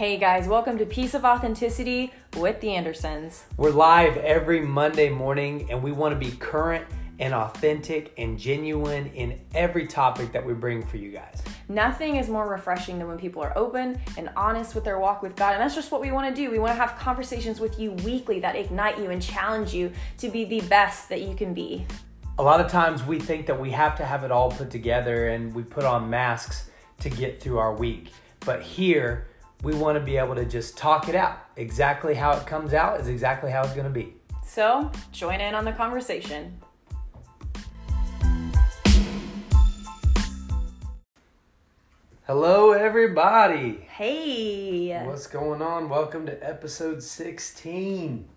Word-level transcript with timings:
Hey 0.00 0.16
guys, 0.16 0.48
welcome 0.48 0.78
to 0.78 0.86
Piece 0.86 1.12
of 1.12 1.26
Authenticity 1.26 2.10
with 2.38 2.58
the 2.62 2.70
Andersons. 2.74 3.44
We're 3.58 3.68
live 3.68 4.16
every 4.16 4.62
Monday 4.62 5.10
morning 5.10 5.70
and 5.70 5.82
we 5.82 5.92
want 5.92 6.18
to 6.18 6.18
be 6.18 6.34
current 6.38 6.86
and 7.18 7.34
authentic 7.34 8.14
and 8.16 8.38
genuine 8.38 9.08
in 9.08 9.38
every 9.54 9.86
topic 9.86 10.32
that 10.32 10.42
we 10.42 10.54
bring 10.54 10.86
for 10.86 10.96
you 10.96 11.10
guys. 11.10 11.42
Nothing 11.68 12.16
is 12.16 12.30
more 12.30 12.48
refreshing 12.48 12.98
than 12.98 13.08
when 13.08 13.18
people 13.18 13.42
are 13.42 13.52
open 13.54 14.00
and 14.16 14.30
honest 14.36 14.74
with 14.74 14.84
their 14.84 14.98
walk 14.98 15.20
with 15.20 15.36
God. 15.36 15.52
And 15.52 15.60
that's 15.60 15.74
just 15.74 15.92
what 15.92 16.00
we 16.00 16.12
want 16.12 16.34
to 16.34 16.42
do. 16.42 16.50
We 16.50 16.58
want 16.58 16.70
to 16.70 16.80
have 16.80 16.98
conversations 16.98 17.60
with 17.60 17.78
you 17.78 17.92
weekly 17.92 18.40
that 18.40 18.56
ignite 18.56 18.96
you 18.96 19.10
and 19.10 19.20
challenge 19.20 19.74
you 19.74 19.92
to 20.16 20.30
be 20.30 20.46
the 20.46 20.62
best 20.62 21.10
that 21.10 21.20
you 21.20 21.34
can 21.34 21.52
be. 21.52 21.86
A 22.38 22.42
lot 22.42 22.58
of 22.58 22.70
times 22.70 23.04
we 23.04 23.20
think 23.20 23.44
that 23.48 23.60
we 23.60 23.70
have 23.72 23.98
to 23.98 24.06
have 24.06 24.24
it 24.24 24.30
all 24.30 24.50
put 24.50 24.70
together 24.70 25.28
and 25.28 25.54
we 25.54 25.62
put 25.62 25.84
on 25.84 26.08
masks 26.08 26.70
to 27.00 27.10
get 27.10 27.42
through 27.42 27.58
our 27.58 27.74
week. 27.74 28.12
But 28.46 28.62
here, 28.62 29.26
we 29.62 29.74
want 29.74 29.98
to 29.98 30.00
be 30.04 30.16
able 30.16 30.34
to 30.34 30.44
just 30.44 30.76
talk 30.78 31.08
it 31.08 31.14
out. 31.14 31.38
Exactly 31.56 32.14
how 32.14 32.32
it 32.32 32.46
comes 32.46 32.72
out 32.72 32.98
is 33.00 33.08
exactly 33.08 33.50
how 33.50 33.62
it's 33.62 33.74
going 33.74 33.84
to 33.84 33.90
be. 33.90 34.14
So, 34.44 34.90
join 35.12 35.40
in 35.40 35.54
on 35.54 35.64
the 35.64 35.72
conversation. 35.72 36.58
Hello, 42.26 42.72
everybody. 42.72 43.86
Hey. 43.90 45.04
What's 45.04 45.26
going 45.26 45.60
on? 45.60 45.88
Welcome 45.88 46.26
to 46.26 46.48
episode 46.48 47.02
16. 47.02 48.28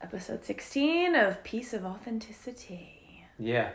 Episode 0.00 0.44
16 0.44 1.16
of 1.16 1.42
Piece 1.42 1.72
of 1.72 1.84
Authenticity. 1.84 3.24
Yeah. 3.36 3.70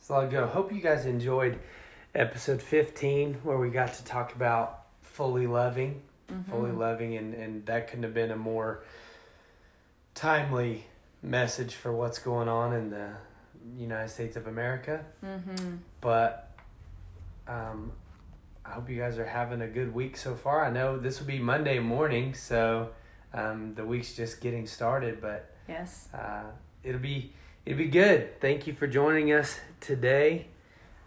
So 0.00 0.14
I'll 0.14 0.28
go. 0.28 0.46
Hope 0.46 0.72
you 0.72 0.80
guys 0.80 1.06
enjoyed 1.06 1.60
episode 2.14 2.60
15 2.60 3.34
where 3.44 3.58
we 3.58 3.70
got 3.70 3.94
to 3.94 4.04
talk 4.04 4.34
about 4.34 4.83
fully 5.14 5.46
loving, 5.46 6.02
mm-hmm. 6.28 6.50
fully 6.50 6.72
loving, 6.72 7.16
and, 7.16 7.34
and 7.34 7.64
that 7.66 7.86
couldn't 7.86 8.02
have 8.02 8.14
been 8.14 8.32
a 8.32 8.36
more 8.36 8.82
timely 10.12 10.86
message 11.22 11.76
for 11.76 11.92
what's 11.92 12.18
going 12.18 12.48
on 12.48 12.74
in 12.74 12.90
the 12.90 13.10
United 13.78 14.08
States 14.08 14.34
of 14.34 14.48
America. 14.48 15.04
Mm-hmm. 15.24 15.76
But 16.00 16.50
um, 17.46 17.92
I 18.66 18.70
hope 18.70 18.90
you 18.90 18.98
guys 18.98 19.16
are 19.18 19.24
having 19.24 19.62
a 19.62 19.68
good 19.68 19.94
week 19.94 20.16
so 20.16 20.34
far. 20.34 20.64
I 20.64 20.70
know 20.70 20.98
this 20.98 21.20
will 21.20 21.28
be 21.28 21.38
Monday 21.38 21.78
morning, 21.78 22.34
so 22.34 22.90
um, 23.32 23.72
the 23.76 23.84
week's 23.84 24.16
just 24.16 24.40
getting 24.40 24.66
started, 24.66 25.20
but 25.20 25.54
yes, 25.68 26.08
uh, 26.12 26.42
it'll 26.82 27.00
be 27.00 27.32
it'll 27.64 27.78
be 27.78 27.86
good. 27.86 28.40
Thank 28.40 28.66
you 28.66 28.74
for 28.74 28.88
joining 28.88 29.32
us 29.32 29.60
today. 29.78 30.48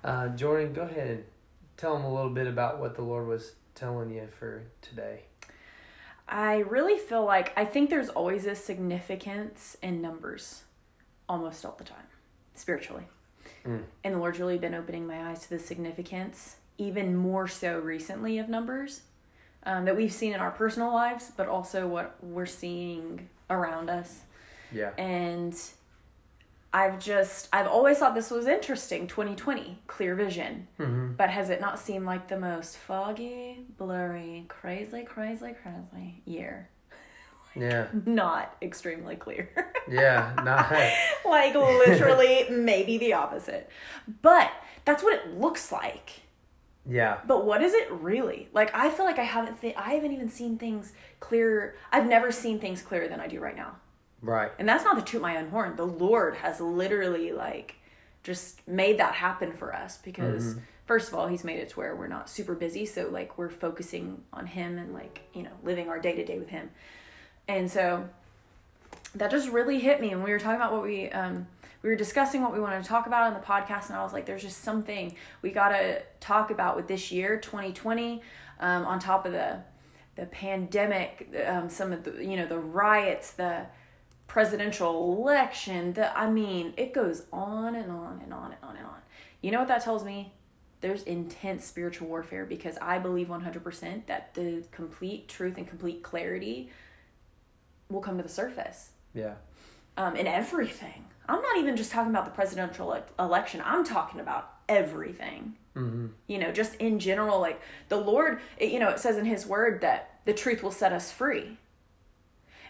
Uh, 0.02 0.30
Jordan, 0.30 0.72
go 0.72 0.84
ahead 0.84 1.08
and 1.10 1.24
tell 1.76 1.94
them 1.94 2.06
a 2.06 2.14
little 2.14 2.32
bit 2.32 2.48
about 2.48 2.80
what 2.80 2.96
the 2.96 3.02
Lord 3.02 3.28
was 3.28 3.52
telling 3.78 4.10
you 4.10 4.28
for 4.38 4.64
today. 4.82 5.22
I 6.28 6.58
really 6.58 6.98
feel 6.98 7.24
like 7.24 7.54
I 7.56 7.64
think 7.64 7.90
there's 7.90 8.10
always 8.10 8.46
a 8.46 8.56
significance 8.56 9.78
in 9.82 10.02
numbers 10.02 10.64
almost 11.30 11.64
all 11.64 11.76
the 11.78 11.84
time, 11.84 12.08
spiritually. 12.56 13.04
Mm. 13.66 13.84
And 14.04 14.16
the 14.16 14.20
Lord's 14.20 14.40
really 14.40 14.58
been 14.58 14.74
opening 14.74 15.08
my 15.08 15.30
eyes 15.30 15.42
to 15.44 15.50
the 15.50 15.60
significance, 15.60 16.58
even 16.78 17.16
more 17.16 17.48
so 17.48 17.80
recently, 17.80 18.40
of 18.40 18.50
numbers 18.50 19.02
um, 19.64 19.86
that 19.86 19.96
we've 19.96 20.12
seen 20.12 20.34
in 20.34 20.40
our 20.40 20.52
personal 20.52 20.94
lives, 20.94 21.32
but 21.36 21.48
also 21.48 21.88
what 21.88 22.16
we're 22.22 22.46
seeing 22.46 23.30
around 23.50 23.90
us. 23.90 24.22
Yeah. 24.72 24.92
And 24.98 25.58
I've 26.74 27.00
just 27.00 27.48
I've 27.54 27.68
always 27.68 27.98
thought 27.98 28.14
this 28.14 28.30
was 28.30 28.46
interesting 28.48 29.08
2020 29.08 29.80
clear 29.88 30.16
vision. 30.16 30.68
Mm-hmm. 30.80 31.14
but 31.14 31.30
has 31.30 31.50
it 31.50 31.62
not 31.62 31.80
seemed 31.80 32.06
like 32.06 32.28
the 32.28 32.40
most 32.40 32.78
foggy 32.78 33.66
blurry 33.78 34.46
crazy 34.48 35.04
crazy 35.04 35.56
crazy 35.62 36.22
year? 36.26 36.70
Yeah. 37.56 37.88
Not 38.06 38.56
extremely 38.62 39.16
clear. 39.16 39.50
Yeah 39.90 40.34
not. 40.44 40.72
Like 41.26 41.56
literally 41.56 42.46
maybe 42.52 42.98
the 42.98 43.14
opposite. 43.14 43.70
But 44.22 44.52
that's 44.86 45.02
what 45.02 45.14
it 45.16 45.40
looks 45.40 45.72
like. 45.72 46.12
Yeah. 46.86 47.18
But 47.26 47.46
what 47.46 47.64
is 47.64 47.74
it 47.74 47.90
really? 47.92 48.50
Like 48.54 48.76
I 48.76 48.90
feel 48.90 49.06
like 49.06 49.18
I 49.18 49.24
haven't 49.24 49.60
th- 49.62 49.76
I 49.78 49.94
haven't 49.96 50.12
even 50.12 50.30
seen 50.30 50.58
things 50.58 50.94
clear 51.20 51.76
I've 51.92 52.06
never 52.08 52.32
seen 52.32 52.60
things 52.60 52.82
clearer 52.82 53.08
than 53.08 53.20
I 53.20 53.28
do 53.28 53.40
right 53.40 53.56
now 53.56 53.78
Right. 54.22 54.52
And 54.58 54.68
that's 54.68 54.84
not 54.84 54.96
to 54.96 55.02
toot 55.04 55.22
my 55.22 55.38
own 55.38 55.50
horn. 55.50 55.76
The 55.76 55.86
Lord 55.86 56.36
has 56.36 56.60
literally 56.60 57.32
like 57.32 57.76
just 58.24 58.68
made 58.68 59.00
that 59.00 59.14
happen 59.14 59.54
for 59.54 59.74
us 59.74 59.98
because 59.98 60.46
mm-hmm. 60.46 60.60
first 60.86 61.08
of 61.08 61.14
all, 61.14 61.28
he's 61.28 61.44
made 61.44 61.60
it 61.60 61.70
to 61.70 61.76
where 61.78 61.96
we're 61.96 62.08
not 62.08 62.30
super 62.30 62.56
busy, 62.56 62.86
so 62.86 63.10
like 63.10 63.38
we're 63.38 63.50
focusing 63.50 64.24
on 64.34 64.48
him 64.48 64.78
and 64.78 64.94
like, 64.94 65.22
you 65.34 65.44
know, 65.44 65.52
living 65.64 65.90
our 65.90 66.00
day 66.00 66.16
to 66.16 66.26
day 66.26 66.40
with 66.40 66.50
him. 66.50 66.70
And 67.48 67.70
so 67.72 68.10
that 69.16 69.32
just 69.32 69.50
really 69.50 69.80
hit 69.80 70.02
me 70.02 70.12
and 70.12 70.24
we 70.24 70.32
were 70.32 70.40
talking 70.40 70.58
about 70.58 70.72
what 70.72 70.84
we 70.84 71.10
um 71.10 71.48
we 71.84 71.90
were 71.90 71.96
discussing 71.96 72.42
what 72.42 72.54
we 72.54 72.60
wanted 72.60 72.82
to 72.82 72.88
talk 72.88 73.08
about 73.08 73.28
in 73.28 73.34
the 73.34 73.46
podcast 73.46 73.88
and 73.88 73.98
I 73.98 74.04
was 74.04 74.14
like 74.14 74.26
there's 74.26 74.42
just 74.42 74.64
something 74.64 75.16
we 75.42 75.52
got 75.52 75.70
to 75.70 76.02
talk 76.20 76.52
about 76.52 76.76
with 76.76 76.88
this 76.88 77.12
year 77.12 77.38
2020 77.38 78.22
um, 78.60 78.86
on 78.86 79.00
top 79.00 79.26
of 79.26 79.32
the 79.32 79.60
the 80.16 80.26
pandemic 80.26 81.30
um, 81.46 81.70
some 81.70 81.94
of 81.94 82.04
the 82.04 82.24
you 82.24 82.36
know 82.36 82.48
the 82.48 82.58
riots 82.58 83.32
the 83.32 83.66
presidential 84.28 85.18
election. 85.18 85.94
The 85.94 86.18
I 86.18 86.30
mean, 86.30 86.74
it 86.78 86.94
goes 86.94 87.24
on 87.34 87.76
and 87.76 87.92
on 87.92 88.22
and 88.24 88.34
on 88.34 88.52
and 88.52 88.64
on 88.64 88.76
and 88.76 88.86
on. 88.86 89.00
You 89.42 89.52
know 89.52 89.60
what 89.60 89.68
that 89.70 89.84
tells 89.84 90.04
me? 90.04 90.34
There's 90.82 91.04
intense 91.04 91.66
spiritual 91.66 92.08
warfare 92.08 92.46
because 92.46 92.78
I 92.80 93.00
believe 93.00 93.28
100% 93.28 94.06
that 94.06 94.34
the 94.36 94.64
complete 94.72 95.28
truth 95.28 95.58
and 95.58 95.68
complete 95.68 96.04
clarity 96.04 96.70
will 97.90 98.02
come 98.02 98.18
to 98.18 98.24
the 98.24 98.30
surface. 98.30 98.92
Yeah. 99.14 99.36
Um, 99.96 100.16
in 100.16 100.28
everything. 100.28 101.06
I'm 101.28 101.42
not 101.42 101.58
even 101.58 101.76
just 101.76 101.92
talking 101.92 102.12
about 102.12 102.26
the 102.26 102.32
presidential 102.32 102.96
election. 103.20 103.62
I'm 103.66 103.84
talking 103.84 104.20
about 104.20 104.54
everything. 104.70 105.56
Mm-hmm. 105.76 106.08
You 106.28 106.38
know, 106.38 106.52
just 106.52 106.76
in 106.76 107.00
general, 107.00 107.40
like 107.40 107.60
the 107.90 107.98
Lord, 107.98 108.40
it, 108.58 108.72
you 108.72 108.80
know, 108.80 108.90
it 108.90 109.00
says 109.00 109.18
in 109.18 109.26
His 109.26 109.46
Word 109.46 109.82
that 109.82 110.20
the 110.26 110.34
truth 110.34 110.64
will 110.64 110.72
set 110.72 110.94
us 110.94 111.12
free. 111.12 111.58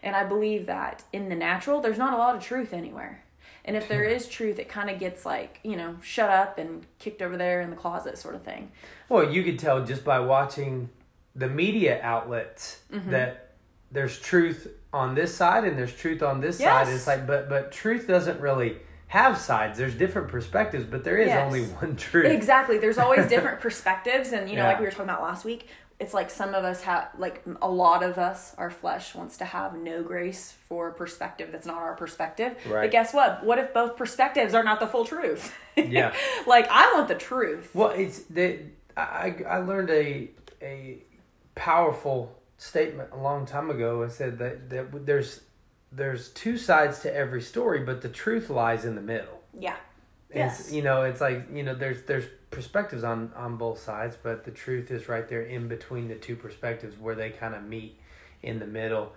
And 0.08 0.16
I 0.16 0.24
believe 0.24 0.68
that 0.68 1.04
in 1.12 1.28
the 1.28 1.36
natural, 1.36 1.82
there's 1.82 1.98
not 1.98 2.14
a 2.14 2.18
lot 2.18 2.34
of 2.34 2.42
truth 2.42 2.72
anywhere. 2.72 3.26
And 3.66 3.76
if 3.76 3.90
there 3.90 4.06
is 4.06 4.30
truth, 4.30 4.58
it 4.58 4.70
kind 4.70 4.90
of 4.90 5.00
gets 5.00 5.26
like, 5.26 5.60
you 5.64 5.76
know, 5.76 5.98
shut 6.02 6.30
up 6.30 6.58
and 6.58 6.86
kicked 6.98 7.22
over 7.22 7.36
there 7.36 7.60
in 7.60 7.70
the 7.70 7.76
closet 7.76 8.18
sort 8.18 8.34
of 8.34 8.42
thing. 8.42 8.72
Well, 9.10 9.30
you 9.30 9.44
could 9.44 9.60
tell 9.60 9.84
just 9.84 10.06
by 10.06 10.22
watching 10.22 10.90
the 11.36 11.50
media 11.50 12.00
outlets 12.02 12.80
mm-hmm. 12.90 13.12
that 13.12 13.56
there's 13.92 14.18
truth 14.18 14.70
on 14.94 15.14
this 15.14 15.36
side 15.36 15.66
and 15.66 15.78
there's 15.78 15.94
truth 15.94 16.24
on 16.24 16.40
this 16.40 16.58
yes. 16.58 16.88
side. 16.88 16.96
It's 16.96 17.06
like, 17.06 17.28
but 17.28 17.50
but 17.50 17.74
truth 17.74 18.08
doesn't 18.08 18.40
really 18.40 18.78
have 19.08 19.38
sides. 19.38 19.78
There's 19.78 19.96
different 19.96 20.30
perspectives, 20.30 20.86
but 20.86 21.04
there 21.04 21.18
is 21.18 21.28
yes. 21.28 21.46
only 21.46 21.66
one 21.66 21.98
truth. 21.98 22.28
Exactly. 22.28 22.78
There's 22.78 22.98
always 22.98 23.28
different 23.30 23.60
perspectives, 23.60 24.32
and 24.32 24.50
you 24.50 24.56
know, 24.56 24.62
yeah. 24.62 24.70
like 24.70 24.80
we 24.80 24.86
were 24.86 24.92
talking 24.92 25.04
about 25.04 25.22
last 25.22 25.44
week, 25.44 25.68
it's 26.00 26.14
like 26.14 26.30
some 26.30 26.54
of 26.54 26.64
us 26.64 26.82
have 26.84 27.10
like 27.18 27.44
a 27.62 27.68
lot 27.68 28.04
of 28.04 28.18
us 28.18 28.54
our 28.58 28.70
flesh 28.70 29.16
wants 29.16 29.38
to 29.38 29.46
have 29.46 29.76
no 29.76 30.04
grace 30.04 30.54
for 30.68 30.92
perspective 30.92 31.50
that's 31.52 31.66
not 31.66 31.78
our 31.78 31.96
perspective. 31.96 32.56
Right. 32.68 32.84
but 32.84 32.92
guess 32.92 33.14
what? 33.14 33.44
What 33.44 33.58
if 33.60 33.74
both 33.74 33.98
perspectives 33.98 34.54
are 34.54 34.64
not 34.64 34.80
the 34.80 34.88
full 34.88 35.06
truth? 35.06 35.54
Yeah. 35.78 36.12
Like 36.48 36.68
i 36.72 36.92
want 36.94 37.08
the 37.08 37.14
truth. 37.16 37.70
Well 37.76 37.90
it's 37.90 38.20
the 38.24 38.60
i 38.96 39.36
i 39.48 39.58
learned 39.60 39.92
a 39.92 40.32
a 40.62 41.04
powerful 41.54 42.36
statement 42.58 43.10
a 43.12 43.18
long 43.18 43.46
time 43.46 43.70
ago. 43.70 44.02
It 44.02 44.12
said 44.12 44.40
that 44.40 44.70
that 44.72 45.06
there's 45.06 45.42
there's 45.92 46.30
two 46.30 46.58
sides 46.58 47.00
to 47.02 47.16
every 47.16 47.42
story 47.42 47.80
but 47.82 48.02
the 48.02 48.10
truth 48.10 48.50
lies 48.50 48.86
in 48.86 48.96
the 48.96 49.02
middle. 49.02 49.42
Yeah. 49.58 49.76
Yes. 50.34 50.72
you 50.72 50.82
know 50.82 51.04
it's 51.04 51.22
like 51.22 51.48
you 51.54 51.64
know 51.64 51.74
there's 51.76 52.04
there's 52.04 52.26
perspectives 52.52 53.04
on 53.04 53.32
on 53.36 53.58
both 53.58 53.80
sides, 53.80 54.18
but 54.22 54.46
the 54.46 54.52
truth 54.52 54.92
is 54.92 55.08
right 55.08 55.28
there 55.28 55.42
in 55.42 55.68
between 55.68 56.08
the 56.08 56.16
two 56.16 56.36
perspectives 56.36 56.98
where 56.98 57.16
they 57.16 57.30
kind 57.30 57.56
of 57.56 57.64
meet 57.64 57.98
in 58.42 58.60
the 58.60 58.68
middle. 58.68 59.14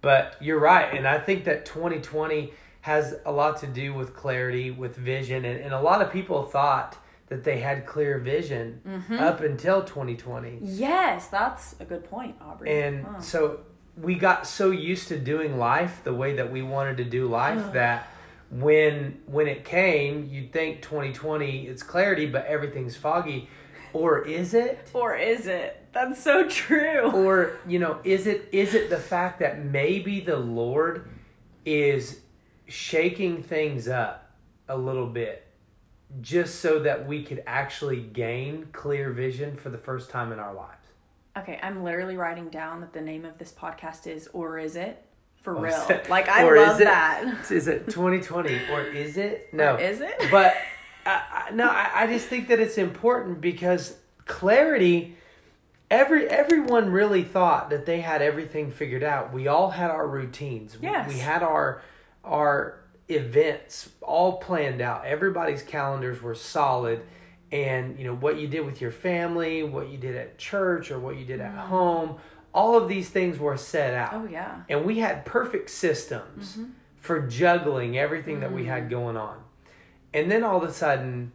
But 0.00 0.36
you're 0.40 0.60
right, 0.60 0.94
and 0.94 1.06
I 1.06 1.18
think 1.18 1.44
that 1.44 1.66
2020 1.66 2.52
has 2.82 3.16
a 3.26 3.32
lot 3.32 3.58
to 3.60 3.66
do 3.66 3.92
with 3.92 4.14
clarity, 4.14 4.70
with 4.70 4.96
vision, 4.96 5.44
and, 5.44 5.60
and 5.60 5.74
a 5.74 5.80
lot 5.80 6.00
of 6.00 6.12
people 6.12 6.44
thought 6.44 6.96
that 7.26 7.44
they 7.44 7.58
had 7.58 7.84
clear 7.84 8.18
vision 8.18 8.80
mm-hmm. 8.86 9.14
up 9.14 9.40
until 9.40 9.82
2020. 9.82 10.60
Yes, 10.62 11.28
that's 11.28 11.74
a 11.80 11.84
good 11.84 12.04
point, 12.04 12.36
Aubrey. 12.40 12.70
And 12.70 13.04
huh. 13.04 13.20
so 13.20 13.60
we 14.00 14.14
got 14.14 14.46
so 14.46 14.70
used 14.70 15.08
to 15.08 15.18
doing 15.18 15.58
life 15.58 16.00
the 16.04 16.14
way 16.14 16.34
that 16.34 16.50
we 16.50 16.62
wanted 16.62 16.96
to 16.98 17.04
do 17.04 17.26
life 17.26 17.72
that 17.72 18.08
when 18.50 19.20
when 19.26 19.46
it 19.46 19.64
came, 19.64 20.28
you'd 20.30 20.52
think 20.52 20.82
2020 20.82 21.66
it's 21.66 21.82
clarity, 21.82 22.26
but 22.26 22.46
everything's 22.46 22.96
foggy. 22.96 23.48
Or 23.92 24.26
is 24.26 24.54
it? 24.54 24.88
Or 24.92 25.16
is 25.16 25.46
it? 25.46 25.86
That's 25.92 26.22
so 26.22 26.48
true. 26.48 27.10
Or, 27.10 27.58
you 27.66 27.78
know, 27.78 27.98
is 28.04 28.26
it 28.26 28.48
is 28.52 28.74
it 28.74 28.90
the 28.90 28.98
fact 28.98 29.40
that 29.40 29.64
maybe 29.64 30.20
the 30.20 30.36
Lord 30.36 31.08
is 31.64 32.20
shaking 32.66 33.42
things 33.42 33.88
up 33.88 34.30
a 34.68 34.76
little 34.76 35.06
bit 35.06 35.46
just 36.20 36.60
so 36.60 36.80
that 36.80 37.06
we 37.06 37.22
could 37.22 37.42
actually 37.46 38.00
gain 38.00 38.68
clear 38.72 39.10
vision 39.10 39.56
for 39.56 39.70
the 39.70 39.78
first 39.78 40.10
time 40.10 40.32
in 40.32 40.38
our 40.38 40.54
lives? 40.54 40.74
Okay, 41.36 41.58
I'm 41.62 41.84
literally 41.84 42.16
writing 42.16 42.48
down 42.48 42.80
that 42.80 42.92
the 42.92 43.00
name 43.00 43.24
of 43.24 43.38
this 43.38 43.52
podcast 43.52 44.06
is 44.06 44.28
Or 44.32 44.58
Is 44.58 44.76
It? 44.76 45.04
For 45.48 45.56
Or 45.56 45.62
real. 45.62 46.02
Like 46.10 46.28
I 46.28 46.44
or 46.44 46.56
is 46.56 46.68
love 46.68 46.80
it- 46.82 46.84
that. 46.84 47.50
Is 47.50 47.68
it 47.68 47.86
2020 47.86 48.70
or 48.70 48.82
is 48.82 49.16
it? 49.16 49.48
No. 49.54 49.76
Or 49.76 49.80
is 49.80 50.02
it? 50.02 50.14
but 50.30 50.54
I, 51.06 51.46
I, 51.48 51.50
no, 51.52 51.66
I, 51.66 51.90
I 51.94 52.06
just 52.06 52.26
think 52.26 52.48
that 52.48 52.60
it's 52.60 52.76
important 52.76 53.40
because 53.40 53.96
clarity. 54.26 55.16
Every 55.90 56.28
everyone 56.28 56.92
really 56.92 57.24
thought 57.24 57.70
that 57.70 57.86
they 57.86 58.00
had 58.00 58.20
everything 58.20 58.70
figured 58.70 59.02
out. 59.02 59.32
We 59.32 59.48
all 59.48 59.70
had 59.70 59.90
our 59.90 60.06
routines. 60.06 60.78
We- 60.78 60.88
Yes. 60.88 61.08
We, 61.08 61.18
had 61.18 61.42
our 61.42 61.80
our 62.24 62.80
events 63.08 63.88
all 64.02 64.36
planned 64.36 64.82
out. 64.82 65.06
Everybody's 65.06 65.62
calendars 65.62 66.20
were 66.20 66.34
solid, 66.34 67.00
and 67.50 67.98
you 67.98 68.04
know 68.04 68.14
what 68.14 68.38
you 68.38 68.48
did 68.48 68.66
with 68.66 68.82
your 68.82 68.90
family, 68.90 69.62
what 69.62 69.88
you 69.88 69.96
did 69.96 70.14
at 70.14 70.36
church, 70.36 70.90
or 70.90 70.98
what 70.98 71.16
you 71.16 71.24
did 71.24 71.40
at 71.40 71.52
mm-hmm. 71.52 71.68
home. 71.68 72.16
All 72.58 72.72
of 72.80 72.88
these 72.88 73.08
things 73.16 73.38
were 73.38 73.56
set 73.56 73.94
out 73.94 74.12
Oh 74.18 74.26
yeah. 74.38 74.62
and 74.68 74.84
we 74.84 74.94
had 74.98 75.24
perfect 75.24 75.68
systems 75.70 76.44
mm-hmm. 76.52 76.70
for 77.06 77.16
juggling 77.40 77.96
everything 77.98 78.40
that 78.40 78.52
we 78.52 78.64
had 78.72 78.82
mm-hmm. 78.82 78.90
going 78.98 79.16
on. 79.16 79.38
And 80.12 80.24
then 80.30 80.42
all 80.42 80.58
of 80.62 80.68
a 80.68 80.72
sudden, 80.72 81.32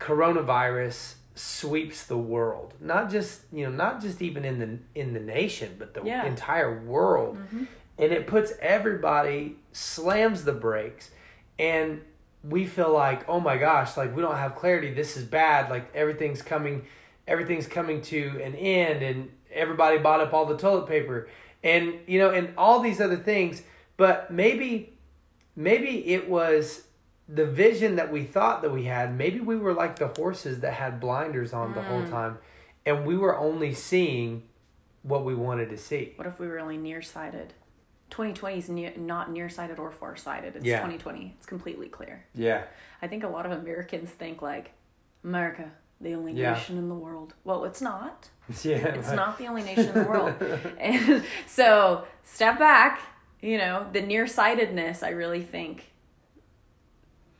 coronavirus 0.00 1.14
sweeps 1.34 2.04
the 2.04 2.16
world. 2.16 2.74
Not 2.80 3.10
just 3.10 3.42
you 3.52 3.64
know, 3.64 3.70
not 3.70 4.00
just 4.00 4.22
even 4.22 4.44
in 4.44 4.58
the 4.58 5.00
in 5.00 5.12
the 5.12 5.20
nation, 5.20 5.76
but 5.78 5.94
the 5.94 6.02
Yeah. 6.04 6.24
entire 6.26 6.82
world. 6.82 7.36
Mm-hmm. 7.38 7.64
And 7.98 8.12
it 8.12 8.26
puts 8.26 8.52
everybody 8.60 9.56
slams 9.72 10.44
the 10.44 10.52
brakes, 10.52 11.10
and 11.58 12.02
we 12.44 12.66
feel 12.66 12.92
like, 12.92 13.28
oh 13.28 13.40
my 13.40 13.56
gosh, 13.56 13.96
like 13.96 14.14
we 14.14 14.22
don't 14.22 14.36
have 14.36 14.54
clarity. 14.54 14.92
This 14.92 15.16
is 15.16 15.24
bad. 15.24 15.70
Like 15.70 15.86
everything's 15.94 16.42
coming, 16.42 16.84
everything's 17.26 17.66
coming 17.66 18.00
to 18.02 18.40
an 18.42 18.54
end, 18.54 19.02
and 19.02 19.30
everybody 19.56 19.98
bought 19.98 20.20
up 20.20 20.32
all 20.32 20.46
the 20.46 20.56
toilet 20.56 20.86
paper, 20.86 21.28
and 21.62 21.94
you 22.06 22.18
know, 22.18 22.30
and 22.30 22.52
all 22.56 22.80
these 22.80 23.00
other 23.00 23.16
things. 23.16 23.62
But 23.96 24.30
maybe, 24.30 24.98
maybe 25.54 26.06
it 26.08 26.28
was 26.28 26.84
the 27.28 27.46
vision 27.46 27.96
that 27.96 28.12
we 28.12 28.24
thought 28.24 28.62
that 28.62 28.70
we 28.70 28.84
had. 28.84 29.16
Maybe 29.16 29.40
we 29.40 29.56
were 29.56 29.72
like 29.72 29.98
the 29.98 30.08
horses 30.08 30.60
that 30.60 30.74
had 30.74 31.00
blinders 31.00 31.52
on 31.52 31.74
the 31.74 31.82
whole 31.82 32.02
mm. 32.02 32.10
time, 32.10 32.38
and 32.84 33.06
we 33.06 33.16
were 33.16 33.36
only 33.36 33.72
seeing 33.72 34.42
what 35.02 35.24
we 35.24 35.34
wanted 35.34 35.70
to 35.70 35.78
see. 35.78 36.12
What 36.16 36.26
if 36.26 36.38
we 36.38 36.46
were 36.46 36.58
only 36.58 36.76
nearsighted? 36.76 37.54
2020 38.10 38.58
is 38.58 38.68
near, 38.68 38.92
not 38.96 39.30
nearsighted 39.30 39.78
or 39.78 39.90
farsighted. 39.90 40.56
It's 40.56 40.64
Yeah. 40.64 40.78
2020. 40.78 41.34
It's 41.36 41.46
completely 41.46 41.88
clear. 41.88 42.24
Yeah. 42.34 42.64
I 43.02 43.08
think 43.08 43.24
a 43.24 43.28
lot 43.28 43.46
of 43.46 43.52
Americans 43.52 44.10
think 44.10 44.42
like 44.42 44.72
America, 45.24 45.72
the 46.00 46.14
only 46.14 46.32
Yeah. 46.32 46.52
nation 46.54 46.78
in 46.78 46.88
the 46.88 46.94
world. 46.94 47.34
Well, 47.44 47.64
it's 47.64 47.80
not. 47.80 48.30
Yeah. 48.62 48.76
It's 48.94 49.10
not 49.10 49.38
the 49.38 49.46
only 49.48 49.62
nation 49.64 49.88
in 49.88 49.94
the 49.94 50.08
world. 50.08 50.34
and 50.78 51.24
so 51.46 52.04
step 52.22 52.58
back, 52.60 53.00
you 53.40 53.58
know, 53.58 53.86
the 53.92 54.00
nearsightedness 54.02 55.02
I 55.02 55.08
really 55.10 55.42
think 55.42 55.90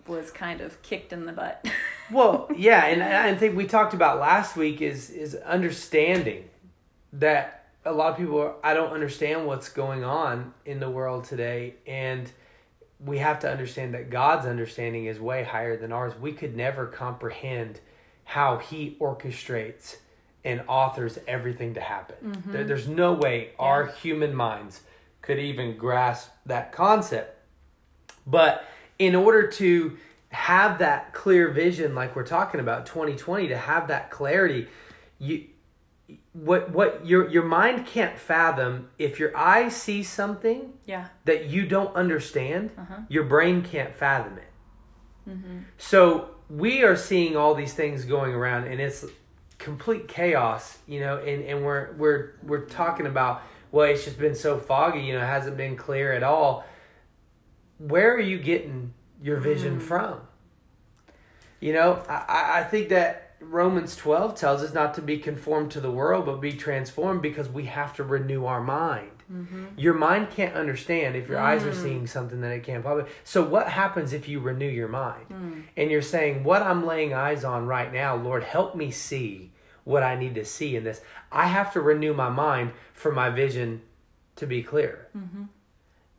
was 0.09 0.31
kind 0.31 0.61
of 0.61 0.81
kicked 0.83 1.13
in 1.13 1.27
the 1.27 1.33
butt. 1.33 1.65
Well, 2.09 2.49
yeah, 2.55 2.85
and 2.87 3.03
I 3.03 3.35
think 3.35 3.57
we 3.57 3.67
talked 3.67 3.93
about 3.93 4.21
last 4.21 4.57
week 4.57 4.81
is 4.81 5.11
is 5.11 5.35
understanding 5.35 6.49
that 7.15 7.67
a 7.85 7.91
lot 7.93 8.13
of 8.13 8.17
people 8.17 8.55
I 8.63 8.75
don't 8.75 8.93
understand 8.93 9.45
what's 9.45 9.69
going 9.69 10.05
on 10.05 10.55
in 10.65 10.79
the 10.79 10.89
world 10.89 11.25
today 11.25 11.75
and 11.85 12.31
we 13.01 13.19
have 13.19 13.41
to 13.41 13.51
understand 13.51 13.93
that 13.95 14.09
God's 14.09 14.47
understanding 14.47 15.07
is 15.07 15.19
way 15.19 15.43
higher 15.43 15.77
than 15.77 15.91
ours. 15.91 16.13
We 16.21 16.31
could 16.33 16.57
never 16.57 16.87
comprehend 16.87 17.81
how 18.27 18.59
he 18.59 18.97
orchestrates 19.01 19.97
and 20.45 20.63
authors 20.69 21.19
everything 21.27 21.75
to 21.75 21.81
happen. 21.81 22.17
Mm-hmm. 22.33 22.53
There, 22.53 22.65
there's 22.65 22.89
no 22.89 23.13
way 23.13 23.51
our 23.59 23.87
human 23.87 24.35
minds 24.35 24.83
could 25.23 25.39
even 25.39 25.77
grasp 25.77 26.31
that 26.45 26.73
concept. 26.73 27.39
But 28.27 28.65
in 28.99 29.15
order 29.15 29.47
to 29.47 29.97
have 30.31 30.79
that 30.81 31.15
clear 31.15 31.51
vision, 31.51 31.95
like 31.95 32.17
we're 32.17 32.27
talking 32.27 32.61
about 32.61 32.87
2020, 32.87 33.49
to 33.49 33.57
have 33.57 33.89
that 33.89 34.11
clarity, 34.11 34.67
you 35.19 35.47
what 36.33 36.71
what 36.71 37.07
your 37.07 37.31
your 37.31 37.45
mind 37.45 37.87
can't 37.87 38.19
fathom 38.19 38.89
if 38.99 39.19
your 39.19 39.37
eye 39.37 39.69
sees 39.69 40.09
something 40.09 40.73
yeah. 40.85 41.07
that 41.25 41.47
you 41.47 41.67
don't 41.67 41.95
understand, 41.95 42.71
uh-huh. 42.77 42.99
your 43.09 43.25
brain 43.25 43.63
can't 43.63 43.95
fathom 43.95 44.39
it. 44.39 45.31
Mm-hmm. 45.31 45.59
So 45.79 46.36
we 46.49 46.83
are 46.83 46.97
seeing 46.97 47.37
all 47.37 47.55
these 47.55 47.75
things 47.75 48.05
going 48.05 48.35
around, 48.35 48.67
and 48.67 48.81
it's 48.81 49.05
complete 49.59 50.09
chaos, 50.09 50.79
you 50.87 51.01
know. 51.01 51.19
And, 51.19 51.45
and 51.45 51.65
we're 51.65 51.93
we're 51.93 52.35
we're 52.43 52.67
talking 52.67 53.07
about 53.07 53.43
well, 53.73 53.89
it's 53.89 54.05
just 54.05 54.19
been 54.19 54.35
so 54.35 54.59
foggy, 54.59 55.01
you 55.01 55.13
know, 55.13 55.23
it 55.23 55.27
hasn't 55.27 55.57
been 55.57 55.77
clear 55.77 56.13
at 56.13 56.23
all. 56.23 56.65
Where 57.79 58.15
are 58.15 58.21
you 58.21 58.39
getting 58.39 58.95
your 59.23 59.39
vision 59.39 59.77
mm-hmm. 59.77 59.87
from? 59.87 60.21
You 61.61 61.73
know, 61.73 62.03
I- 62.09 62.25
I, 62.29 62.61
I 62.61 62.65
think 62.65 62.89
that 62.91 63.35
Romans 63.41 63.97
12 63.97 64.35
tells 64.35 64.63
us 64.63 64.73
not 64.73 64.95
to 64.95 65.03
be 65.03 65.19
conformed 65.19 65.71
to 65.73 65.81
the 65.81 65.91
world, 65.91 66.27
but 66.27 66.41
be 66.41 66.53
transformed 66.53 67.23
because 67.23 67.49
we 67.49 67.65
have 67.67 67.95
to 67.97 68.05
renew 68.05 68.47
our 68.47 68.63
mind. 68.63 69.16
Mm-hmm. 69.33 69.65
Your 69.77 69.95
mind 69.95 70.31
can't 70.31 70.55
understand 70.55 71.17
if 71.17 71.29
your 71.29 71.39
eyes 71.39 71.65
are 71.65 71.73
mm. 71.73 71.83
seeing 71.83 72.07
something 72.07 72.41
that 72.43 72.53
it 72.53 72.63
can't 72.63 72.83
probably. 72.83 73.11
So, 73.25 73.43
what 73.43 73.69
happens 73.69 74.13
if 74.13 74.29
you 74.29 74.39
renew 74.39 74.69
your 74.69 74.89
mind 74.89 75.27
mm. 75.31 75.63
and 75.77 75.91
you're 75.91 76.03
saying, 76.03 76.45
What 76.45 76.63
I'm 76.63 76.87
laying 76.87 77.13
eyes 77.13 77.45
on 77.45 77.67
right 77.67 77.93
now, 77.93 78.15
Lord, 78.15 78.45
help 78.45 78.77
me 78.77 78.91
see 78.91 79.51
what 79.85 80.03
I 80.03 80.15
need 80.15 80.35
to 80.37 80.45
see 80.45 80.77
in 80.77 80.85
this? 80.85 81.01
I 81.33 81.47
have 81.49 81.73
to 81.73 81.81
renew 81.81 82.15
my 82.15 82.29
mind 82.29 82.73
for 82.93 83.11
my 83.11 83.31
vision 83.31 83.83
to 84.37 84.47
be 84.47 84.63
clear. 84.63 85.09
Mm-hmm. 85.17 85.45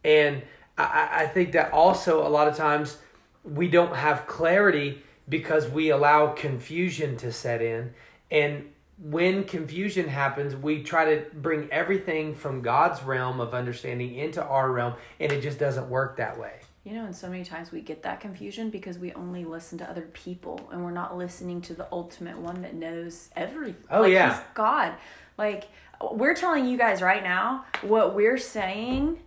And 0.03 0.43
I- 0.77 0.83
I, 0.83 1.23
I 1.23 1.27
think 1.27 1.53
that 1.53 1.71
also 1.71 2.25
a 2.25 2.29
lot 2.29 2.47
of 2.47 2.57
times 2.57 2.97
we 3.43 3.69
don't 3.69 3.95
have 3.95 4.27
clarity 4.27 5.01
because 5.29 5.67
we 5.67 5.89
allow 5.89 6.27
confusion 6.27 7.17
to 7.17 7.31
set 7.31 7.61
in. 7.61 7.93
And 8.29 8.71
when 8.99 9.43
confusion 9.43 10.07
happens, 10.07 10.55
we 10.55 10.81
try 10.81 11.15
to 11.15 11.25
bring 11.35 11.69
everything 11.71 12.33
from 12.33 12.61
God's 12.61 13.03
realm 13.03 13.39
of 13.39 13.53
understanding 13.53 14.15
into 14.15 14.43
our 14.43 14.71
realm, 14.71 14.95
and 15.19 15.31
it 15.31 15.41
just 15.41 15.59
doesn't 15.59 15.89
work 15.89 16.17
that 16.17 16.39
way. 16.39 16.59
You 16.83 16.93
know, 16.93 17.03
and 17.03 17.15
so 17.15 17.29
many 17.29 17.43
times 17.43 17.71
we 17.71 17.81
get 17.81 18.03
that 18.03 18.21
confusion 18.21 18.69
because 18.69 18.97
we 18.97 19.11
only 19.13 19.43
listen 19.43 19.77
to 19.79 19.89
other 19.89 20.03
people 20.13 20.69
and 20.71 20.85
we're 20.85 20.91
not 20.91 21.17
listening 21.17 21.59
to 21.63 21.73
the 21.73 21.85
ultimate 21.91 22.37
one 22.37 22.61
that 22.61 22.75
knows 22.75 23.29
everything. 23.35 23.83
Oh, 23.91 24.03
like, 24.03 24.13
yeah. 24.13 24.41
God. 24.53 24.93
Like, 25.37 25.65
we're 26.13 26.33
telling 26.33 26.65
you 26.65 26.77
guys 26.77 27.01
right 27.01 27.21
now 27.21 27.65
what 27.81 28.15
we're 28.15 28.37
saying. 28.37 29.19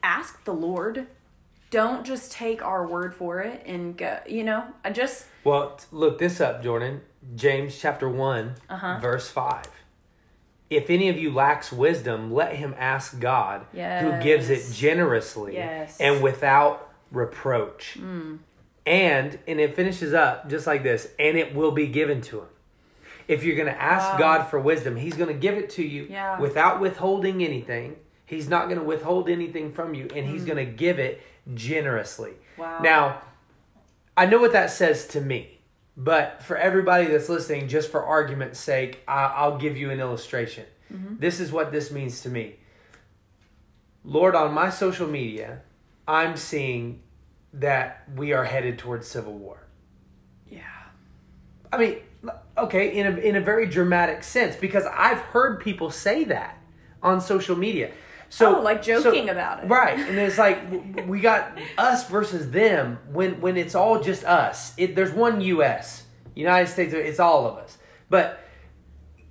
Ask 0.00 0.44
the 0.44 0.54
Lord. 0.54 1.08
Don't 1.70 2.06
just 2.06 2.30
take 2.30 2.62
our 2.62 2.86
word 2.86 3.12
for 3.12 3.40
it 3.40 3.64
and 3.66 3.96
go, 3.96 4.20
you 4.24 4.44
know, 4.44 4.64
I 4.84 4.90
just, 4.90 5.26
Well, 5.42 5.80
look 5.90 6.20
this 6.20 6.40
up, 6.40 6.62
Jordan. 6.62 7.00
James 7.34 7.78
chapter 7.78 8.08
one 8.08 8.54
Uh-huh. 8.68 8.98
verse 9.00 9.28
5. 9.28 9.66
If 10.70 10.90
any 10.90 11.08
of 11.08 11.18
you 11.18 11.32
lacks 11.32 11.72
wisdom, 11.72 12.32
let 12.32 12.56
him 12.56 12.74
ask 12.78 13.18
God, 13.20 13.66
who 13.72 14.20
gives 14.22 14.50
it 14.50 14.70
generously 14.74 15.54
Yes. 15.54 15.98
and 16.00 16.22
without 16.22 16.90
reproach. 17.10 17.96
And 18.86 19.38
and 19.46 19.60
it 19.60 19.74
finishes 19.74 20.14
up 20.14 20.48
just 20.48 20.66
like 20.66 20.82
this, 20.82 21.08
and 21.18 21.36
it 21.36 21.54
will 21.54 21.72
be 21.72 21.86
given 21.86 22.20
to 22.22 22.40
him. 22.40 22.46
If 23.26 23.44
you're 23.44 23.56
going 23.56 23.68
to 23.74 23.80
ask 23.82 24.12
Wow. 24.12 24.18
God 24.18 24.44
for 24.48 24.58
wisdom, 24.58 24.96
he's 24.96 25.14
going 25.14 25.28
to 25.28 25.38
give 25.38 25.54
it 25.54 25.68
to 25.70 25.82
you 25.82 26.06
Yeah. 26.08 26.38
without 26.40 26.80
withholding 26.80 27.42
anything. 27.44 27.96
He's 28.24 28.48
not 28.48 28.66
going 28.68 28.78
to 28.78 28.84
withhold 28.84 29.28
anything 29.28 29.72
from 29.72 29.92
you, 29.94 30.08
and 30.14 30.26
he's 30.26 30.44
going 30.44 30.56
to 30.58 30.64
give 30.70 30.98
it 30.98 31.20
generously. 31.54 32.34
Wow. 32.56 32.78
Now, 32.82 33.22
I 34.16 34.24
know 34.26 34.38
what 34.38 34.52
that 34.52 34.70
says 34.70 35.06
to 35.08 35.20
me, 35.20 35.57
but 36.00 36.44
for 36.44 36.56
everybody 36.56 37.06
that's 37.06 37.28
listening, 37.28 37.66
just 37.66 37.90
for 37.90 38.04
argument's 38.04 38.60
sake, 38.60 39.02
I, 39.08 39.24
I'll 39.24 39.58
give 39.58 39.76
you 39.76 39.90
an 39.90 39.98
illustration. 39.98 40.64
Mm-hmm. 40.92 41.16
This 41.18 41.40
is 41.40 41.50
what 41.50 41.72
this 41.72 41.90
means 41.90 42.20
to 42.22 42.28
me. 42.30 42.54
Lord, 44.04 44.36
on 44.36 44.54
my 44.54 44.70
social 44.70 45.08
media, 45.08 45.62
I'm 46.06 46.36
seeing 46.36 47.02
that 47.52 48.04
we 48.14 48.32
are 48.32 48.44
headed 48.44 48.78
towards 48.78 49.08
civil 49.08 49.34
war. 49.34 49.66
yeah. 50.48 50.60
I 51.72 51.78
mean, 51.78 51.96
okay, 52.56 52.96
in 52.96 53.06
a 53.06 53.16
in 53.18 53.34
a 53.36 53.40
very 53.40 53.66
dramatic 53.66 54.22
sense, 54.22 54.54
because 54.56 54.86
I've 54.86 55.18
heard 55.18 55.60
people 55.60 55.90
say 55.90 56.24
that 56.24 56.62
on 57.02 57.20
social 57.20 57.56
media. 57.56 57.90
So 58.30 58.58
Oh, 58.58 58.62
like 58.62 58.82
joking 58.82 59.28
about 59.30 59.64
it. 59.64 59.68
right? 59.68 59.98
And 59.98 60.18
it's 60.18 60.38
like 60.38 61.06
we 61.06 61.20
got 61.20 61.58
us 61.76 62.08
versus 62.08 62.50
them 62.50 62.98
when 63.10 63.40
when 63.40 63.56
it's 63.56 63.74
all 63.74 64.00
just 64.00 64.24
us. 64.24 64.74
It, 64.76 64.94
there's 64.94 65.12
one 65.12 65.40
U.S. 65.40 66.04
United 66.34 66.70
States. 66.70 66.92
It's 66.92 67.20
all 67.20 67.46
of 67.46 67.56
us. 67.56 67.78
But 68.10 68.40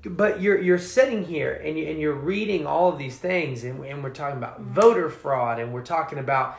but 0.06 0.42
you're 0.42 0.60
you're 0.60 0.80
sitting 0.80 1.26
here 1.26 1.54
and 1.64 1.78
you 1.78 1.86
and 1.88 2.00
you're 2.00 2.14
reading 2.14 2.66
all 2.66 2.90
of 2.92 2.98
these 2.98 3.18
things, 3.18 3.64
and 3.64 3.84
and 3.86 4.04
we're 4.04 4.10
talking 4.10 4.38
about 4.38 4.62
mm-hmm. 4.62 4.74
voter 4.74 5.10
fraud, 5.10 5.60
and 5.60 5.74
we're 5.74 5.86
talking 5.86 6.18
about 6.18 6.58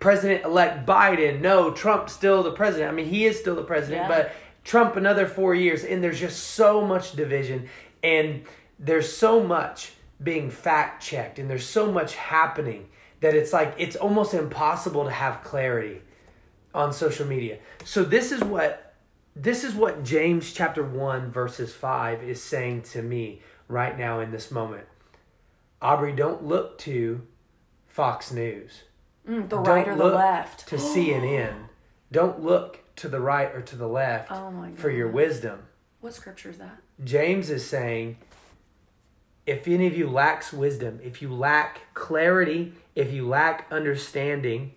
President 0.00 0.44
elect 0.44 0.86
Biden. 0.86 1.40
No, 1.40 1.70
Trump's 1.70 2.12
still 2.12 2.42
the 2.42 2.52
president. 2.52 2.90
I 2.90 2.94
mean, 2.94 3.06
he 3.06 3.26
is 3.26 3.38
still 3.38 3.54
the 3.54 3.62
president, 3.62 4.02
Yeah. 4.02 4.08
but 4.08 4.32
Trump 4.64 4.96
another 4.96 5.26
four 5.26 5.54
years, 5.54 5.84
and 5.84 6.02
there's 6.02 6.18
just 6.18 6.42
so 6.54 6.84
much 6.84 7.12
division. 7.12 7.68
And 8.02 8.44
there's 8.78 9.12
so 9.12 9.42
much 9.42 9.92
being 10.22 10.50
fact 10.50 11.02
checked 11.02 11.38
and 11.38 11.48
there's 11.50 11.66
so 11.66 11.92
much 11.92 12.14
happening 12.14 12.88
that 13.20 13.34
it's 13.34 13.52
like 13.52 13.74
it's 13.78 13.96
almost 13.96 14.34
impossible 14.34 15.04
to 15.04 15.10
have 15.10 15.42
clarity 15.42 16.00
on 16.74 16.92
social 16.92 17.26
media. 17.26 17.58
So 17.84 18.02
this 18.02 18.32
is 18.32 18.42
what 18.42 18.94
this 19.34 19.64
is 19.64 19.74
what 19.74 20.02
James 20.04 20.52
chapter 20.52 20.82
1 20.82 21.30
verses 21.30 21.74
5 21.74 22.22
is 22.22 22.42
saying 22.42 22.82
to 22.82 23.02
me 23.02 23.42
right 23.68 23.98
now 23.98 24.20
in 24.20 24.30
this 24.30 24.50
moment. 24.50 24.86
Aubrey, 25.82 26.12
don't 26.12 26.44
look 26.44 26.78
to 26.78 27.26
Fox 27.86 28.32
News. 28.32 28.84
Mm, 29.28 29.48
the 29.48 29.58
right 29.58 29.86
or 29.86 29.96
the 29.96 30.04
left. 30.04 30.66
To 30.68 30.76
CNN. 30.76 31.68
Don't 32.10 32.42
look 32.42 32.80
to 32.96 33.08
the 33.08 33.20
right 33.20 33.54
or 33.54 33.60
to 33.60 33.76
the 33.76 33.88
left 33.88 34.30
Oh 34.32 34.68
for 34.76 34.90
your 34.90 35.08
wisdom. 35.08 35.64
What 36.00 36.14
scripture 36.14 36.50
is 36.50 36.58
that? 36.58 36.78
James 37.04 37.50
is 37.50 37.66
saying 37.66 38.18
if 39.46 39.68
any 39.68 39.86
of 39.86 39.96
you 39.96 40.10
lacks 40.10 40.52
wisdom, 40.52 41.00
if 41.02 41.22
you 41.22 41.32
lack 41.32 41.94
clarity, 41.94 42.74
if 42.94 43.12
you 43.12 43.26
lack 43.26 43.66
understanding, 43.70 44.74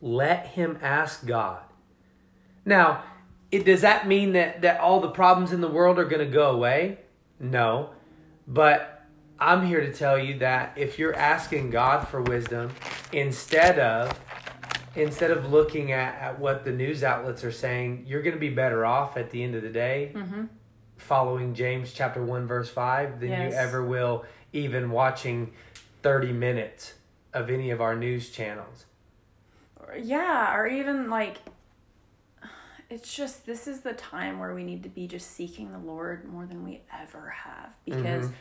let 0.00 0.46
him 0.48 0.78
ask 0.80 1.26
God. 1.26 1.62
Now, 2.64 3.04
it, 3.50 3.64
does 3.64 3.82
that 3.82 4.08
mean 4.08 4.32
that, 4.32 4.62
that 4.62 4.80
all 4.80 5.00
the 5.00 5.10
problems 5.10 5.52
in 5.52 5.60
the 5.60 5.68
world 5.68 5.98
are 5.98 6.06
going 6.06 6.26
to 6.26 6.32
go 6.32 6.50
away? 6.50 7.00
No. 7.38 7.90
But 8.48 9.04
I'm 9.38 9.66
here 9.66 9.80
to 9.80 9.92
tell 9.92 10.18
you 10.18 10.38
that 10.38 10.72
if 10.76 10.98
you're 10.98 11.14
asking 11.14 11.70
God 11.70 12.08
for 12.08 12.22
wisdom 12.22 12.72
instead 13.12 13.78
of 13.78 14.18
instead 14.96 15.32
of 15.32 15.50
looking 15.50 15.90
at, 15.90 16.14
at 16.20 16.38
what 16.38 16.64
the 16.64 16.70
news 16.70 17.02
outlets 17.02 17.42
are 17.42 17.50
saying, 17.50 18.04
you're 18.06 18.22
going 18.22 18.34
to 18.34 18.40
be 18.40 18.48
better 18.48 18.86
off 18.86 19.16
at 19.16 19.30
the 19.30 19.42
end 19.42 19.56
of 19.56 19.62
the 19.62 19.68
day 19.68 20.12
Mm-hmm. 20.14 20.44
Following 21.04 21.54
James 21.54 21.92
chapter 21.92 22.22
1 22.22 22.46
verse 22.46 22.70
5 22.70 23.20
than 23.20 23.30
Yes. 23.30 23.52
you 23.52 23.58
ever 23.58 23.84
will 23.84 24.24
even 24.52 24.90
watching 24.90 25.52
30 26.02 26.32
minutes 26.32 26.94
of 27.32 27.50
any 27.50 27.70
of 27.70 27.80
our 27.80 27.94
news 27.96 28.30
channels. 28.30 28.86
Yeah, 30.00 30.56
or 30.56 30.66
even 30.66 31.10
like 31.10 31.38
it's 32.90 33.14
just 33.14 33.46
this 33.46 33.66
is 33.66 33.80
the 33.80 33.92
time 33.92 34.38
where 34.38 34.54
we 34.54 34.64
need 34.64 34.82
to 34.82 34.88
be 34.88 35.06
just 35.06 35.30
seeking 35.32 35.72
the 35.72 35.78
Lord 35.78 36.24
more 36.24 36.46
than 36.46 36.64
we 36.64 36.82
ever 36.92 37.30
have 37.30 37.74
because 37.84 38.26
mm-hmm. 38.26 38.32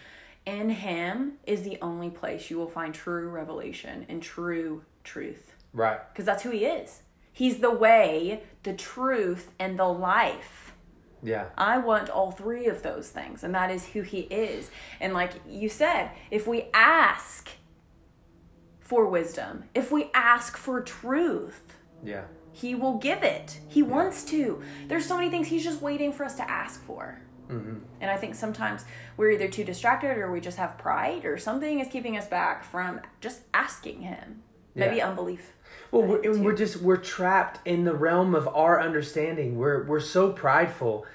in 0.45 0.69
him 0.69 1.33
is 1.45 1.63
the 1.63 1.77
only 1.81 2.09
place 2.09 2.49
you 2.49 2.57
will 2.57 2.69
find 2.69 2.93
true 2.93 3.29
revelation 3.29 4.05
and 4.09 4.21
true 4.21 4.83
truth 5.03 5.53
Right. 5.73 5.99
because 6.11 6.25
that's 6.25 6.43
who 6.43 6.51
he 6.51 6.65
is. 6.65 7.01
He's 7.31 7.57
the 7.57 7.71
way, 7.71 8.43
the 8.61 8.73
truth, 8.73 9.51
and 9.57 9.77
the 9.79 9.87
life. 9.87 10.72
Yeah. 11.23 11.45
I 11.57 11.77
want 11.77 12.09
all 12.09 12.31
three 12.31 12.67
of 12.67 12.83
those 12.83 13.09
things, 13.09 13.43
and 13.43 13.55
that 13.55 13.71
is 13.71 13.85
who 13.87 14.01
he 14.01 14.21
is. 14.21 14.69
And 14.99 15.13
like 15.13 15.31
you 15.47 15.69
said, 15.69 16.11
if 16.29 16.45
we 16.47 16.65
ask 16.73 17.49
for 18.79 19.05
wisdom, 19.07 19.63
if 19.73 19.91
we 19.91 20.11
ask 20.13 20.57
for 20.57 20.81
truth, 20.81 21.75
Yeah. 22.03 22.23
he 22.51 22.75
will 22.75 22.97
give 22.97 23.23
it. 23.23 23.59
He 23.67 23.81
wants 23.81 24.23
to. 24.25 24.61
There's 24.87 25.05
so 25.05 25.15
many 25.15 25.29
things 25.29 25.47
he's 25.47 25.63
just 25.63 25.81
waiting 25.81 26.11
for 26.11 26.25
us 26.25 26.35
to 26.35 26.49
ask 26.49 26.81
for. 26.83 27.19
Mm-hmm. 27.49 27.79
And 28.01 28.11
I 28.11 28.17
think 28.17 28.35
sometimes 28.35 28.85
we're 29.17 29.31
either 29.31 29.47
too 29.47 29.63
distracted 29.63 30.17
or 30.17 30.31
we 30.31 30.39
just 30.41 30.57
have 30.57 30.77
pride 30.77 31.25
or 31.25 31.37
something 31.37 31.79
is 31.79 31.87
keeping 31.87 32.17
us 32.17 32.27
back 32.27 32.63
from 32.63 33.01
just 33.21 33.41
asking 33.53 34.01
him. 34.01 34.43
Maybe 34.75 34.97
Yeah. 34.97 35.09
unbelief. 35.09 35.53
Well, 35.93 36.07
we're, 36.07 36.21
and 36.23 36.43
we're 36.43 36.55
just 36.55 36.77
we're 36.77 36.97
trapped 36.97 37.65
in 37.67 37.83
the 37.83 37.93
realm 37.93 38.33
of 38.33 38.47
our 38.47 38.81
understanding. 38.81 39.57
We're 39.57 39.83
we're 39.83 39.99
so 39.99 40.31
prideful 40.31 41.05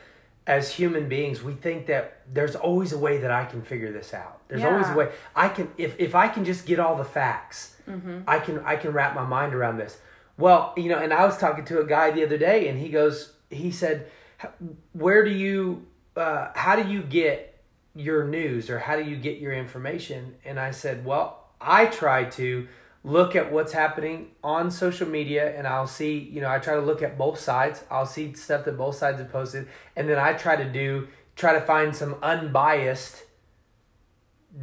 as 0.47 0.75
human 0.75 1.09
beings. 1.09 1.43
We 1.43 1.55
think 1.55 1.87
that 1.87 2.23
there's 2.33 2.55
always 2.55 2.93
a 2.93 2.99
way 2.99 3.19
that 3.19 3.33
I 3.33 3.45
can 3.45 3.63
figure 3.63 3.91
this 3.91 4.15
out. 4.15 4.41
There's 4.47 4.63
always 4.63 4.89
a 4.89 4.95
way 4.95 5.11
I 5.35 5.49
can 5.49 5.73
if 5.79 5.99
if 5.99 6.15
I 6.15 6.29
can 6.29 6.45
just 6.45 6.65
get 6.65 6.79
all 6.79 6.95
the 6.95 7.05
facts, 7.05 7.75
I 8.29 8.39
can 8.39 8.61
I 8.61 8.77
can 8.77 8.93
wrap 8.93 9.17
my 9.17 9.25
mind 9.25 9.53
around 9.53 9.79
this. 9.79 9.99
Well, 10.37 10.73
you 10.77 10.89
know, 10.89 10.99
and 10.99 11.13
I 11.13 11.27
was 11.27 11.37
talking 11.37 11.65
to 11.65 11.81
a 11.81 11.85
guy 11.85 12.13
the 12.13 12.25
other 12.25 12.39
day, 12.39 12.69
and 12.69 12.79
he 12.79 12.89
goes, 12.89 13.33
he 13.51 13.73
said, 13.73 14.09
"Where 14.93 15.25
do 15.25 15.31
you, 15.33 15.87
uh, 16.17 16.51
how 16.55 16.77
do 16.77 16.89
you 16.89 17.03
get 17.03 17.61
your 17.97 18.25
news, 18.25 18.71
or 18.71 18.79
how 18.79 18.95
do 18.95 19.03
you 19.03 19.17
get 19.17 19.39
your 19.39 19.53
information?" 19.53 20.37
And 20.45 20.61
I 20.61 20.71
said, 20.71 21.05
"Well, 21.05 21.49
I 21.61 21.87
try 21.87 22.25
to." 22.25 22.69
Look 23.05 23.37
at 23.37 23.53
what's 23.53 23.73
happening 23.73 24.33
on 24.43 24.71
social 24.71 25.09
media 25.09 25.57
and 25.57 25.67
I'll 25.67 25.87
see, 25.87 26.19
you 26.19 26.41
know, 26.41 26.51
I 26.51 26.59
try 26.59 26.75
to 26.75 26.81
look 26.81 27.03
at 27.03 27.17
both 27.17 27.39
sides. 27.39 27.85
I'll 27.91 28.07
see 28.07 28.35
stuff 28.35 28.65
that 28.65 28.77
both 28.77 28.97
sides 28.97 29.19
have 29.19 29.31
posted 29.31 29.69
and 29.97 30.09
then 30.09 30.19
I 30.19 30.33
try 30.33 30.57
to 30.57 30.65
do 30.65 31.09
try 31.37 31.53
to 31.53 31.61
find 31.61 31.95
some 31.95 32.17
unbiased 32.23 33.25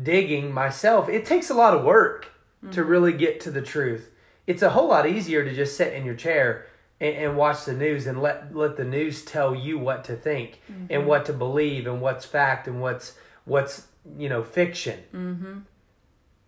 digging 0.04 0.54
myself. 0.54 1.08
It 1.08 1.25
takes 1.25 1.50
a 1.50 1.54
lot 1.54 1.74
of 1.74 1.84
work 1.84 2.32
to 2.72 2.84
really 2.84 3.13
get 3.13 3.39
to 3.42 3.51
the 3.51 3.62
truth. 3.62 4.12
It's 4.48 4.62
a 4.62 4.72
whole 4.72 4.88
lot 4.88 5.08
easier 5.08 5.44
to 5.46 5.54
just 5.54 5.77
sit 5.77 5.94
in 5.94 6.06
your 6.06 6.15
chair 6.15 6.65
and, 7.00 7.15
and 7.15 7.38
watch 7.38 7.65
the 7.65 7.74
news 7.74 8.08
and 8.08 8.22
let 8.22 8.56
let 8.56 8.77
the 8.77 8.84
news 8.84 9.24
tell 9.24 9.56
you 9.56 9.77
what 9.77 10.04
to 10.06 10.15
think 10.15 10.62
and 10.89 11.06
what 11.06 11.25
to 11.25 11.34
believe 11.34 11.88
and 11.88 12.01
what's 12.01 12.25
fact 12.25 12.68
and 12.68 12.82
what's 12.82 13.13
what's 13.46 13.88
you 14.18 14.30
know 14.30 14.44
fiction. 14.44 15.00
Mm-hmm. 15.13 15.60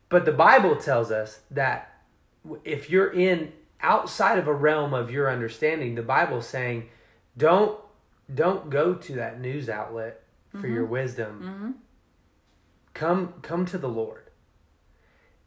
But 0.10 0.26
the 0.26 0.32
Bible 0.32 0.76
tells 0.76 1.12
us 1.12 1.42
that 1.52 1.94
if 2.64 2.90
you're 2.90 3.12
in 3.12 3.52
outside 3.82 4.38
of 4.38 4.48
a 4.48 4.54
realm 4.54 4.94
of 4.94 5.12
your 5.12 5.30
understanding, 5.30 5.96
the 5.96 6.02
Bible's 6.02 6.48
saying, 6.48 6.90
don't 7.38 7.80
don't 8.34 8.70
go 8.70 8.94
to 8.94 9.14
that 9.14 9.40
news 9.40 9.70
outlet 9.70 10.22
for 10.60 10.68
your 10.68 10.86
wisdom. 10.86 11.42
Mm-hmm. 11.42 11.72
Come 12.94 13.34
come 13.42 13.66
to 13.66 13.78
the 13.78 13.90
Lord. 13.90 14.24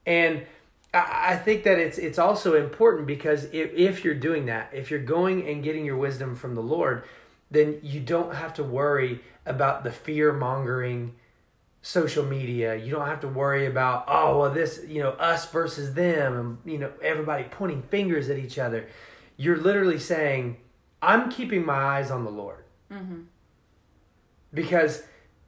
And 0.06 0.46
I 0.94 1.32
I 1.32 1.36
think 1.36 1.64
that 1.64 1.78
it's 1.78 1.98
it's 1.98 2.18
also 2.18 2.54
important 2.54 3.06
because 3.06 3.44
if, 3.52 3.72
if 3.74 4.04
you're 4.04 4.14
doing 4.14 4.46
that, 4.46 4.70
if 4.72 4.90
you're 4.90 5.00
going 5.00 5.46
and 5.46 5.62
getting 5.62 5.84
your 5.84 5.96
wisdom 5.96 6.36
from 6.36 6.54
the 6.54 6.62
Lord, 6.62 7.04
then 7.50 7.80
you 7.82 8.00
don't 8.00 8.34
have 8.34 8.54
to 8.54 8.64
worry 8.64 9.20
about 9.44 9.84
the 9.84 9.90
fear 9.90 10.32
mongering 10.32 11.14
social 11.82 12.24
media. 12.24 12.76
You 12.76 12.92
don't 12.92 13.06
have 13.06 13.20
to 13.20 13.28
worry 13.28 13.66
about, 13.66 14.04
oh, 14.06 14.38
well, 14.38 14.50
this, 14.52 14.84
you 14.86 15.02
know, 15.02 15.10
us 15.10 15.50
versus 15.50 15.94
them, 15.94 16.36
and, 16.36 16.72
you 16.72 16.78
know, 16.78 16.92
everybody 17.02 17.44
pointing 17.44 17.82
fingers 17.82 18.28
at 18.28 18.38
each 18.38 18.58
other. 18.58 18.88
You're 19.36 19.56
literally 19.56 19.98
saying, 19.98 20.58
I'm 21.02 21.30
keeping 21.30 21.64
my 21.64 21.74
eyes 21.74 22.10
on 22.10 22.24
the 22.24 22.30
Lord. 22.30 22.64
Mm-hmm. 22.92 23.22
Because 24.52 25.04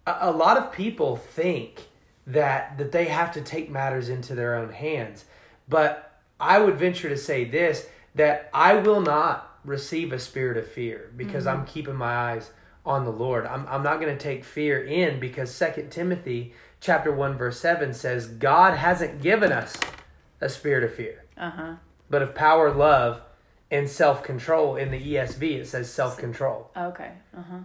a, 0.06 0.16
a 0.20 0.30
lot 0.30 0.56
of 0.56 0.72
people 0.72 1.16
think 1.16 1.88
that 2.26 2.78
that 2.78 2.92
they 2.92 3.06
have 3.06 3.32
to 3.32 3.40
take 3.40 3.68
matters 3.68 4.08
into 4.08 4.34
their 4.34 4.54
own 4.54 4.70
hands. 4.70 5.24
But 5.68 6.20
I 6.38 6.58
would 6.60 6.78
venture 6.78 7.08
to 7.08 7.16
say 7.16 7.44
this 7.44 7.88
that 8.14 8.50
I 8.52 8.74
will 8.74 9.00
not 9.00 9.58
receive 9.64 10.12
a 10.12 10.18
spirit 10.18 10.56
of 10.56 10.66
fear 10.66 11.10
because 11.16 11.46
I'm 11.46 11.64
keeping 11.64 11.94
my 11.94 12.14
eyes 12.14 12.50
on 12.84 13.04
the 13.04 13.12
Lord. 13.12 13.46
I'm 13.46 13.66
I'm 13.68 13.82
not 13.82 14.00
going 14.00 14.16
to 14.16 14.22
take 14.22 14.44
fear 14.44 14.82
in 14.84 15.20
because 15.20 15.54
Second 15.54 15.90
Timothy 15.90 16.54
chapter 16.80 17.12
1 17.12 17.36
verse 17.38 17.60
7 17.60 17.92
says 17.92 18.26
God 18.26 18.76
hasn't 18.76 19.22
given 19.22 19.52
us 19.52 19.76
a 20.40 20.48
spirit 20.48 20.82
of 20.84 20.92
fear, 20.94 21.24
Uh-huh. 21.36 21.74
but 22.10 22.22
of 22.22 22.34
power, 22.34 22.70
love, 22.72 23.20
and 23.70 23.88
self-control. 23.88 24.76
In 24.76 24.90
the 24.90 25.14
ESV 25.14 25.60
it 25.60 25.68
says 25.68 25.90
self-control. 25.92 26.70
Okay. 26.76 27.12
Uh-huh. 27.36 27.58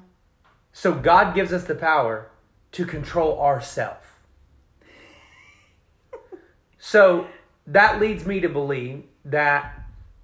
So 0.71 0.93
God 0.93 1.33
gives 1.33 1.51
us 1.51 1.63
the 1.63 1.73
power 1.75 2.29
to 2.73 2.85
control 2.85 3.41
ourself. 3.41 4.19
so 6.77 7.27
that 7.65 7.99
leads 7.99 8.25
me 8.25 8.39
to 8.39 8.49
believe 8.49 9.03
that 9.25 9.73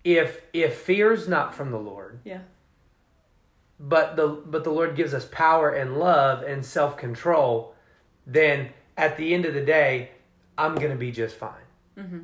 if 0.03 0.41
if 0.53 0.75
fear 0.77 1.11
is 1.13 1.27
not 1.27 1.55
from 1.55 1.71
the 1.71 1.79
Lord, 1.79 2.19
Yeah. 2.23 2.41
But 3.83 4.15
the 4.15 4.27
but 4.27 4.63
the 4.63 4.69
Lord 4.69 4.95
gives 4.95 5.13
us 5.13 5.27
power 5.29 5.69
and 5.69 5.97
love 5.97 6.41
and 6.41 6.65
self-control, 6.65 7.75
then 8.25 8.69
at 8.95 9.17
the 9.17 9.33
end 9.33 9.45
of 9.45 9.53
the 9.53 9.61
day, 9.61 10.11
I'm 10.57 10.75
going 10.75 10.91
to 10.91 10.95
be 10.97 11.11
just 11.11 11.35
fine. 11.35 11.67
Mm-hmm. 11.97 12.19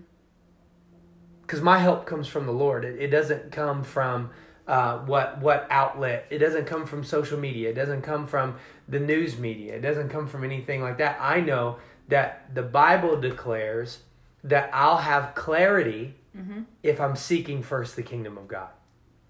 Because 1.42 1.62
my 1.62 1.80
help 1.80 2.06
comes 2.06 2.28
from 2.28 2.46
the 2.46 2.54
Lord. 2.54 2.86
It, 2.86 3.02
it 3.02 3.08
doesn't 3.08 3.52
come 3.52 3.84
from 3.84 4.30
uh, 4.68 5.00
what 5.00 5.40
what 5.42 5.68
outlet. 5.70 6.28
It 6.30 6.38
doesn't 6.38 6.66
come 6.66 6.86
from 6.86 7.04
social 7.04 7.38
media. 7.38 7.72
It 7.72 7.76
doesn't 7.76 8.04
come 8.04 8.26
from 8.26 8.56
the 8.88 9.00
news 9.00 9.38
media. 9.38 9.76
It 9.76 9.82
doesn't 9.82 10.10
come 10.10 10.28
from 10.28 10.46
anything 10.46 10.82
like 10.82 10.98
that. 11.00 11.18
I 11.20 11.42
know 11.42 11.78
that 12.08 12.56
the 12.56 12.64
Bible 12.64 13.20
declares 13.20 14.00
that 14.44 14.70
I'll 14.74 14.98
have 14.98 15.36
clarity 15.36 16.16
Mm-hmm. 16.38 16.62
if 16.84 17.02
I'm 17.02 17.16
seeking 17.16 17.64
first 17.64 17.96
the 17.96 18.04
kingdom 18.04 18.38
of 18.38 18.48
God. 18.48 18.70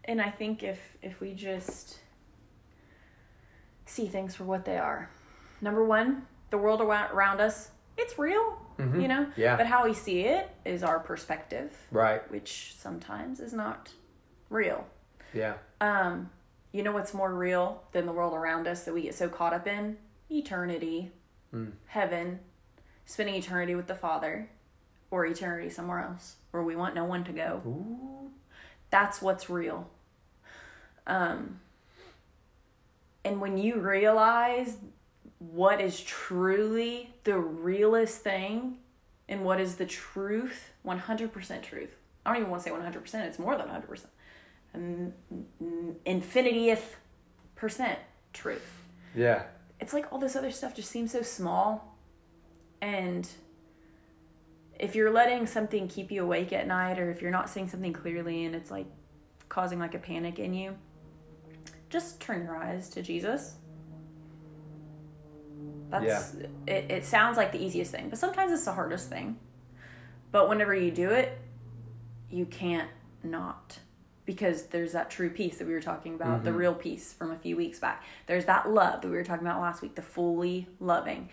And 0.04 0.22
I 0.22 0.30
think 0.30 0.64
if 0.64 0.98
if 1.02 1.22
we 1.22 1.34
just 1.34 2.00
see 3.90 4.08
things 4.08 4.36
for 4.36 4.44
what 4.44 4.66
they 4.66 4.78
are. 4.78 5.10
Number 5.62 5.84
one, 5.84 6.26
the 6.52 6.58
world 6.58 6.82
around 6.82 7.42
us, 7.42 7.72
it's 7.98 8.18
real, 8.18 8.58
Mhm. 8.78 9.02
you 9.02 9.08
know? 9.08 9.32
Yeah. 9.36 9.56
But 9.58 9.66
how 9.68 9.84
we 9.86 9.94
see 9.94 10.22
it 10.22 10.50
is 10.64 10.84
our 10.84 11.00
perspective, 11.00 11.76
Right. 11.92 12.30
which 12.32 12.76
sometimes 12.78 13.40
is 13.40 13.52
not 13.54 13.92
real. 14.50 14.88
Yeah. 15.34 15.56
Um, 15.82 16.30
you 16.72 16.84
know 16.84 16.92
what's 16.92 17.14
more 17.14 17.34
real 17.34 17.84
than 17.92 18.06
the 18.06 18.12
world 18.14 18.34
around 18.34 18.68
us 18.68 18.86
that 18.86 18.94
we 18.94 19.02
get 19.04 19.16
so 19.16 19.28
caught 19.28 19.54
up 19.54 19.68
in? 19.68 19.98
eternity, 20.32 21.12
Mm. 21.52 21.72
heaven, 21.88 22.40
spending 23.06 23.34
eternity 23.34 23.74
with 23.74 23.88
the 23.88 23.96
Father, 23.96 24.48
or 25.10 25.26
eternity 25.26 25.72
somewhere 25.72 25.98
else 26.04 26.36
where 26.52 26.62
we 26.62 26.76
want 26.76 26.94
no 26.94 27.04
one 27.04 27.24
to 27.24 27.32
go. 27.32 27.64
Ooh. 27.66 28.32
That's 28.92 29.24
what's 29.24 29.50
real. 29.50 29.90
Um, 31.08 31.60
and 33.30 33.40
when 33.40 33.60
you 33.60 33.80
realize 33.80 34.78
what 35.38 35.80
is 35.80 36.02
truly 36.02 37.14
the 37.26 37.38
realest 37.38 38.24
thing 38.24 38.78
and 39.28 39.46
what 39.46 39.60
is 39.60 39.76
the 39.76 39.86
truth, 39.86 40.72
100% 40.84 41.62
truth. 41.62 41.96
I 42.26 42.32
don't 42.32 42.40
even 42.40 42.50
want 42.50 42.64
to 42.64 42.70
say 42.70 42.76
100%, 42.76 43.28
it's 43.28 43.38
more 43.38 43.56
than 43.56 43.68
100%. 43.68 44.06
Um, 44.74 45.14
infinitieth 46.06 46.96
percent 47.56 48.00
truth. 48.34 48.68
Yeah. 49.16 49.44
It's 49.80 49.94
like 49.94 50.12
all 50.12 50.18
this 50.18 50.36
other 50.36 50.50
stuff 50.50 50.76
just 50.76 50.90
seems 50.90 51.12
so 51.12 51.22
small. 51.22 52.00
And 52.82 53.30
if 54.80 54.96
you're 54.96 55.12
letting 55.12 55.46
something 55.46 55.88
keep 55.88 56.10
you 56.12 56.24
awake 56.24 56.52
at 56.52 56.66
night 56.66 56.98
or 56.98 57.12
if 57.12 57.22
you're 57.22 57.30
not 57.30 57.48
seeing 57.48 57.70
something 57.70 57.94
clearly 57.94 58.46
and 58.46 58.56
it's 58.56 58.72
like 58.72 58.88
causing 59.50 59.78
like 59.78 59.94
a 59.94 60.00
panic 60.00 60.40
in 60.40 60.56
you, 60.56 60.78
just 61.90 62.20
turn 62.20 62.44
your 62.44 62.56
eyes 62.56 62.90
to 62.90 63.02
Jesus. 63.02 63.56
That's 65.90 66.36
it, 66.68 66.92
it 66.92 67.06
sounds 67.06 67.36
like 67.36 67.52
the 67.52 67.64
easiest 67.64 67.92
thing, 67.92 68.10
but 68.10 68.20
sometimes 68.20 68.52
it's 68.52 68.66
the 68.66 68.74
hardest 68.74 69.10
thing. 69.10 69.38
But 70.32 70.48
whenever 70.48 70.76
you 70.76 70.92
do 70.92 71.10
it, 71.10 71.38
you 72.30 72.46
can't 72.46 72.90
not 73.24 73.80
because 74.30 74.68
there's 74.68 74.92
that 74.92 75.10
true 75.10 75.32
peace 75.32 75.58
that 75.58 75.66
we 75.66 75.74
were 75.74 75.82
talking 75.82 76.14
about, 76.14 76.44
the 76.44 76.52
mm-hmm. 76.52 76.60
real 76.60 76.76
peace 76.76 77.12
from 77.12 77.32
a 77.32 77.36
few 77.36 77.58
weeks 77.58 77.80
back. 77.80 78.04
There's 78.28 78.46
that 78.46 78.70
love 78.70 79.02
that 79.02 79.08
we 79.08 79.16
were 79.16 79.24
talking 79.24 79.48
about 79.48 79.60
last 79.60 79.82
week, 79.82 79.96
the 79.96 80.04
fully 80.04 80.68
loving. 80.80 81.30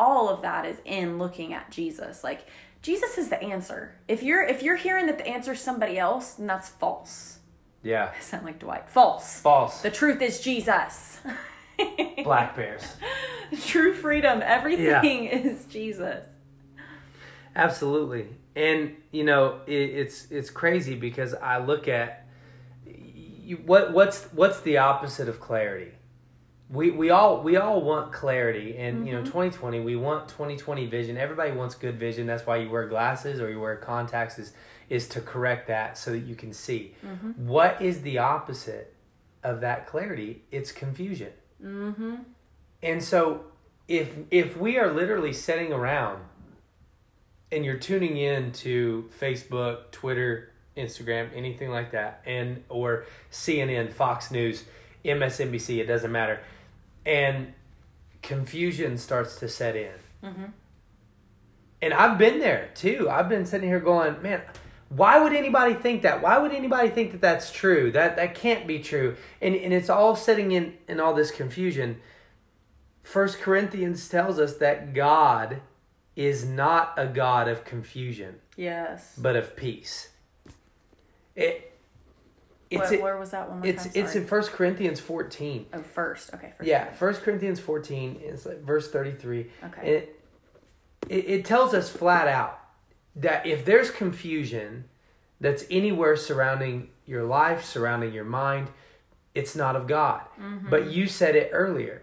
All 0.00 0.30
of 0.30 0.40
that 0.40 0.64
is 0.64 0.78
in 0.86 1.18
looking 1.18 1.52
at 1.52 1.70
Jesus. 1.70 2.24
Like 2.24 2.46
Jesus 2.80 3.18
is 3.18 3.28
the 3.28 3.42
answer. 3.42 3.96
If 4.08 4.22
you're 4.22 4.42
if 4.42 4.62
you're 4.62 4.76
hearing 4.76 5.04
that 5.06 5.18
the 5.18 5.26
answer 5.26 5.52
is 5.52 5.60
somebody 5.60 5.98
else, 5.98 6.34
then 6.34 6.46
that's 6.46 6.70
false. 6.70 7.37
Yeah. 7.82 8.12
I 8.16 8.20
sound 8.20 8.44
like 8.44 8.58
Dwight. 8.58 8.88
False. 8.90 9.40
False. 9.40 9.82
The 9.82 9.90
truth 9.90 10.20
is 10.20 10.40
Jesus. 10.40 11.20
Black 12.24 12.56
bears. 12.56 12.82
True 13.66 13.94
freedom. 13.94 14.42
Everything 14.44 15.26
is 15.26 15.64
Jesus. 15.66 16.26
Absolutely. 17.54 18.28
And 18.56 18.96
you 19.12 19.24
know, 19.24 19.60
it, 19.66 19.72
it's 19.72 20.30
it's 20.30 20.50
crazy 20.50 20.94
because 20.94 21.34
I 21.34 21.58
look 21.58 21.88
at 21.88 22.26
you, 22.84 23.56
what 23.64 23.92
what's 23.92 24.24
what's 24.32 24.60
the 24.60 24.78
opposite 24.78 25.28
of 25.28 25.40
clarity? 25.40 25.92
We 26.70 26.90
we 26.90 27.10
all 27.10 27.42
we 27.42 27.56
all 27.56 27.80
want 27.80 28.12
clarity 28.12 28.76
and 28.76 29.06
you 29.06 29.12
know 29.14 29.22
2020 29.22 29.80
we 29.80 29.96
want 29.96 30.28
2020 30.28 30.86
vision. 30.86 31.16
Everybody 31.16 31.52
wants 31.52 31.74
good 31.74 31.98
vision. 31.98 32.26
That's 32.26 32.46
why 32.46 32.58
you 32.58 32.70
wear 32.70 32.86
glasses 32.86 33.40
or 33.40 33.50
you 33.50 33.60
wear 33.60 33.76
contacts 33.76 34.38
is 34.38 34.52
is 34.88 35.08
to 35.08 35.20
correct 35.20 35.68
that 35.68 35.96
so 35.96 36.10
that 36.10 36.20
you 36.20 36.34
can 36.34 36.52
see. 36.52 36.94
What 37.36 37.80
is 37.80 38.02
the 38.02 38.18
opposite 38.18 38.94
of 39.42 39.60
that 39.62 39.86
clarity? 39.86 40.42
It's 40.50 40.72
confusion. 40.72 41.32
Mm-hmm. 41.62 42.16
And 42.82 43.02
so 43.02 43.44
if 43.86 44.10
if 44.30 44.56
we 44.56 44.78
are 44.78 44.92
literally 44.92 45.32
sitting 45.32 45.72
around 45.72 46.22
and 47.50 47.64
you're 47.64 47.78
tuning 47.78 48.16
in 48.16 48.52
to 48.52 49.08
Facebook, 49.18 49.90
Twitter, 49.90 50.52
Instagram, 50.76 51.30
anything 51.34 51.70
like 51.70 51.92
that, 51.92 52.22
and 52.26 52.62
or 52.68 53.06
CNN, 53.32 53.90
Fox 53.90 54.30
News, 54.30 54.64
MSNBC, 55.04 55.78
it 55.78 55.86
doesn't 55.86 56.12
matter, 56.12 56.40
and 57.08 57.54
confusion 58.22 58.98
starts 58.98 59.36
to 59.40 59.48
set 59.48 59.74
in. 59.74 59.92
Mm-hmm. 60.22 60.44
And 61.80 61.94
I've 61.94 62.18
been 62.18 62.38
there 62.38 62.70
too. 62.74 63.08
I've 63.10 63.28
been 63.28 63.46
sitting 63.46 63.68
here 63.68 63.80
going, 63.80 64.20
man, 64.20 64.42
why 64.90 65.18
would 65.18 65.32
anybody 65.32 65.74
think 65.74 66.02
that? 66.02 66.22
Why 66.22 66.38
would 66.38 66.52
anybody 66.52 66.90
think 66.90 67.12
that 67.12 67.20
that's 67.20 67.50
true? 67.50 67.90
That 67.92 68.16
that 68.16 68.34
can't 68.34 68.66
be 68.66 68.78
true. 68.80 69.16
And 69.40 69.54
and 69.54 69.72
it's 69.72 69.88
all 69.88 70.14
sitting 70.14 70.52
in 70.52 70.74
in 70.86 71.00
all 71.00 71.14
this 71.14 71.30
confusion. 71.30 72.00
First 73.02 73.40
Corinthians 73.40 74.06
tells 74.08 74.38
us 74.38 74.56
that 74.56 74.92
God 74.92 75.62
is 76.14 76.44
not 76.44 76.92
a 76.96 77.06
God 77.06 77.48
of 77.48 77.64
confusion, 77.64 78.34
Yes. 78.56 79.14
but 79.16 79.34
of 79.36 79.56
peace. 79.56 80.08
It 81.36 81.67
it's 82.70 82.90
Where, 82.90 83.00
where 83.02 83.18
was 83.18 83.30
that 83.30 83.48
one 83.50 83.64
it's 83.64 83.84
time? 83.84 83.92
it's 83.94 84.12
Sorry. 84.12 84.22
in 84.22 84.28
First 84.28 84.52
Corinthians 84.52 85.00
14. 85.00 85.66
oh, 85.72 85.82
first. 85.82 86.34
Okay. 86.34 86.52
First. 86.56 86.68
Yeah, 86.68 86.90
First 86.92 87.22
Corinthians 87.22 87.60
14 87.60 88.20
is 88.22 88.44
like 88.46 88.62
verse 88.62 88.90
33. 88.90 89.50
Okay. 89.64 89.88
It, 89.88 90.20
it 91.08 91.24
it 91.28 91.44
tells 91.44 91.72
us 91.74 91.88
flat 91.90 92.28
out 92.28 92.60
that 93.16 93.46
if 93.46 93.64
there's 93.64 93.90
confusion 93.90 94.84
that's 95.40 95.64
anywhere 95.70 96.16
surrounding 96.16 96.90
your 97.06 97.24
life, 97.24 97.64
surrounding 97.64 98.12
your 98.12 98.24
mind, 98.24 98.68
it's 99.34 99.54
not 99.56 99.76
of 99.76 99.86
God. 99.86 100.22
Mm-hmm. 100.40 100.68
But 100.68 100.90
you 100.90 101.06
said 101.06 101.36
it 101.36 101.50
earlier. 101.52 102.02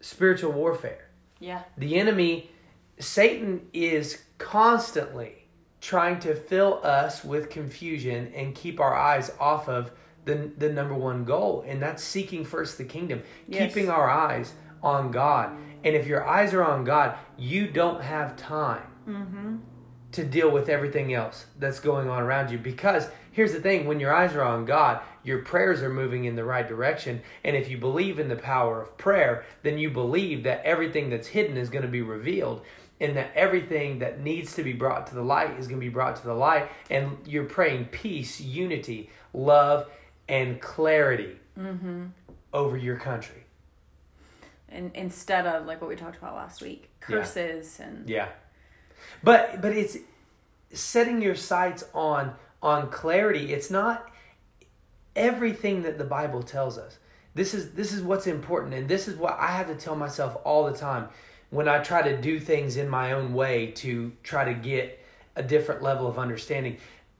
Spiritual 0.00 0.52
warfare. 0.52 1.08
Yeah. 1.38 1.62
The 1.76 1.96
enemy, 1.96 2.50
Satan 2.98 3.68
is 3.72 4.22
constantly 4.38 5.41
trying 5.82 6.18
to 6.20 6.34
fill 6.34 6.80
us 6.82 7.22
with 7.24 7.50
confusion 7.50 8.32
and 8.34 8.54
keep 8.54 8.80
our 8.80 8.94
eyes 8.94 9.30
off 9.38 9.68
of 9.68 9.90
the, 10.24 10.50
the 10.56 10.72
number 10.72 10.94
one 10.94 11.24
goal, 11.24 11.64
and 11.66 11.82
that's 11.82 12.02
seeking 12.02 12.44
first 12.44 12.78
the 12.78 12.84
kingdom, 12.84 13.20
Yes. 13.48 13.74
keeping 13.74 13.90
our 13.90 14.08
eyes 14.08 14.52
on 14.82 15.10
God. 15.10 15.50
And 15.84 15.96
if 15.96 16.06
your 16.06 16.24
eyes 16.26 16.54
are 16.54 16.62
on 16.64 16.84
God, 16.84 17.16
you 17.36 17.66
don't 17.66 18.00
have 18.00 18.36
time 18.36 18.86
Mm-hmm. 19.08 19.56
to 20.12 20.24
deal 20.24 20.48
with 20.48 20.68
everything 20.68 21.12
else 21.12 21.46
that's 21.58 21.80
going 21.80 22.08
on 22.08 22.22
around 22.22 22.52
you. 22.52 22.58
Because 22.58 23.08
here's 23.32 23.52
the 23.52 23.60
thing 23.60 23.84
when 23.86 23.98
your 23.98 24.14
eyes 24.14 24.32
are 24.36 24.44
on 24.44 24.64
God, 24.64 25.00
your 25.24 25.40
prayers 25.40 25.82
are 25.82 25.90
moving 25.92 26.24
in 26.24 26.36
the 26.36 26.44
right 26.44 26.68
direction. 26.68 27.20
And 27.42 27.56
if 27.56 27.68
you 27.68 27.78
believe 27.78 28.20
in 28.20 28.28
the 28.28 28.36
power 28.36 28.80
of 28.82 28.96
prayer, 28.96 29.44
then 29.64 29.78
you 29.78 29.90
believe 29.90 30.44
that 30.44 30.64
everything 30.64 31.10
that's 31.10 31.28
hidden 31.28 31.56
is 31.56 31.68
going 31.68 31.82
to 31.82 31.88
be 31.88 32.02
revealed. 32.02 32.62
And 33.02 33.16
that 33.16 33.32
everything 33.34 33.98
that 33.98 34.20
needs 34.20 34.54
to 34.54 34.62
be 34.62 34.72
brought 34.72 35.08
to 35.08 35.14
the 35.14 35.22
light 35.22 35.58
is 35.58 35.66
going 35.66 35.80
to 35.80 35.84
be 35.84 35.90
brought 35.90 36.16
to 36.16 36.24
the 36.24 36.34
light. 36.34 36.70
And 36.88 37.18
you're 37.26 37.44
praying 37.44 37.86
peace, 37.86 38.40
unity, 38.40 39.10
love, 39.34 39.90
and 40.28 40.60
clarity 40.60 41.36
Mm-hmm. 41.58 42.04
over 42.54 42.76
your 42.78 42.96
country. 42.96 43.44
And 44.70 44.90
instead 44.94 45.46
of 45.46 45.66
like 45.66 45.82
what 45.82 45.90
we 45.90 45.96
talked 45.96 46.16
about 46.16 46.34
last 46.34 46.62
week, 46.62 46.88
curses 47.00 47.78
and 47.78 48.08
Yeah. 48.08 48.28
But 49.22 49.60
but 49.60 49.72
it's 49.72 49.98
setting 50.72 51.20
your 51.20 51.34
sights 51.34 51.84
on 51.92 52.34
on 52.62 52.88
clarity. 52.90 53.52
It's 53.52 53.70
not 53.70 54.10
everything 55.14 55.82
that 55.82 55.98
the 55.98 56.04
Bible 56.04 56.42
tells 56.42 56.78
us. 56.78 56.98
This 57.34 57.52
is 57.54 57.72
this 57.72 57.92
is 57.92 58.00
what's 58.02 58.26
important 58.26 58.72
and 58.74 58.88
this 58.88 59.08
is 59.08 59.16
what 59.16 59.36
I 59.38 59.48
have 59.48 59.66
to 59.68 59.74
tell 59.74 59.96
myself 59.96 60.36
all 60.44 60.64
the 60.70 60.76
time 60.78 61.08
when 61.52 61.68
I 61.68 61.80
try 61.80 62.00
to 62.00 62.16
do 62.16 62.40
things 62.40 62.78
in 62.78 62.88
my 62.88 63.12
own 63.12 63.34
way 63.34 63.72
to 63.72 64.10
try 64.22 64.46
to 64.46 64.54
get 64.54 64.98
a 65.36 65.42
different 65.42 65.82
level 65.82 66.06
of 66.06 66.18
understanding. 66.18 66.78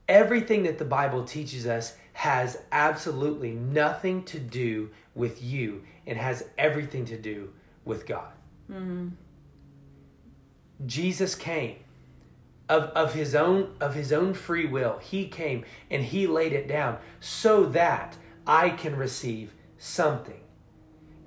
Everything 0.08 0.62
that 0.62 0.78
the 0.78 0.86
Bible 0.86 1.24
teaches 1.24 1.66
us 1.66 1.96
has 2.14 2.58
absolutely 2.72 3.50
nothing 3.52 4.24
to 4.24 4.38
do 4.38 4.88
with 5.14 5.42
you 5.42 5.82
and 6.06 6.16
has 6.16 6.48
everything 6.56 7.04
to 7.04 7.18
do 7.18 7.52
with 7.84 8.06
God. 8.06 8.32
Mm-hmm. 8.70 9.08
Jesus 10.86 11.34
came 11.34 11.76
of, 12.70 12.84
of 12.84 13.12
his 13.12 13.34
own 13.34 13.74
of 13.80 13.94
his 13.94 14.14
own 14.14 14.32
free 14.32 14.64
will. 14.64 14.98
He 15.02 15.28
came 15.28 15.66
and 15.90 16.02
he 16.02 16.26
laid 16.26 16.54
it 16.54 16.66
down 16.66 16.96
so 17.20 17.66
that 17.66 18.16
I 18.46 18.70
can 18.70 18.96
receive 18.96 19.52
something. 19.76 20.41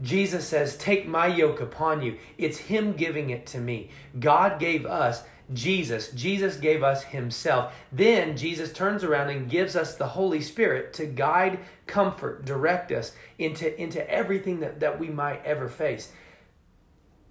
Jesus 0.02 0.48
says, 0.48 0.78
"Take 0.78 1.08
my 1.08 1.28
yoke 1.28 1.62
upon 1.62 2.02
you." 2.02 2.18
It's 2.38 2.58
him 2.58 2.94
giving 2.94 3.30
it 3.30 3.46
to 3.48 3.60
me. 3.60 3.92
God 4.20 4.60
gave 4.60 4.86
us 4.86 5.24
Jesus. 5.54 6.12
Jesus 6.12 6.58
gave 6.58 6.84
us 6.84 7.04
himself. 7.04 7.74
Then 7.92 8.36
Jesus 8.36 8.74
turns 8.74 9.04
around 9.04 9.30
and 9.30 9.50
gives 9.50 9.76
us 9.76 9.96
the 9.96 10.08
Holy 10.08 10.42
Spirit 10.42 10.92
to 10.94 11.06
guide, 11.06 11.60
comfort, 11.86 12.46
direct 12.46 12.92
us 12.92 13.12
into 13.38 13.80
into 13.82 14.10
everything 14.10 14.60
that, 14.62 14.80
that 14.80 15.00
we 15.00 15.10
might 15.10 15.46
ever 15.46 15.70
face 15.70 16.12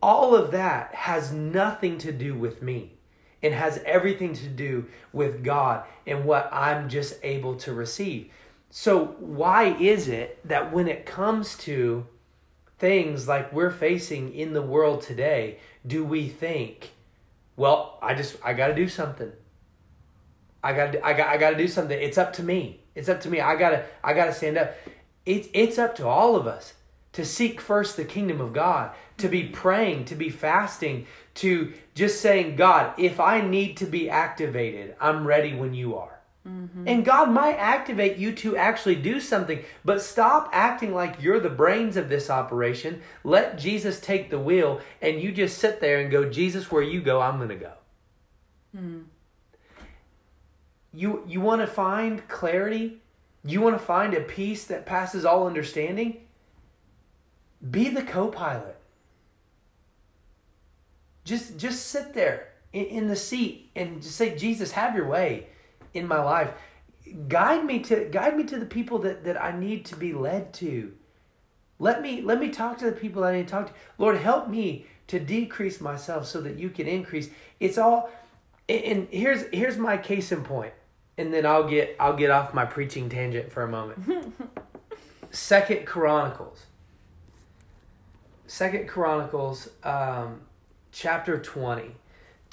all 0.05 0.35
of 0.35 0.51
that 0.51 0.95
has 0.95 1.33
nothing 1.33 1.97
to 1.97 2.13
do 2.13 2.35
with 2.35 2.61
me 2.61 2.93
and 3.43 3.55
has 3.55 3.81
everything 3.87 4.35
to 4.35 4.49
do 4.49 4.85
with 5.15 5.43
God 5.43 5.83
and 6.07 6.27
what 6.27 6.47
I'm 6.53 6.91
just 6.91 7.15
able 7.23 7.57
to 7.57 7.73
receive. 7.73 8.31
So, 8.69 9.17
why 9.19 9.75
is 9.81 10.09
it 10.09 10.47
that 10.47 10.71
when 10.75 10.89
it 10.89 11.07
comes 11.07 11.57
to 11.59 12.07
things 12.79 13.29
like 13.29 13.53
we're 13.53 13.71
facing 13.71 14.35
in 14.35 14.53
the 14.53 14.63
world 14.63 15.03
today, 15.03 15.59
do 15.87 16.05
we 16.05 16.29
think, 16.29 16.93
well, 17.57 17.99
I 18.03 18.15
just 18.15 18.37
I 18.45 18.53
got 18.55 18.69
to 18.69 18.75
do 18.75 18.89
something. 18.89 19.33
I 20.63 20.73
got 20.73 20.97
I 21.05 21.13
got 21.13 21.29
I 21.29 21.37
got 21.37 21.51
to 21.51 21.57
do 21.57 21.69
something. 21.69 21.99
It's 21.99 22.19
up 22.19 22.33
to 22.35 22.43
me. 22.43 22.81
It's 22.95 23.09
up 23.09 23.21
to 23.23 23.31
me. 23.31 23.41
I 23.41 23.57
got 23.57 23.71
to 23.71 23.85
I 24.03 24.15
got 24.15 24.27
to 24.27 24.33
stand 24.33 24.59
up. 24.59 24.75
It's 25.27 25.49
it's 25.53 25.79
up 25.79 25.95
to 25.97 26.07
all 26.07 26.37
of 26.37 26.47
us 26.47 26.75
to 27.13 27.25
seek 27.25 27.61
first 27.61 27.97
the 27.97 28.05
kingdom 28.05 28.41
of 28.41 28.53
God, 28.53 28.91
to 29.19 29.29
be 29.29 29.45
praying, 29.45 30.05
to 30.07 30.17
be 30.17 30.31
fasting, 30.31 31.07
to 31.35 31.73
just 31.95 32.21
saying, 32.21 32.57
God, 32.57 32.93
if 32.99 33.21
I 33.21 33.41
need 33.41 33.77
to 33.79 33.87
be 33.87 34.11
activated, 34.11 34.97
I'm 35.01 35.25
ready 35.25 35.55
when 35.55 35.75
you 35.75 35.97
are. 35.97 36.19
Mm-hmm. 36.47 36.87
And 36.87 37.05
God 37.05 37.31
might 37.31 37.55
activate 37.55 38.19
you 38.19 38.33
to 38.33 38.57
actually 38.57 38.97
do 38.97 39.19
something, 39.19 39.65
but 39.83 40.03
stop 40.03 40.51
acting 40.53 40.93
like 40.93 41.23
you're 41.23 41.41
the 41.41 41.49
brains 41.49 41.97
of 41.97 42.11
this 42.11 42.29
operation. 42.29 43.01
Let 43.23 43.57
Jesus 43.57 43.99
take 43.99 44.29
the 44.29 44.39
wheel, 44.39 44.81
and 45.01 45.21
you 45.21 45.33
just 45.33 45.57
sit 45.57 45.81
there 45.81 46.01
and 46.01 46.11
go, 46.11 46.29
Jesus, 46.29 46.71
where 46.71 46.83
you 46.83 47.01
go, 47.01 47.21
I'm 47.21 47.39
going 47.39 47.49
to 47.49 47.55
go. 47.55 47.73
Mm. 48.77 49.05
You, 50.93 51.25
you 51.27 51.41
want 51.41 51.63
to 51.63 51.67
find 51.67 52.29
clarity? 52.29 53.01
You 53.43 53.63
want 53.63 53.79
to 53.79 53.85
find 53.85 54.13
a 54.13 54.21
peace 54.21 54.65
that 54.67 54.85
passes 54.85 55.25
all 55.25 55.47
understanding? 55.47 56.27
Be 57.71 57.89
the 57.89 58.03
co 58.03 58.29
pilot. 58.29 58.77
Just, 61.25 61.57
just 61.57 61.87
sit 61.87 62.13
there 62.13 62.49
in, 62.75 62.85
in 62.85 63.09
the 63.09 63.17
seat 63.17 63.71
and 63.75 64.03
just 64.03 64.17
say, 64.17 64.37
Jesus, 64.37 64.73
have 64.73 64.95
your 64.95 65.09
way 65.09 65.47
in 65.95 66.07
my 66.07 66.23
life. 66.23 66.51
Guide 67.29 67.65
me 67.65 67.79
to 67.81 68.07
guide 68.11 68.37
me 68.37 68.45
to 68.45 68.59
the 68.59 68.67
people 68.67 68.99
that, 69.01 69.25
that 69.25 69.43
I 69.43 69.57
need 69.59 69.85
to 69.87 69.97
be 69.97 70.13
led 70.13 70.53
to. 70.55 70.93
Let 71.79 72.03
me 72.03 72.21
let 72.21 72.41
me 72.41 72.51
talk 72.51 72.79
to 72.79 72.87
the 72.87 72.93
people 72.93 73.23
that 73.23 73.35
I 73.35 73.39
need 73.39 73.49
to 73.49 73.53
talk 73.53 73.69
to. 73.69 73.75
Lord, 73.99 74.19
help 74.19 74.49
me 74.49 74.87
to 75.07 75.21
decrease 75.21 75.81
myself 75.81 76.27
so 76.27 76.41
that 76.41 76.59
you 76.59 76.71
can 76.71 76.89
increase. 76.89 77.31
It's 77.61 77.79
all 77.79 78.11
and 78.69 79.09
here's 79.11 79.45
here's 79.53 79.77
my 79.77 79.97
case 79.97 80.33
in 80.33 80.43
point. 80.43 80.73
And 81.17 81.33
then 81.33 81.47
I'll 81.47 81.69
get 81.69 81.97
I'll 82.01 82.17
get 82.17 82.31
off 82.31 82.55
my 82.55 82.65
preaching 82.65 83.09
tangent 83.09 83.53
for 83.53 83.63
a 83.63 83.69
moment. 83.69 84.35
Second 85.31 85.87
Chronicles. 85.87 86.67
Second 88.47 88.89
Chronicles 88.89 89.69
um, 89.83 90.43
chapter 90.93 91.39
20 91.39 91.97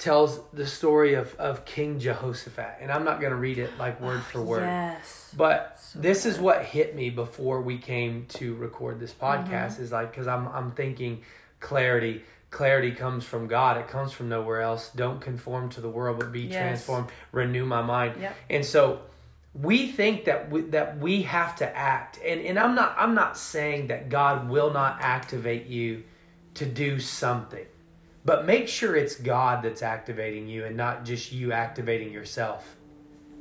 tells 0.02 0.40
the 0.52 0.66
story 0.66 1.14
of, 1.14 1.32
of 1.36 1.64
King 1.64 2.00
Jehoshaphat. 2.00 2.78
And 2.80 2.90
I'm 2.90 3.04
not 3.04 3.20
going 3.20 3.30
to 3.30 3.36
read 3.36 3.58
it 3.58 3.70
like 3.78 4.00
word 4.00 4.20
for 4.20 4.42
word. 4.42 4.64
Yes. 4.64 5.32
But 5.36 5.78
so 5.80 6.00
this 6.00 6.24
good. 6.24 6.30
is 6.30 6.38
what 6.40 6.64
hit 6.64 6.96
me 6.96 7.08
before 7.08 7.62
we 7.62 7.78
came 7.78 8.26
to 8.30 8.56
record 8.56 8.98
this 8.98 9.12
podcast 9.12 9.74
mm-hmm. 9.74 9.82
is 9.84 9.92
like, 9.92 10.12
cause 10.12 10.26
I'm, 10.26 10.48
I'm 10.48 10.72
thinking 10.72 11.22
clarity, 11.60 12.24
clarity 12.50 12.90
comes 12.90 13.24
from 13.24 13.46
God. 13.46 13.76
It 13.76 13.86
comes 13.86 14.10
from 14.10 14.28
nowhere 14.28 14.60
else. 14.60 14.90
Don't 14.90 15.20
conform 15.20 15.68
to 15.70 15.80
the 15.80 15.88
world, 15.88 16.18
but 16.18 16.32
be 16.32 16.42
yes. 16.42 16.54
transformed, 16.54 17.08
renew 17.30 17.64
my 17.64 17.82
mind. 17.82 18.20
Yep. 18.20 18.36
And 18.50 18.64
so 18.64 19.02
we 19.54 19.86
think 19.86 20.24
that 20.24 20.50
we, 20.50 20.62
that 20.62 20.98
we 20.98 21.22
have 21.22 21.54
to 21.56 21.76
act. 21.76 22.18
And, 22.26 22.40
and 22.40 22.58
I'm 22.58 22.74
not, 22.74 22.96
I'm 22.98 23.14
not 23.14 23.38
saying 23.38 23.86
that 23.86 24.08
God 24.08 24.48
will 24.48 24.72
not 24.72 24.96
activate 25.00 25.66
you 25.68 26.02
to 26.54 26.66
do 26.66 26.98
something 26.98 27.66
but 28.24 28.46
make 28.46 28.68
sure 28.68 28.94
it's 28.94 29.16
God 29.16 29.62
that's 29.64 29.82
activating 29.82 30.48
you 30.48 30.64
and 30.64 30.76
not 30.76 31.04
just 31.04 31.32
you 31.32 31.52
activating 31.52 32.12
yourself. 32.12 32.76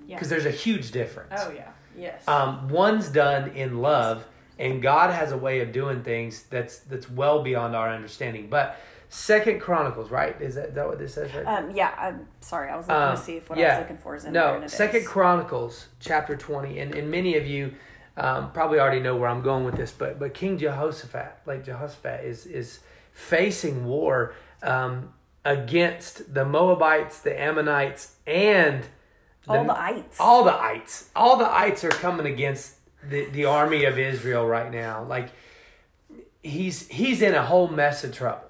Because 0.07 0.29
yeah. 0.31 0.37
there's 0.37 0.45
a 0.45 0.51
huge 0.51 0.91
difference. 0.91 1.33
Oh, 1.37 1.51
yeah. 1.51 1.69
Yes. 1.97 2.27
Um, 2.27 2.67
one's 2.69 3.09
done 3.09 3.51
in 3.51 3.81
love, 3.81 4.25
and 4.57 4.81
God 4.81 5.13
has 5.13 5.31
a 5.31 5.37
way 5.37 5.59
of 5.59 5.71
doing 5.71 6.03
things 6.03 6.43
that's 6.49 6.79
that's 6.79 7.09
well 7.09 7.43
beyond 7.43 7.75
our 7.75 7.89
understanding. 7.89 8.47
But 8.49 8.77
Second 9.09 9.59
Chronicles, 9.59 10.09
right? 10.09 10.41
Is 10.41 10.55
that, 10.55 10.69
is 10.69 10.75
that 10.75 10.87
what 10.87 10.97
this 10.97 11.13
says? 11.13 11.33
Right? 11.33 11.45
Um, 11.45 11.71
yeah. 11.71 11.93
I'm 11.97 12.27
sorry. 12.39 12.69
I 12.69 12.77
was 12.77 12.87
looking 12.87 13.03
um, 13.03 13.15
to 13.17 13.21
see 13.21 13.37
if 13.37 13.49
what 13.49 13.59
yeah. 13.59 13.65
I 13.65 13.79
was 13.79 13.83
looking 13.83 13.97
for 13.97 14.15
is 14.15 14.25
in 14.25 14.33
no, 14.33 14.51
there. 14.53 14.61
No. 14.61 14.67
Second 14.67 15.05
Chronicles, 15.05 15.87
chapter 15.99 16.35
twenty, 16.35 16.79
and, 16.79 16.95
and 16.95 17.11
many 17.11 17.35
of 17.35 17.45
you 17.45 17.73
um, 18.17 18.51
probably 18.51 18.79
already 18.79 19.01
know 19.01 19.15
where 19.15 19.29
I'm 19.29 19.41
going 19.41 19.65
with 19.65 19.75
this, 19.75 19.91
but 19.91 20.17
but 20.17 20.33
King 20.33 20.57
Jehoshaphat, 20.57 21.41
like 21.45 21.63
Jehoshaphat, 21.63 22.23
is 22.23 22.45
is 22.45 22.79
facing 23.13 23.85
war 23.85 24.33
um, 24.63 25.13
against 25.43 26.33
the 26.33 26.45
Moabites, 26.45 27.19
the 27.19 27.39
Ammonites, 27.39 28.15
and 28.27 28.83
the, 29.45 29.51
all 29.51 29.63
the 29.65 29.79
ites. 29.79 30.17
All 30.19 30.43
the 30.43 30.53
ites. 30.53 31.09
All 31.15 31.37
the 31.37 31.49
ites 31.49 31.83
are 31.83 31.89
coming 31.89 32.27
against 32.27 32.75
the, 33.09 33.25
the 33.25 33.45
army 33.45 33.85
of 33.85 33.97
Israel 33.97 34.45
right 34.45 34.71
now. 34.71 35.03
Like 35.03 35.29
he's 36.43 36.87
he's 36.87 37.21
in 37.21 37.33
a 37.33 37.45
whole 37.45 37.67
mess 37.67 38.03
of 38.03 38.13
trouble. 38.13 38.47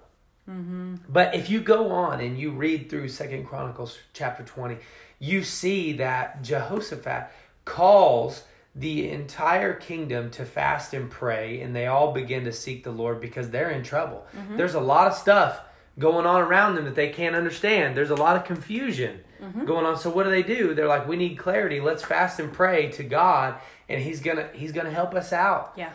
Mm-hmm. 0.50 0.96
But 1.08 1.36
if 1.36 1.50
you 1.50 1.62
go 1.62 1.92
on 1.92 2.20
and 2.20 2.38
you 2.38 2.52
read 2.52 2.90
through 2.90 3.08
Second 3.08 3.46
Chronicles 3.46 3.98
chapter 4.14 4.44
twenty, 4.44 4.78
you 5.20 5.44
see 5.44 5.94
that 5.94 6.42
Jehoshaphat 6.42 7.32
calls 7.64 8.44
the 8.74 9.10
entire 9.10 9.74
kingdom 9.74 10.32
to 10.32 10.46
fast 10.46 10.94
and 10.94 11.12
pray, 11.12 11.62
and 11.62 11.76
they 11.76 11.88
all 11.88 12.12
begin 12.12 12.46
to 12.46 12.52
seek 12.52 12.84
the 12.84 12.92
Lord 12.92 13.22
because 13.22 13.50
they're 13.50 13.70
in 13.70 13.84
trouble. 13.84 14.26
Mm-hmm. 14.36 14.58
There's 14.58 14.76
a 14.76 14.80
lot 14.80 15.08
of 15.08 15.14
stuff 15.14 15.62
going 16.00 16.26
on 16.26 16.42
around 16.42 16.76
them 16.76 16.86
that 16.86 16.96
they 16.96 17.10
can't 17.10 17.36
understand. 17.36 17.96
There's 17.96 18.10
a 18.10 18.16
lot 18.16 18.36
of 18.36 18.46
confusion 18.46 19.22
mm-hmm. 19.42 19.66
going 19.66 19.86
on. 19.86 19.98
So 19.98 20.10
what 20.10 20.24
do 20.24 20.30
they 20.30 20.44
do? 20.44 20.74
They're 20.74 20.88
like, 20.88 21.08
we 21.08 21.16
need 21.16 21.38
clarity. 21.38 21.80
Let's 21.80 22.04
fast 22.04 22.40
and 22.40 22.52
pray 22.52 22.90
to 22.92 23.04
God, 23.04 23.56
and 23.90 24.02
He's 24.02 24.22
gonna 24.22 24.50
He's 24.54 24.72
gonna 24.72 24.92
help 24.92 25.14
us 25.14 25.34
out. 25.34 25.74
Yeah. 25.76 25.92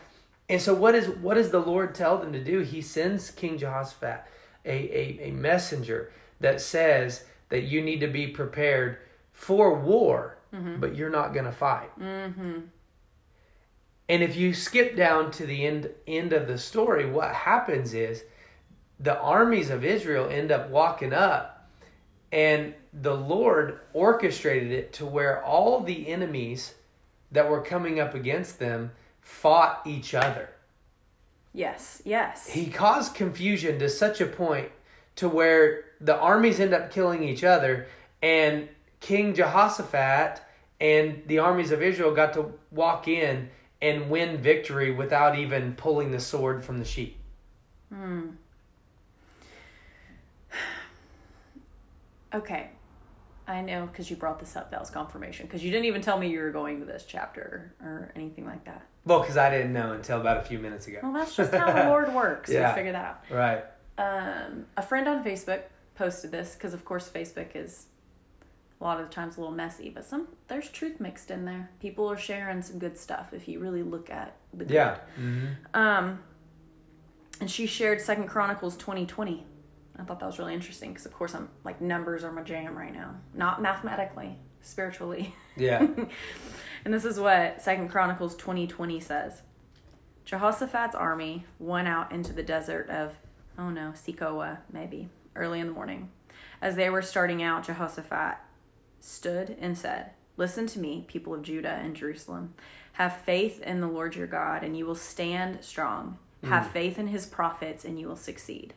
And 0.49 0.61
so 0.61 0.75
what 0.75 0.95
is 0.95 1.09
what 1.09 1.35
does 1.35 1.51
the 1.51 1.61
Lord 1.61 1.95
tell 1.95 2.19
them 2.19 2.33
to 2.33 2.43
do? 2.43 2.61
He 2.61 2.81
sends 2.81 3.31
King 3.31 3.59
Jehoshaphat 3.59 4.25
a, 4.65 4.71
a, 4.71 5.29
a 5.29 5.31
messenger 5.33 6.13
that 6.41 6.61
says 6.61 7.25
that 7.49 7.63
you 7.63 7.81
need 7.83 8.01
to 8.01 8.09
be 8.09 8.27
prepared 8.27 8.99
for 9.33 9.75
war, 9.75 10.39
mm-hmm. 10.55 10.81
but 10.81 10.95
you're 10.95 11.11
not 11.11 11.35
gonna 11.35 11.53
fight. 11.53 11.99
Mm-hmm. 11.99 12.61
And 14.09 14.23
if 14.23 14.37
you 14.37 14.55
skip 14.55 14.97
down 14.97 15.31
to 15.33 15.47
the 15.47 15.67
end 15.67 15.91
end 16.07 16.33
of 16.33 16.47
the 16.47 16.59
story, 16.59 17.11
what 17.11 17.35
happens 17.35 17.95
is 17.95 18.25
the 18.99 19.19
armies 19.19 19.71
of 19.71 19.85
Israel 19.85 20.29
end 20.29 20.51
up 20.51 20.71
walking 20.71 21.13
up, 21.13 21.69
and 22.33 22.75
the 22.93 23.15
Lord 23.15 23.81
orchestrated 23.93 24.73
it 24.73 24.93
to 24.95 25.07
where 25.07 25.43
all 25.45 25.81
the 25.81 26.09
enemies 26.09 26.75
that 27.31 27.51
were 27.51 27.61
coming 27.61 28.01
up 28.01 28.15
against 28.15 28.59
them 28.59 28.93
fought 29.21 29.83
each 29.85 30.15
other. 30.15 30.51
Yes, 31.53 32.03
yes. 32.05 32.49
He 32.49 32.67
caused 32.67 33.15
confusion 33.15 33.79
to 33.79 33.89
such 33.89 34.21
a 34.21 34.27
point 34.27 34.71
to 35.17 35.29
where 35.29 35.85
the 36.01 36.17
armies 36.17 36.61
end 36.61 36.75
up 36.75 36.91
killing 36.91 37.23
each 37.23 37.45
other, 37.45 37.87
and 38.23 38.69
King 39.01 39.35
Jehoshaphat 39.35 40.43
and 40.81 41.23
the 41.27 41.39
armies 41.39 41.71
of 41.71 41.83
Israel 41.83 42.15
got 42.15 42.35
to 42.35 42.53
walk 42.71 43.09
in 43.09 43.49
and 43.81 44.11
win 44.11 44.39
victory 44.39 44.93
without 44.93 45.39
even 45.39 45.75
pulling 45.75 46.11
the 46.11 46.21
sword 46.21 46.65
from 46.65 46.79
the 46.79 46.85
sheath. 46.85 47.17
Hmm. 47.93 48.31
Okay. 52.37 52.71
I 53.49 53.61
know 53.61 53.87
because 53.87 54.11
you 54.11 54.17
brought 54.17 54.41
this 54.41 54.57
up. 54.57 54.71
That 54.73 54.81
was 54.81 54.91
confirmation 54.91 55.47
because 55.47 55.63
you 55.65 55.71
didn't 55.71 55.87
even 55.87 56.03
tell 56.03 56.19
me 56.19 56.29
you 56.29 56.41
were 56.41 56.51
going 56.51 56.81
to 56.81 56.87
this 56.87 57.05
chapter 57.07 57.75
or 57.81 58.13
anything 58.17 58.45
like 58.45 58.65
that. 58.65 58.87
Well, 59.05 59.21
because 59.21 59.37
I 59.37 59.51
didn't 59.51 59.73
know 59.73 59.93
until 59.93 60.21
about 60.21 60.39
a 60.39 60.43
few 60.43 60.59
minutes 60.59 60.89
ago. 60.89 60.99
Well, 61.03 61.13
that's 61.13 61.37
just 61.37 61.55
how 61.55 61.73
the 61.73 61.89
Lord 61.89 62.13
works. 62.13 62.51
yeah. 62.51 62.73
We 62.73 62.77
figure 62.77 62.93
that 62.93 63.05
out. 63.05 63.25
Right. 63.31 63.65
Um, 63.99 64.67
a 64.77 64.83
friend 64.83 65.07
on 65.07 65.23
Facebook 65.25 65.63
posted 65.95 66.33
this 66.33 66.55
because, 66.55 66.75
of 66.75 66.85
course, 66.85 67.09
Facebook 67.09 67.55
is 67.55 67.87
a 68.81 68.85
lot 68.85 69.01
of 69.01 69.09
the 69.09 69.15
times 69.15 69.37
a 69.37 69.41
little 69.41 69.55
messy, 69.55 69.91
but 69.91 70.05
some 70.05 70.29
there's 70.49 70.69
truth 70.69 71.01
mixed 71.01 71.31
in 71.31 71.45
there. 71.45 71.71
People 71.81 72.11
are 72.11 72.19
sharing 72.19 72.63
some 72.63 72.79
good 72.79 72.99
stuff 72.99 73.33
if 73.33 73.47
you 73.49 73.61
really 73.61 73.83
look 73.85 74.11
at 74.11 74.37
the 74.53 74.65
good. 74.65 74.75
Yeah. 74.75 74.99
Mm-hmm. 75.19 75.47
Um, 75.73 76.19
and 77.41 77.51
she 77.51 77.67
shared 77.67 78.01
Second 78.01 78.27
Chronicles 78.29 78.77
twenty 78.77 79.07
twenty 79.07 79.47
I 79.99 80.05
thought 80.05 80.21
that 80.21 80.27
was 80.27 80.39
really 80.39 80.55
interesting 80.55 80.91
because, 80.91 81.07
of 81.07 81.13
course, 81.13 81.35
I'm 81.35 81.49
like 81.65 81.81
numbers 81.81 82.25
are 82.25 82.33
my 82.33 82.43
jam 82.43 82.77
right 82.77 82.93
now. 82.93 83.17
Not 83.35 83.63
mathematically, 83.63 84.39
spiritually. 84.61 85.35
Yeah. 85.57 85.87
and 86.85 86.93
this 86.93 87.05
is 87.05 87.19
what 87.19 87.63
Second 87.63 87.89
Chronicles 87.89 88.37
twenty 88.37 88.67
twenty 88.67 89.01
says. 89.01 89.43
Jehoshaphat's 90.27 90.95
army 90.95 91.45
went 91.59 91.87
out 91.87 92.11
into 92.11 92.33
the 92.33 92.43
desert 92.43 92.91
of, 92.91 93.15
oh 93.57 93.71
no, 93.71 93.93
Tekoa, 93.95 94.59
maybe, 94.73 95.09
early 95.37 95.61
in 95.61 95.69
the 95.69 95.73
morning. 95.73 96.11
As 96.61 96.75
they 96.75 96.91
were 96.91 97.01
starting 97.01 97.43
out, 97.43 97.65
Jehoshaphat 97.65 98.39
stood 99.01 99.57
and 99.61 99.79
said, 99.79 100.11
Listen 100.37 100.67
to 100.67 100.79
me, 100.79 101.05
people 101.09 101.33
of 101.33 101.43
Judah 101.43 101.81
and 101.83 101.97
Jerusalem. 101.97 102.55
Have 102.95 103.17
faith 103.19 103.61
in 103.63 103.81
the 103.81 103.87
Lord 103.87 104.17
your 104.17 104.27
God, 104.27 104.63
and 104.63 104.77
you 104.77 104.85
will 104.85 104.95
stand 104.95 105.63
strong. 105.63 106.19
Have 106.45 106.65
mm. 106.65 106.73
faith 106.73 106.99
in 106.99 107.07
his 107.09 107.27
prophets, 107.27 107.85
and 107.85 107.99
you 107.99 108.09
will 108.09 108.17
succeed. 108.17 108.75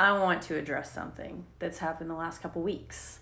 I 0.00 0.12
want 0.18 0.42
to 0.42 0.56
address 0.56 0.92
something 0.92 1.44
that's 1.58 1.78
happened 1.78 2.08
the 2.08 2.14
last 2.14 2.40
couple 2.40 2.62
weeks. 2.62 3.20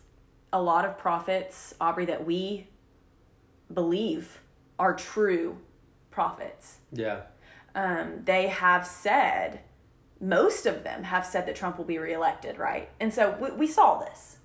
A 0.52 0.60
lot 0.60 0.84
of 0.84 0.98
prophets, 0.98 1.74
Aubrey, 1.80 2.04
that 2.06 2.26
we 2.26 2.68
believe 3.72 4.40
are 4.78 4.94
true 4.94 5.58
prophets. 6.10 6.78
Yeah. 6.92 7.22
Um, 7.74 8.22
they 8.24 8.48
have 8.48 8.86
said, 8.86 9.60
most 10.20 10.66
of 10.66 10.84
them 10.84 11.04
have 11.04 11.26
said 11.26 11.46
that 11.46 11.56
Trump 11.56 11.78
will 11.78 11.84
be 11.84 11.98
reelected, 11.98 12.58
right? 12.58 12.90
And 13.00 13.12
so 13.12 13.36
we, 13.40 13.50
we 13.52 13.66
saw 13.66 13.98
this. 13.98 14.38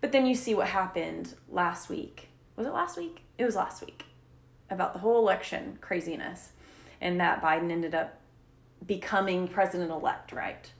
But 0.00 0.12
then 0.12 0.26
you 0.26 0.34
see 0.34 0.54
what 0.54 0.68
happened 0.68 1.34
last 1.48 1.88
week. 1.88 2.28
Was 2.56 2.66
it 2.66 2.72
last 2.72 2.96
week? 2.96 3.22
It 3.38 3.44
was 3.44 3.56
last 3.56 3.84
week 3.84 4.04
about 4.68 4.92
the 4.94 4.98
whole 4.98 5.18
election 5.18 5.78
craziness. 5.80 6.52
and 7.00 7.20
that 7.20 7.42
Biden 7.42 7.70
ended 7.70 7.94
up 7.94 8.18
becoming 8.86 9.48
president 9.48 9.90
elect, 9.90 10.32
right? 10.32 10.72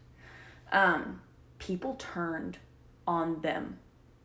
Um, 0.72 1.20
people 1.58 1.94
turned 1.94 2.58
on 3.06 3.40
them. 3.42 3.78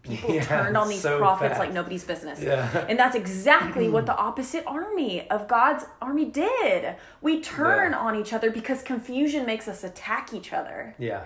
People 0.03 0.33
Yeah, 0.35 0.45
turned 0.45 0.77
on 0.77 0.87
these 0.87 1.01
so 1.01 1.17
prophets 1.17 1.49
fast. 1.51 1.59
like 1.59 1.73
nobody's 1.73 2.03
business. 2.05 2.41
Yeah. 2.41 2.85
And 2.87 2.97
that's 2.97 3.15
exactly 3.15 3.89
what 3.89 4.05
the 4.11 4.15
opposite 4.15 4.63
army 4.65 5.29
of 5.29 5.47
God's 5.47 5.85
army 6.01 6.25
did. 6.25 6.95
We 7.21 7.41
turn 7.41 7.91
Yeah. 7.91 7.99
on 7.99 8.15
each 8.15 8.31
other 8.33 8.49
because 8.49 8.81
confusion 8.81 9.45
makes 9.45 9.67
us 9.67 9.83
attack 9.83 10.33
each 10.33 10.53
other. 10.53 10.95
Yeah. 10.97 11.25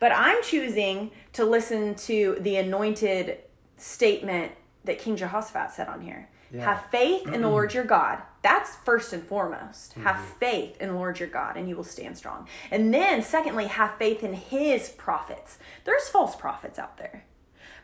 But 0.00 0.12
I'm 0.12 0.42
choosing 0.42 1.10
to 1.34 1.44
listen 1.44 1.94
to 1.96 2.36
the 2.40 2.56
anointed 2.56 3.38
statement 3.76 4.52
that 4.84 4.98
King 4.98 5.16
Jehoshaphat 5.16 5.72
said 5.72 5.88
on 5.88 6.00
here. 6.00 6.28
Yeah. 6.54 6.64
Have 6.64 6.86
faith 6.90 7.26
in 7.26 7.42
the 7.42 7.48
Lord 7.48 7.74
your 7.74 7.84
God. 7.84 8.22
That's 8.42 8.76
first 8.76 9.12
and 9.12 9.22
foremost. 9.24 9.94
Have 9.94 10.16
Mm-hmm. 10.16 10.38
faith 10.38 10.76
in 10.80 10.90
the 10.90 10.94
Lord 10.94 11.18
your 11.18 11.28
God, 11.28 11.56
and 11.56 11.68
you 11.68 11.74
will 11.76 11.82
stand 11.82 12.16
strong. 12.16 12.46
And 12.70 12.94
then, 12.94 13.22
secondly, 13.22 13.66
have 13.66 13.96
faith 13.96 14.22
in 14.22 14.34
his 14.34 14.90
prophets. 14.90 15.58
There's 15.84 16.08
false 16.08 16.36
prophets 16.36 16.78
out 16.78 16.96
there. 16.98 17.24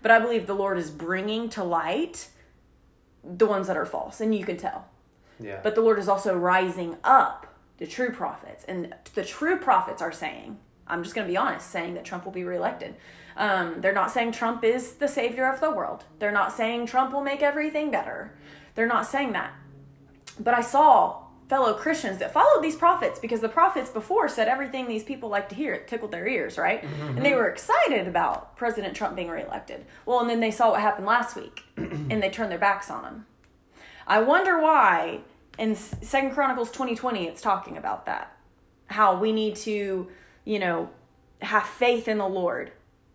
But 0.02 0.12
I 0.12 0.18
believe 0.20 0.46
the 0.46 0.54
Lord 0.54 0.78
is 0.78 0.90
bringing 0.90 1.48
to 1.50 1.64
light 1.64 2.28
the 3.24 3.46
ones 3.46 3.66
that 3.66 3.76
are 3.76 3.86
false, 3.86 4.20
and 4.20 4.34
you 4.34 4.44
can 4.44 4.56
tell. 4.56 4.86
Yeah. 5.40 5.60
But 5.62 5.74
the 5.74 5.80
Lord 5.80 5.98
is 5.98 6.08
also 6.08 6.36
rising 6.36 6.96
up 7.02 7.46
the 7.78 7.86
true 7.86 8.12
prophets. 8.12 8.64
And 8.68 8.94
the 9.14 9.24
true 9.24 9.58
prophets 9.58 10.00
are 10.00 10.12
saying, 10.12 10.58
I'm 10.86 11.02
just 11.02 11.14
going 11.14 11.26
to 11.26 11.30
be 11.32 11.36
honest, 11.36 11.70
saying 11.70 11.94
that 11.94 12.04
Trump 12.04 12.24
will 12.24 12.32
be 12.32 12.44
reelected. 12.44 12.94
Um, 13.36 13.80
they're 13.80 13.94
not 13.94 14.10
saying 14.10 14.32
Trump 14.32 14.64
is 14.64 14.94
the 14.94 15.08
savior 15.08 15.50
of 15.50 15.60
the 15.60 15.70
world. 15.70 16.04
They're 16.18 16.32
not 16.32 16.52
saying 16.52 16.86
Trump 16.86 17.12
will 17.12 17.22
make 17.22 17.42
everything 17.42 17.90
better. 17.90 18.34
They're 18.74 18.86
not 18.86 19.06
saying 19.06 19.32
that. 19.32 19.52
But 20.38 20.54
I 20.54 20.60
saw 20.60 21.24
fellow 21.50 21.74
Christians 21.74 22.18
that 22.18 22.32
followed 22.32 22.62
these 22.62 22.76
prophets 22.76 23.18
because 23.18 23.40
the 23.40 23.48
prophets 23.48 23.90
before 23.90 24.28
said 24.28 24.46
everything 24.46 24.86
these 24.86 25.02
people 25.02 25.28
like 25.28 25.48
to 25.48 25.56
hear. 25.56 25.74
It 25.74 25.88
tickled 25.88 26.12
their 26.12 26.26
ears, 26.26 26.56
right? 26.56 26.80
Mm-hmm. 26.80 27.16
And 27.16 27.26
they 27.26 27.34
were 27.34 27.48
excited 27.48 28.06
about 28.06 28.56
President 28.56 28.94
Trump 28.94 29.16
being 29.16 29.28
reelected. 29.28 29.84
Well, 30.06 30.20
and 30.20 30.30
then 30.30 30.38
they 30.38 30.52
saw 30.52 30.70
what 30.70 30.80
happened 30.80 31.06
last 31.06 31.34
week 31.34 31.64
and 31.76 32.22
they 32.22 32.30
turned 32.30 32.52
their 32.52 32.58
backs 32.58 32.88
on 32.88 33.04
him. 33.04 33.26
I 34.06 34.20
wonder 34.20 34.60
why 34.60 35.20
in 35.58 35.74
Second 35.74 36.30
Chronicles 36.30 36.70
2020 36.70 37.26
it's 37.26 37.42
talking 37.42 37.76
about 37.76 38.06
that. 38.06 38.36
How 38.86 39.18
we 39.18 39.32
need 39.32 39.56
to, 39.56 40.08
you 40.44 40.58
know, 40.60 40.90
have 41.42 41.64
faith 41.64 42.06
in 42.06 42.18
the 42.18 42.28
Lord 42.28 42.70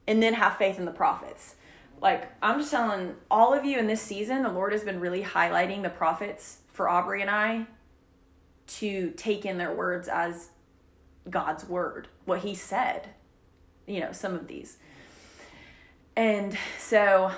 and 0.07 0.21
then 0.21 0.33
have 0.33 0.57
faith 0.57 0.77
in 0.77 0.83
the 0.83 0.91
prophets. 0.91 1.55
Like 2.01 2.31
I'm 2.41 2.60
just 2.60 2.71
telling 2.71 3.15
all 3.31 3.53
of 3.53 3.65
you 3.65 3.77
in 3.77 3.88
this 3.88 4.01
season, 4.01 4.43
the 4.43 4.51
Lord 4.51 4.73
has 4.73 4.84
been 4.84 4.99
really 4.99 5.23
highlighting 5.23 5.81
the 5.81 5.89
prophets 5.89 6.60
for 6.67 6.89
Aubrey 6.89 7.21
and 7.21 7.29
I 7.29 7.65
to 8.67 9.12
take 9.12 9.45
in 9.45 9.58
their 9.58 9.73
words 9.73 10.08
as 10.08 10.49
God's 11.29 11.67
word, 11.67 12.08
what 12.25 12.39
he 12.39 12.55
said. 12.55 13.10
You 13.88 13.99
know, 13.99 14.12
some 14.12 14.34
of 14.34 14.47
these. 14.47 14.77
And 16.15 16.58
so 16.79 17.31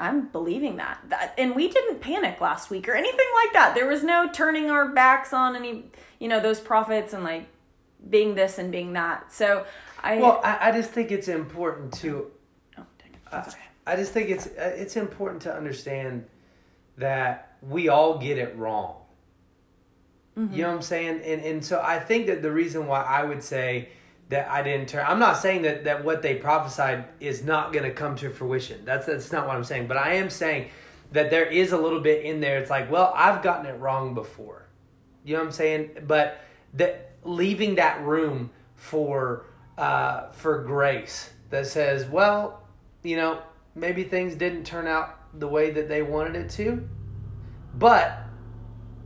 I'm 0.00 0.28
believing 0.28 0.76
that. 0.76 1.00
that. 1.08 1.34
And 1.36 1.54
we 1.54 1.68
didn't 1.68 2.00
panic 2.00 2.40
last 2.40 2.70
week 2.70 2.88
or 2.88 2.94
anything 2.94 3.26
like 3.44 3.52
that. 3.52 3.74
There 3.74 3.86
was 3.86 4.02
no 4.02 4.28
turning 4.32 4.70
our 4.70 4.88
backs 4.88 5.32
on 5.32 5.56
any, 5.56 5.90
you 6.18 6.28
know, 6.28 6.40
those 6.40 6.60
prophets 6.60 7.12
and 7.12 7.24
like 7.24 7.48
being 8.08 8.34
this 8.34 8.58
and 8.58 8.70
being 8.70 8.92
that. 8.94 9.32
So 9.32 9.66
I. 10.02 10.18
Well, 10.18 10.40
I, 10.44 10.68
I 10.68 10.72
just 10.72 10.90
think 10.90 11.10
it's 11.10 11.28
important 11.28 11.92
to. 11.94 12.30
Dang 13.30 13.40
it. 13.40 13.44
That's 13.44 13.54
okay. 13.54 13.64
I 13.86 13.96
just 13.96 14.12
think 14.12 14.28
it's 14.28 14.46
uh, 14.46 14.74
it's 14.76 14.96
important 14.96 15.42
to 15.42 15.54
understand 15.54 16.26
that 16.98 17.56
we 17.62 17.88
all 17.88 18.18
get 18.18 18.38
it 18.38 18.56
wrong. 18.56 18.96
Mm-hmm. 20.36 20.54
You 20.54 20.62
know 20.62 20.68
what 20.68 20.76
I'm 20.76 20.82
saying? 20.82 21.20
And 21.24 21.42
and 21.42 21.64
so 21.64 21.80
I 21.82 21.98
think 21.98 22.26
that 22.26 22.42
the 22.42 22.52
reason 22.52 22.86
why 22.86 23.02
I 23.02 23.24
would 23.24 23.42
say 23.42 23.88
that 24.28 24.50
I 24.50 24.62
didn't 24.62 24.90
turn 24.90 25.06
I'm 25.06 25.18
not 25.18 25.38
saying 25.38 25.62
that, 25.62 25.84
that 25.84 26.04
what 26.04 26.20
they 26.22 26.34
prophesied 26.34 27.06
is 27.18 27.42
not 27.42 27.72
gonna 27.72 27.90
come 27.90 28.14
to 28.16 28.30
fruition. 28.30 28.84
That's 28.84 29.06
that's 29.06 29.32
not 29.32 29.46
what 29.46 29.56
I'm 29.56 29.64
saying. 29.64 29.88
But 29.88 29.96
I 29.96 30.14
am 30.14 30.30
saying 30.30 30.68
that 31.12 31.30
there 31.30 31.46
is 31.46 31.72
a 31.72 31.78
little 31.78 32.00
bit 32.00 32.24
in 32.24 32.40
there. 32.40 32.58
It's 32.58 32.70
like, 32.70 32.90
well, 32.90 33.12
I've 33.16 33.42
gotten 33.42 33.66
it 33.66 33.78
wrong 33.80 34.14
before. 34.14 34.66
You 35.24 35.34
know 35.34 35.40
what 35.40 35.46
I'm 35.46 35.52
saying? 35.52 35.90
But 36.06 36.40
that 36.74 37.12
leaving 37.24 37.76
that 37.76 38.02
room 38.04 38.50
for 38.76 39.46
uh, 39.76 40.30
for 40.32 40.62
grace 40.62 41.30
that 41.50 41.66
says, 41.66 42.06
well, 42.06 42.62
you 43.02 43.16
know, 43.16 43.42
maybe 43.74 44.04
things 44.04 44.34
didn't 44.34 44.64
turn 44.64 44.86
out 44.86 45.16
the 45.38 45.48
way 45.48 45.70
that 45.70 45.88
they 45.88 46.02
wanted 46.02 46.36
it 46.36 46.50
to, 46.50 46.88
but 47.74 48.18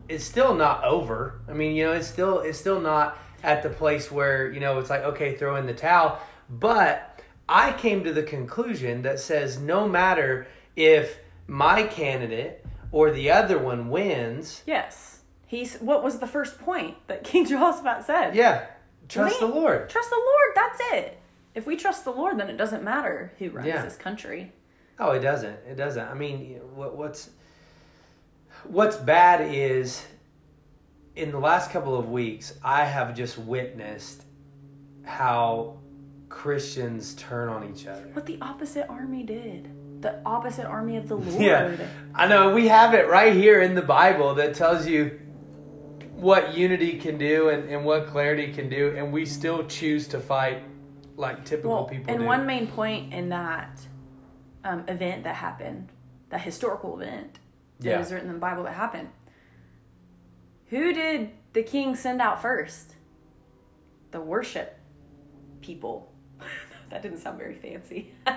it's 0.08 0.24
still 0.24 0.54
not 0.54 0.84
over. 0.84 1.40
I 1.48 1.52
mean, 1.52 1.74
you 1.76 1.84
know, 1.84 1.92
it's 1.92 2.08
still 2.08 2.40
it's 2.40 2.58
still 2.58 2.80
not 2.80 3.18
at 3.42 3.62
the 3.62 3.70
place 3.70 4.10
where 4.10 4.50
you 4.50 4.60
know 4.60 4.78
it's 4.78 4.90
like 4.90 5.02
okay, 5.02 5.36
throw 5.36 5.56
in 5.56 5.66
the 5.66 5.74
towel. 5.74 6.20
But 6.48 7.20
I 7.48 7.72
came 7.72 8.04
to 8.04 8.12
the 8.12 8.22
conclusion 8.22 9.02
that 9.02 9.20
says 9.20 9.58
no 9.58 9.88
matter 9.88 10.46
if 10.76 11.18
my 11.46 11.82
candidate 11.84 12.64
or 12.92 13.10
the 13.10 13.30
other 13.30 13.58
one 13.58 13.88
wins, 13.88 14.62
Yes. 14.66 15.20
He's. 15.46 15.76
What 15.78 16.02
was 16.02 16.18
the 16.18 16.26
first 16.26 16.58
point 16.58 16.96
that 17.08 17.24
King 17.24 17.44
Jehoshaphat 17.46 18.04
said? 18.06 18.34
yeah, 18.34 18.66
trust 19.08 19.38
the 19.40 19.46
Lord. 19.46 19.88
Trust 19.90 20.08
the 20.10 20.16
Lord. 20.16 20.50
That's 20.54 20.80
it. 20.94 21.18
If 21.54 21.66
we 21.66 21.76
trust 21.76 22.04
the 22.04 22.10
Lord, 22.12 22.38
then 22.38 22.48
it 22.48 22.56
doesn't 22.56 22.82
matter 22.82 23.32
who 23.38 23.50
runs 23.50 23.66
Yeah. 23.66 23.82
this 23.84 23.96
country. 23.96 24.52
Oh, 24.98 25.10
it 25.12 25.20
doesn't. 25.20 25.56
It 25.68 25.76
doesn't. 25.76 26.06
I 26.08 26.14
mean, 26.14 26.60
what, 26.74 26.96
what's 26.96 27.30
what's 28.64 28.96
bad 28.96 29.40
is 29.52 30.04
in 31.16 31.30
the 31.30 31.38
last 31.38 31.70
couple 31.70 31.98
of 31.98 32.08
weeks, 32.10 32.54
I 32.64 32.84
have 32.84 33.14
just 33.14 33.36
witnessed 33.38 34.24
how 35.04 35.78
Christians 36.28 37.14
turn 37.14 37.48
on 37.48 37.68
each 37.70 37.86
other. 37.86 38.08
What 38.12 38.26
the 38.26 38.38
opposite 38.40 38.88
army 38.88 39.22
did. 39.22 39.68
The 40.00 40.20
opposite 40.24 40.66
army 40.66 40.96
of 40.96 41.08
the 41.08 41.16
Lord. 41.16 41.40
Yeah, 41.40 41.76
I 42.14 42.26
know. 42.28 42.54
We 42.54 42.68
have 42.68 42.94
it 42.94 43.08
right 43.08 43.34
here 43.34 43.60
in 43.60 43.74
the 43.74 43.82
Bible 43.82 44.34
that 44.36 44.54
tells 44.54 44.86
you 44.86 45.20
what 46.14 46.54
unity 46.56 46.98
can 46.98 47.18
do 47.18 47.48
and, 47.50 47.68
and 47.68 47.84
what 47.84 48.06
clarity 48.06 48.52
can 48.52 48.68
do, 48.68 48.94
and 48.96 49.12
we 49.12 49.26
still 49.26 49.64
choose 49.66 50.06
to 50.08 50.20
fight 50.20 50.62
like 51.16 51.44
typical 51.44 51.70
Well, 51.72 51.84
people 51.84 52.12
and 52.12 52.20
do. 52.22 52.26
one 52.26 52.46
main 52.46 52.66
point 52.66 53.12
in 53.12 53.28
that 53.30 53.80
um, 54.64 54.84
event 54.88 55.24
that 55.24 55.36
happened, 55.36 55.88
that 56.30 56.40
historical 56.40 57.00
event 57.00 57.38
that 57.80 57.88
Yeah. 57.88 58.00
is 58.00 58.12
written 58.12 58.28
in 58.28 58.34
the 58.34 58.40
Bible 58.40 58.62
that 58.64 58.72
happened, 58.74 59.08
who 60.68 60.92
did 60.92 61.30
the 61.52 61.62
king 61.62 61.94
send 61.94 62.20
out 62.22 62.40
first? 62.40 62.94
The 64.10 64.20
worship 64.20 64.78
people. 65.60 66.12
that 66.90 67.02
didn't 67.02 67.18
sound 67.18 67.38
very 67.38 67.54
fancy. 67.54 68.12
The 68.24 68.32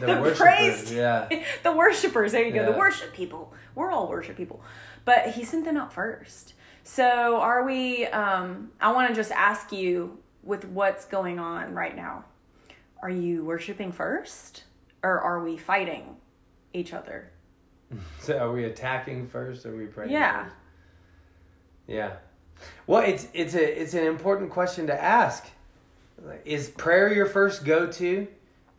the 0.00 0.06
worshipers, 0.20 0.38
praise, 0.38 0.92
yeah. 0.92 1.28
the 1.62 1.72
worshipers. 1.72 2.32
There 2.32 2.44
you 2.44 2.52
go. 2.52 2.60
Yeah. 2.62 2.70
The 2.72 2.78
worship 2.78 3.12
people. 3.12 3.52
We're 3.74 3.90
all 3.90 4.08
worship 4.08 4.36
people, 4.36 4.62
but 5.04 5.28
he 5.30 5.44
sent 5.44 5.64
them 5.64 5.76
out 5.76 5.92
first. 5.92 6.54
So 6.84 7.38
are 7.40 7.64
we? 7.64 8.06
Um, 8.06 8.70
I 8.80 8.92
want 8.92 9.08
to 9.08 9.14
just 9.14 9.30
ask 9.32 9.70
you 9.72 10.18
with 10.48 10.64
what's 10.64 11.04
going 11.04 11.38
on 11.38 11.74
right 11.74 11.94
now. 11.94 12.24
Are 13.02 13.10
you 13.10 13.44
worshiping 13.44 13.92
first, 13.92 14.64
or 15.04 15.20
are 15.20 15.44
we 15.44 15.56
fighting 15.56 16.16
each 16.72 16.92
other? 16.92 17.30
So 18.20 18.36
are 18.36 18.52
we 18.52 18.64
attacking 18.64 19.28
first 19.28 19.64
or 19.64 19.72
are 19.72 19.76
we 19.76 19.86
praying? 19.86 20.10
Yeah. 20.10 20.44
first? 20.44 20.56
Yeah. 21.86 22.12
Well, 22.86 23.02
it's 23.02 23.28
it's 23.32 23.54
a 23.54 23.80
it's 23.80 23.94
an 23.94 24.04
important 24.04 24.50
question 24.50 24.88
to 24.88 25.02
ask. 25.02 25.46
Is 26.44 26.68
prayer 26.68 27.10
your 27.12 27.24
first 27.24 27.64
go 27.64 27.86
to, 27.92 28.26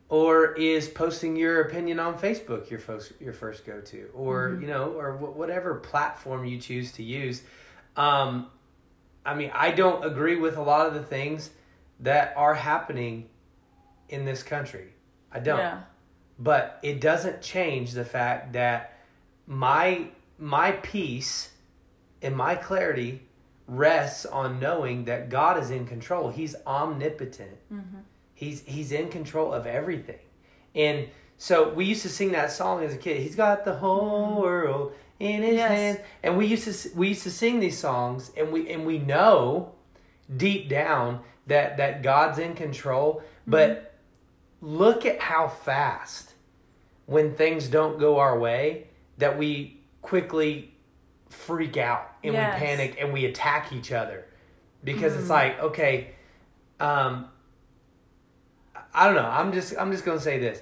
or 0.10 0.54
is 0.54 0.88
posting 0.88 1.36
your 1.36 1.62
opinion 1.62 2.00
on 2.00 2.20
Facebook 2.20 2.70
your 2.70 2.80
first 2.80 3.14
your 3.20 3.34
first 3.34 3.66
go 3.66 3.82
to, 3.82 4.10
or 4.14 4.60
you 4.62 4.68
know, 4.68 4.92
or 4.92 5.14
wh- 5.14 5.36
whatever 5.36 5.74
platform 5.76 6.46
you 6.46 6.60
choose 6.60 6.92
to 6.94 7.04
use? 7.04 7.42
Um, 7.96 8.48
I 9.26 9.34
mean, 9.34 9.50
I 9.56 9.72
don't 9.72 10.06
agree 10.06 10.36
with 10.36 10.56
a 10.58 10.62
lot 10.62 10.86
of 10.86 10.94
the 10.94 11.04
things 11.04 11.50
that 12.00 12.34
are 12.38 12.56
happening 12.56 13.30
in 14.10 14.26
this 14.26 14.44
country. 14.44 14.94
I 15.32 15.40
don't 15.40 15.60
Yeah. 15.60 15.82
but 16.38 16.80
it 16.82 17.02
doesn't 17.02 17.42
change 17.42 17.92
the 17.94 18.06
fact 18.06 18.54
that 18.54 18.98
my 19.46 20.08
my 20.38 20.72
peace 20.72 21.52
and 22.22 22.36
my 22.36 22.56
clarity 22.56 23.22
rests 23.68 24.26
on 24.26 24.60
knowing 24.60 25.06
that 25.06 25.30
God 25.30 25.58
is 25.62 25.70
in 25.70 25.86
control. 25.86 26.30
He's 26.30 26.56
omnipotent. 26.66 27.58
Mm-hmm. 27.72 28.00
He's 28.34 28.64
he's 28.64 28.92
in 28.92 29.10
control 29.10 29.54
of 29.54 29.68
everything. 29.68 30.20
And 30.74 31.08
so 31.38 31.70
we 31.70 31.86
used 31.86 32.02
to 32.04 32.10
sing 32.10 32.32
that 32.32 32.52
song 32.52 32.84
as 32.84 32.94
a 32.94 32.98
kid. 32.98 33.22
He's 33.22 33.36
got 33.36 33.66
the 33.66 33.76
whole 33.76 34.28
mm-hmm. 34.30 34.42
world 34.42 34.94
in 35.20 35.42
his 35.44 35.56
Yes. 35.56 35.70
hands. 35.72 36.00
And 36.24 36.38
we 36.38 36.46
used 36.48 36.66
to 36.84 36.98
we 36.98 37.10
used 37.10 37.24
to 37.24 37.32
sing 37.32 37.60
these 37.60 37.78
songs 37.78 38.32
and 38.38 38.52
we 38.52 38.70
and 38.72 38.86
we 38.86 38.98
know 38.98 39.74
deep 40.36 40.70
down 40.70 41.22
that 41.50 41.78
that 41.78 42.02
God's 42.02 42.40
in 42.40 42.56
control, 42.56 43.22
but 43.46 43.94
look 44.62 45.06
at 45.06 45.20
how 45.20 45.48
fast 45.48 46.34
when 47.06 47.36
things 47.36 47.68
don't 47.68 48.00
go 48.00 48.20
our 48.20 48.38
way 48.38 48.88
that 49.18 49.38
we 49.38 49.80
quickly 50.02 50.74
freak 51.30 51.78
out 51.78 52.12
and 52.24 52.34
Yes. 52.34 52.60
we 52.60 52.66
panic 52.66 52.98
and 53.00 53.14
we 53.14 53.26
attack 53.26 53.72
each 53.74 53.92
other 53.92 54.26
because 54.84 55.14
Mm-hmm. 55.14 55.22
it's 55.22 55.30
like 55.30 55.60
okay 55.62 56.12
um 56.80 57.28
i 58.94 59.06
don't 59.06 59.16
know 59.16 59.26
i'm 59.30 59.52
just 59.54 59.74
i'm 59.78 59.92
just 59.92 60.04
gonna 60.06 60.20
say 60.20 60.40
this 60.40 60.62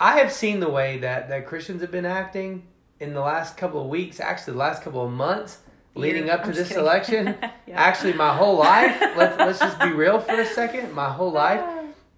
i 0.00 0.18
have 0.18 0.32
seen 0.32 0.60
the 0.60 0.68
way 0.68 0.98
that 0.98 1.28
that 1.28 1.46
christians 1.46 1.80
have 1.82 1.90
been 1.92 2.06
acting 2.06 2.66
in 3.00 3.14
the 3.14 3.20
last 3.20 3.56
couple 3.56 3.80
of 3.82 3.88
weeks 3.88 4.18
actually 4.20 4.54
the 4.54 4.58
last 4.58 4.82
couple 4.82 5.04
of 5.04 5.10
months 5.12 5.58
leading 5.98 6.30
up 6.30 6.42
to 6.42 6.48
I'm 6.48 6.54
this 6.54 6.70
election 6.72 7.34
Yeah. 7.66 7.74
actually 7.80 8.14
my 8.14 8.32
whole 8.34 8.56
life 8.56 8.98
let's 9.16 9.38
let's 9.38 9.58
just 9.58 9.78
be 9.80 9.90
real 9.90 10.20
for 10.20 10.40
a 10.40 10.46
second 10.46 10.92
my 10.92 11.10
whole 11.10 11.32
life 11.32 11.62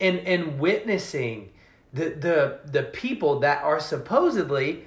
and 0.01 0.19
and 0.21 0.59
witnessing 0.61 1.51
the 1.93 2.11
the 2.11 2.61
the 2.71 2.83
people 2.85 3.41
that 3.41 3.63
are 3.65 3.81
supposedly 3.81 4.87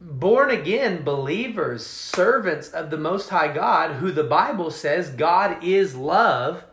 born 0.00 0.50
again 0.50 1.02
believers 1.02 1.84
servants 1.86 2.68
of 2.68 2.90
the 2.90 2.98
most 2.98 3.30
high 3.30 3.52
god 3.52 3.96
who 3.96 4.12
the 4.12 4.24
bible 4.24 4.70
says 4.70 5.10
god 5.10 5.62
is 5.64 5.94
love 5.96 6.64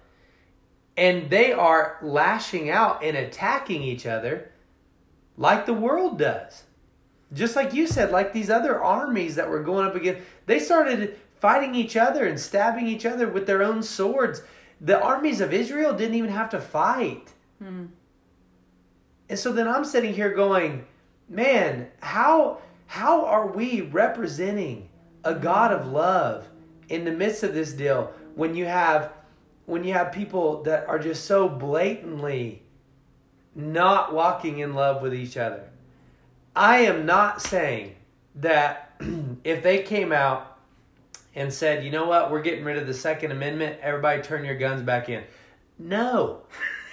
and 0.98 1.30
they 1.30 1.52
are 1.52 1.98
lashing 2.02 2.70
out 2.70 3.04
and 3.04 3.16
attacking 3.18 3.82
each 3.82 4.06
other 4.06 4.52
like 5.38 5.66
the 5.66 5.74
world 5.74 6.20
does 6.20 6.64
just 7.34 7.56
like 7.56 7.74
you 7.74 7.88
said 7.88 8.12
like 8.12 8.34
these 8.34 8.50
other 8.50 8.82
armies 8.82 9.36
that 9.36 9.50
were 9.50 9.64
going 9.64 9.86
up 9.86 9.96
against 9.96 10.22
they 10.46 10.60
started 10.60 11.18
fighting 11.40 11.76
each 11.76 11.98
other 11.98 12.26
and 12.26 12.40
stabbing 12.40 12.88
each 12.88 13.06
other 13.06 13.28
with 13.28 13.46
their 13.46 13.64
own 13.64 13.84
swords. 13.84 14.44
The 14.80 15.02
armies 15.02 15.42
of 15.42 15.54
israel 15.54 15.94
didn't 15.94 16.16
even 16.16 16.30
have 16.30 16.50
to 16.52 16.60
fight. 16.60 17.34
Hmm. 17.60 17.86
And 19.30 19.40
so 19.40 19.52
then 19.52 19.68
i'm 19.68 19.86
sitting 19.86 20.14
here 20.14 20.34
going 20.34 20.86
man 21.30 21.88
how 22.02 22.60
how 22.88 23.26
are 23.26 23.48
we 23.48 23.82
representing 23.82 24.90
a 25.24 25.34
hmm. 25.34 25.42
god 25.42 25.72
of 25.72 25.88
love 25.88 26.48
in 26.90 27.06
the 27.06 27.12
midst 27.12 27.44
of 27.44 27.54
this 27.54 27.74
deal 27.74 28.14
when 28.36 28.56
you 28.56 28.66
have 28.66 29.12
when 29.66 29.84
you 29.84 29.94
have 29.94 30.12
people 30.12 30.62
that 30.64 30.88
are 30.88 31.00
just 31.00 31.26
so 31.26 31.48
blatantly 31.48 32.62
not 33.56 34.14
walking 34.14 34.60
in 34.60 34.74
love 34.74 35.02
with 35.02 35.14
each 35.14 35.38
other 35.38 35.70
i 36.56 36.80
am 36.80 37.06
not 37.06 37.42
saying 37.42 37.96
that 38.36 38.96
if 39.44 39.64
they 39.64 39.82
came 39.84 40.12
out 40.12 40.58
and 41.36 41.52
said 41.54 41.84
you 41.84 41.92
know 41.92 42.06
what 42.06 42.32
we're 42.32 42.42
getting 42.42 42.64
rid 42.64 42.78
of 42.78 42.88
the 42.88 42.94
second 42.94 43.32
amendment 43.32 43.78
everybody 43.82 44.22
turn 44.22 44.46
your 44.46 44.58
guns 44.58 44.82
back 44.82 45.10
in 45.10 45.24
no 45.80 46.42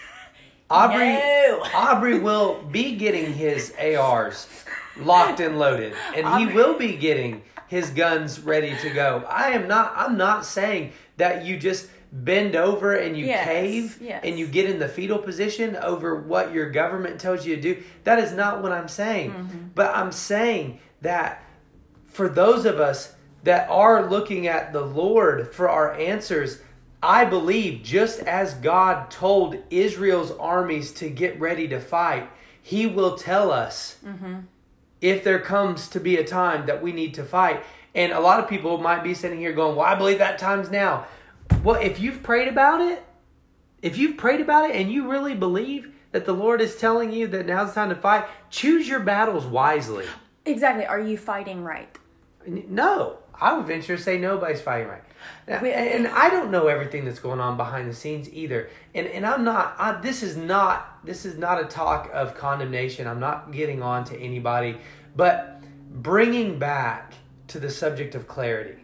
aubrey 0.71 1.15
No. 1.15 1.41
Aubrey 1.75 2.19
will 2.19 2.63
be 2.63 2.97
getting 2.97 3.33
his 3.35 3.75
ARs 3.79 4.47
locked 4.97 5.41
and 5.41 5.59
loaded, 5.59 5.95
and 6.15 6.27
he 6.39 6.55
will 6.55 6.79
be 6.79 6.97
getting 6.97 7.43
his 7.67 7.91
guns 7.91 8.41
ready 8.41 8.77
to 8.83 8.91
go. 8.91 9.25
I 9.29 9.51
am 9.51 9.69
not. 9.69 9.93
I'm 9.97 10.17
not 10.17 10.45
saying 10.45 10.93
that 11.17 11.45
you 11.45 11.57
just 11.59 11.89
bend 12.13 12.57
over 12.57 12.95
and 12.95 13.17
you 13.17 13.27
Yes, 13.27 13.45
cave 13.47 13.99
yes. 14.01 14.21
and 14.25 14.39
you 14.39 14.47
get 14.47 14.69
in 14.69 14.79
the 14.79 14.89
fetal 14.89 15.19
position 15.19 15.77
over 15.77 16.17
what 16.17 16.53
your 16.53 16.71
government 16.71 17.21
tells 17.21 17.47
you 17.47 17.57
to 17.57 17.63
do. 17.63 17.83
That 18.05 18.19
is 18.19 18.33
not 18.33 18.63
what 18.63 18.73
I'm 18.73 18.89
saying. 18.89 19.31
Mm-hmm. 19.31 19.59
But 19.75 19.95
I'm 19.95 20.13
saying 20.13 20.81
that 21.03 21.45
for 22.07 22.29
those 22.29 22.65
of 22.65 22.81
us 22.81 23.15
that 23.45 23.71
are 23.71 24.09
looking 24.11 24.47
at 24.47 24.73
the 24.73 24.83
Lord 24.85 25.55
for 25.55 25.69
our 25.69 25.95
answers, 25.95 26.61
I 27.03 27.25
believe 27.25 27.83
just 27.83 28.21
as 28.21 28.55
God 28.55 29.11
told 29.11 29.57
Israel's 29.71 30.33
armies 30.33 30.93
to 30.95 31.09
get 31.09 31.41
ready 31.41 31.69
to 31.69 31.81
fight, 31.81 32.29
He 32.61 32.87
will 32.87 33.17
tell 33.17 33.51
us 33.53 33.97
if 35.01 35.25
there 35.25 35.39
comes 35.39 35.89
to 35.89 36.01
be 36.01 36.17
a 36.17 36.25
time 36.25 36.67
that 36.67 36.83
we 36.83 36.93
need 36.93 37.15
to 37.15 37.25
fight. 37.25 37.63
And 37.95 38.13
a 38.13 38.21
lot 38.21 38.39
of 38.41 38.49
people 38.49 38.79
might 38.79 39.03
be 39.03 39.15
sitting 39.15 39.39
here 39.39 39.53
going, 39.53 39.77
Well, 39.77 39.87
I 39.87 39.95
believe 39.95 40.19
that 40.19 40.39
time's 40.39 40.71
now. 40.71 41.07
Well, 41.63 41.81
if 41.81 42.01
you've 42.01 42.23
prayed 42.23 42.49
about 42.49 42.81
it, 42.81 43.05
if 43.83 43.99
you've 43.99 44.17
prayed 44.17 44.41
about 44.41 44.71
it 44.71 44.77
and 44.77 44.91
you 44.91 45.11
really 45.11 45.35
believe 45.35 45.95
that 46.13 46.25
the 46.25 46.33
Lord 46.33 46.61
is 46.61 46.77
telling 46.77 47.13
you 47.13 47.27
that 47.29 47.47
now's 47.47 47.69
the 47.69 47.75
time 47.75 47.89
to 47.91 47.95
fight, 47.95 48.25
choose 48.51 48.89
your 48.89 49.01
battles 49.01 49.47
wisely. 49.47 50.07
Exactly. 50.45 50.87
Are 50.87 51.01
you 51.01 51.17
fighting 51.17 51.63
right? 51.63 51.97
No, 52.47 53.19
I 53.39 53.53
would 53.55 53.67
venture 53.67 53.97
to 53.97 54.03
say 54.03 54.19
nobody's 54.19 54.61
fighting 54.61 54.89
right. 54.89 55.03
And, 55.47 55.63
We- 55.63 55.73
and 55.73 56.07
I 56.09 56.31
don't 56.31 56.51
know 56.51 56.67
everything 56.69 57.05
that's 57.05 57.19
going 57.21 57.41
on 57.41 57.57
behind 57.57 57.89
the 57.89 57.95
scenes 57.95 58.33
either. 58.33 58.71
And 58.95 59.07
and 59.07 59.27
I'm 59.27 59.45
not. 59.45 59.75
I, 59.79 60.01
this 60.01 60.23
is 60.23 60.37
not. 60.37 61.05
This 61.05 61.27
is 61.27 61.37
not 61.37 61.61
a 61.61 61.65
talk 61.67 62.11
of 62.13 62.35
condemnation. 62.35 63.07
I'm 63.07 63.21
not 63.21 63.53
getting 63.53 63.83
on 63.83 64.05
to 64.07 64.19
anybody, 64.19 64.79
but 65.15 65.61
bringing 65.91 66.59
back 66.59 67.13
to 67.49 67.61
the 67.61 67.69
subject 67.71 68.15
of 68.15 68.27
clarity. 68.27 68.77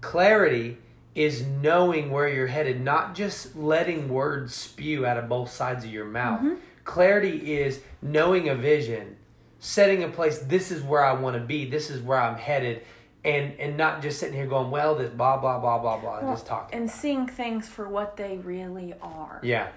Clarity 0.00 0.78
is 1.14 1.44
knowing 1.46 2.10
where 2.10 2.28
you're 2.28 2.46
headed, 2.46 2.80
not 2.80 3.14
just 3.14 3.56
letting 3.56 4.08
words 4.08 4.54
spew 4.54 5.04
out 5.04 5.16
of 5.16 5.28
both 5.28 5.50
sides 5.50 5.84
of 5.84 5.90
your 5.90 6.04
mouth. 6.04 6.40
Mm-hmm. 6.40 6.54
Clarity 6.84 7.54
is 7.58 7.80
knowing 8.00 8.48
a 8.48 8.54
vision, 8.54 9.16
setting 9.58 10.02
a 10.02 10.08
place. 10.08 10.38
This 10.38 10.70
is 10.70 10.82
where 10.82 11.04
I 11.04 11.12
want 11.12 11.36
to 11.36 11.42
be. 11.42 11.68
This 11.68 11.90
is 11.90 12.00
where 12.00 12.18
I'm 12.18 12.36
headed, 12.36 12.82
and 13.24 13.52
and 13.60 13.76
not 13.76 14.00
just 14.02 14.18
sitting 14.18 14.34
here 14.34 14.46
going, 14.46 14.70
well, 14.70 14.94
this 14.94 15.10
blah 15.10 15.36
blah 15.36 15.58
blah 15.58 15.78
blah 15.78 15.98
blah, 15.98 16.18
and 16.18 16.28
just 16.28 16.46
talking. 16.46 16.78
And 16.78 16.90
seeing 16.90 17.26
things 17.26 17.68
for 17.68 17.88
what 17.88 18.16
they 18.16 18.38
really 18.38 18.94
are. 19.02 19.40
Yeah, 19.42 19.68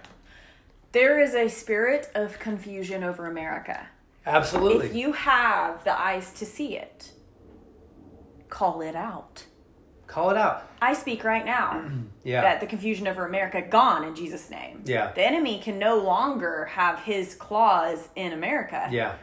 There 0.94 1.20
is 1.20 1.34
a 1.36 1.50
spirit 1.50 2.10
of 2.16 2.40
confusion 2.40 3.04
over 3.04 3.26
America. 3.26 3.88
absolutely. 4.26 4.88
If 4.88 4.96
you 4.96 5.12
have 5.14 5.84
the 5.84 6.00
eyes 6.00 6.32
to 6.36 6.46
see 6.46 6.78
it, 6.78 7.12
call 8.50 8.82
it 8.82 8.96
out. 8.96 9.46
Call 10.08 10.30
it 10.32 10.38
out. 10.38 10.70
I 10.82 10.94
speak 10.94 11.24
right 11.24 11.46
now 11.46 11.84
Yeah, 12.24 12.42
that 12.42 12.60
the 12.60 12.68
confusion 12.68 13.08
over 13.08 13.26
America 13.26 13.62
gone 13.62 14.04
in 14.04 14.16
Jesus' 14.16 14.50
name. 14.50 14.82
Yeah. 14.86 15.12
The 15.14 15.26
enemy 15.26 15.60
can 15.60 15.80
no 15.80 15.98
longer 15.98 16.66
have 16.66 17.00
his 17.00 17.36
claws 17.36 18.10
in 18.16 18.34
America. 18.34 18.88
yeah, 18.92 19.16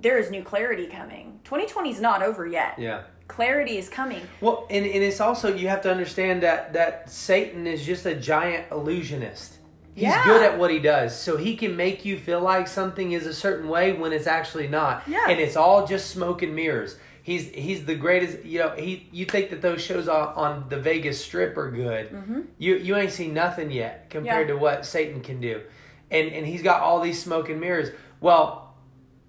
There 0.00 0.18
is 0.18 0.30
new 0.30 0.42
clarity 0.42 0.86
coming. 0.86 1.40
2020 1.44 1.90
is 1.90 2.00
not 2.00 2.22
over 2.22 2.46
yet. 2.46 2.78
yeah. 2.78 3.02
Clarity 3.28 3.76
is 3.76 3.88
coming. 3.88 4.22
Well, 4.40 4.66
and, 4.70 4.86
and 4.86 5.02
it's 5.02 5.20
also 5.20 5.52
you 5.52 5.66
have 5.66 5.80
to 5.82 5.90
understand 5.90 6.44
that 6.44 6.72
that 6.74 7.10
Satan 7.10 7.66
is 7.66 7.84
just 7.84 8.06
a 8.06 8.14
giant 8.14 8.70
illusionist. 8.70 9.54
He's 9.94 10.04
Yeah. 10.04 10.22
good 10.24 10.42
at 10.42 10.58
what 10.58 10.70
he 10.70 10.78
does, 10.78 11.18
so 11.18 11.36
he 11.36 11.56
can 11.56 11.74
make 11.74 12.04
you 12.04 12.18
feel 12.18 12.40
like 12.40 12.68
something 12.68 13.10
is 13.12 13.26
a 13.26 13.34
certain 13.34 13.68
way 13.68 13.92
when 13.94 14.12
it's 14.12 14.28
actually 14.28 14.68
not. 14.68 15.02
Yeah. 15.08 15.26
And 15.28 15.40
it's 15.40 15.56
all 15.56 15.86
just 15.88 16.10
smoke 16.10 16.42
and 16.42 16.54
mirrors. 16.54 16.98
He's 17.26 17.48
he's 17.50 17.84
the 17.86 17.96
greatest. 17.96 18.44
You 18.44 18.60
know, 18.60 18.70
he 18.76 19.08
you 19.10 19.24
think 19.24 19.50
that 19.50 19.60
those 19.60 19.82
shows 19.82 20.06
on, 20.06 20.28
on 20.36 20.68
the 20.68 20.78
Vegas 20.78 21.18
Strip 21.24 21.56
are 21.56 21.72
good. 21.72 22.46
You 22.56 22.76
you 22.76 22.94
ain't 22.94 23.10
seen 23.10 23.34
nothing 23.34 23.72
yet 23.72 24.10
compared 24.10 24.46
Mm-hmm. 24.46 24.48
Yeah. 24.50 24.54
to 24.54 24.60
what 24.60 24.86
Satan 24.86 25.20
can 25.22 25.40
do, 25.40 25.62
and 26.08 26.28
and 26.32 26.46
he's 26.46 26.62
got 26.62 26.82
all 26.82 27.00
these 27.00 27.20
smoke 27.20 27.48
and 27.48 27.60
mirrors. 27.60 27.88
Well, 28.20 28.76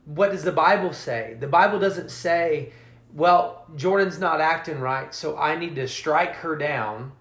what 0.06 0.30
does 0.32 0.44
the 0.44 0.52
Bible 0.52 0.94
say? 0.94 1.38
The 1.40 1.48
Bible 1.48 1.80
doesn't 1.80 2.12
say, 2.12 2.72
well, 3.16 3.66
Jordan's 3.76 4.20
not 4.20 4.42
acting 4.42 4.80
right, 4.80 5.12
so 5.12 5.36
I 5.36 5.56
need 5.58 5.74
to 5.78 5.88
strike 5.88 6.36
her 6.36 6.56
down 6.56 7.14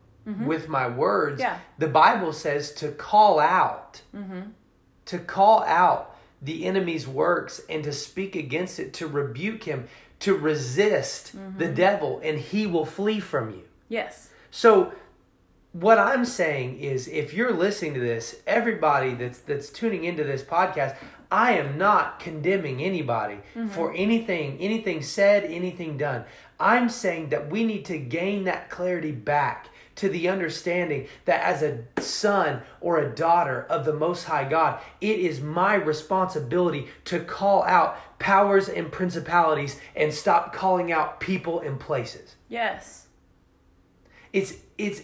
with 0.45 0.69
my 0.69 0.89
words. 0.89 1.41
Yeah. 1.41 1.59
The 1.79 1.89
Bible 1.89 2.35
says 2.35 2.73
to 2.75 2.91
call 2.91 3.41
out, 3.41 4.03
to 5.07 5.19
call 5.21 5.63
out 5.63 6.17
the 6.43 6.67
enemy's 6.67 7.09
works 7.09 7.63
and 7.71 7.83
to 7.85 7.93
speak 7.93 8.37
against 8.37 8.79
it, 8.79 8.93
to 8.95 9.07
rebuke 9.07 9.63
him, 9.65 9.89
to 10.21 10.35
resist 10.35 11.33
the 11.33 11.65
mm-hmm. 11.67 11.75
devil, 11.75 12.21
and 12.23 12.39
he 12.39 12.67
will 12.67 12.87
flee 12.87 13.21
from 13.21 13.51
you. 13.51 13.65
Yes. 13.89 14.31
So 14.51 14.93
what 15.73 15.99
I'm 15.99 16.25
saying 16.25 16.79
is 16.79 17.07
if 17.09 17.35
you're 17.35 17.53
listening 17.53 17.95
to 17.95 18.01
this, 18.01 18.37
everybody 18.47 19.15
that's 19.15 19.39
that's 19.41 19.69
tuning 19.69 20.05
into 20.05 20.25
this 20.25 20.43
podcast, 20.43 20.97
I 21.31 21.53
am 21.53 21.77
not 21.77 22.19
condemning 22.19 22.83
anybody 22.83 23.41
mm-hmm. 23.55 23.69
for 23.69 23.93
anything 23.95 24.59
anything 24.59 25.03
said, 25.03 25.45
anything 25.45 25.99
done. 25.99 26.25
I'm 26.59 26.89
saying 26.89 27.29
that 27.29 27.51
we 27.51 27.65
need 27.65 27.85
to 27.87 27.99
gain 27.99 28.45
that 28.45 28.71
clarity 28.71 29.13
back 29.13 29.69
to 29.97 30.09
the 30.09 30.29
understanding 30.29 31.09
that 31.25 31.43
as 31.43 31.63
a 31.63 31.85
son 32.01 32.63
or 32.81 32.99
a 32.99 33.15
daughter 33.15 33.67
of 33.69 33.85
the 33.85 33.93
most 33.93 34.25
high 34.25 34.49
God, 34.49 34.81
it 35.01 35.19
is 35.19 35.41
my 35.41 35.75
responsibility 35.75 36.89
to 37.07 37.21
call 37.21 37.65
out 37.65 37.99
powers 38.19 38.69
and 38.69 38.93
principalities 38.93 39.81
and 39.95 40.13
stop 40.13 40.53
calling 40.53 40.93
out 40.93 41.19
people 41.21 41.61
and 41.61 41.81
places. 41.81 42.37
Yes. 42.49 43.07
It's 44.33 44.55
it's 44.79 45.03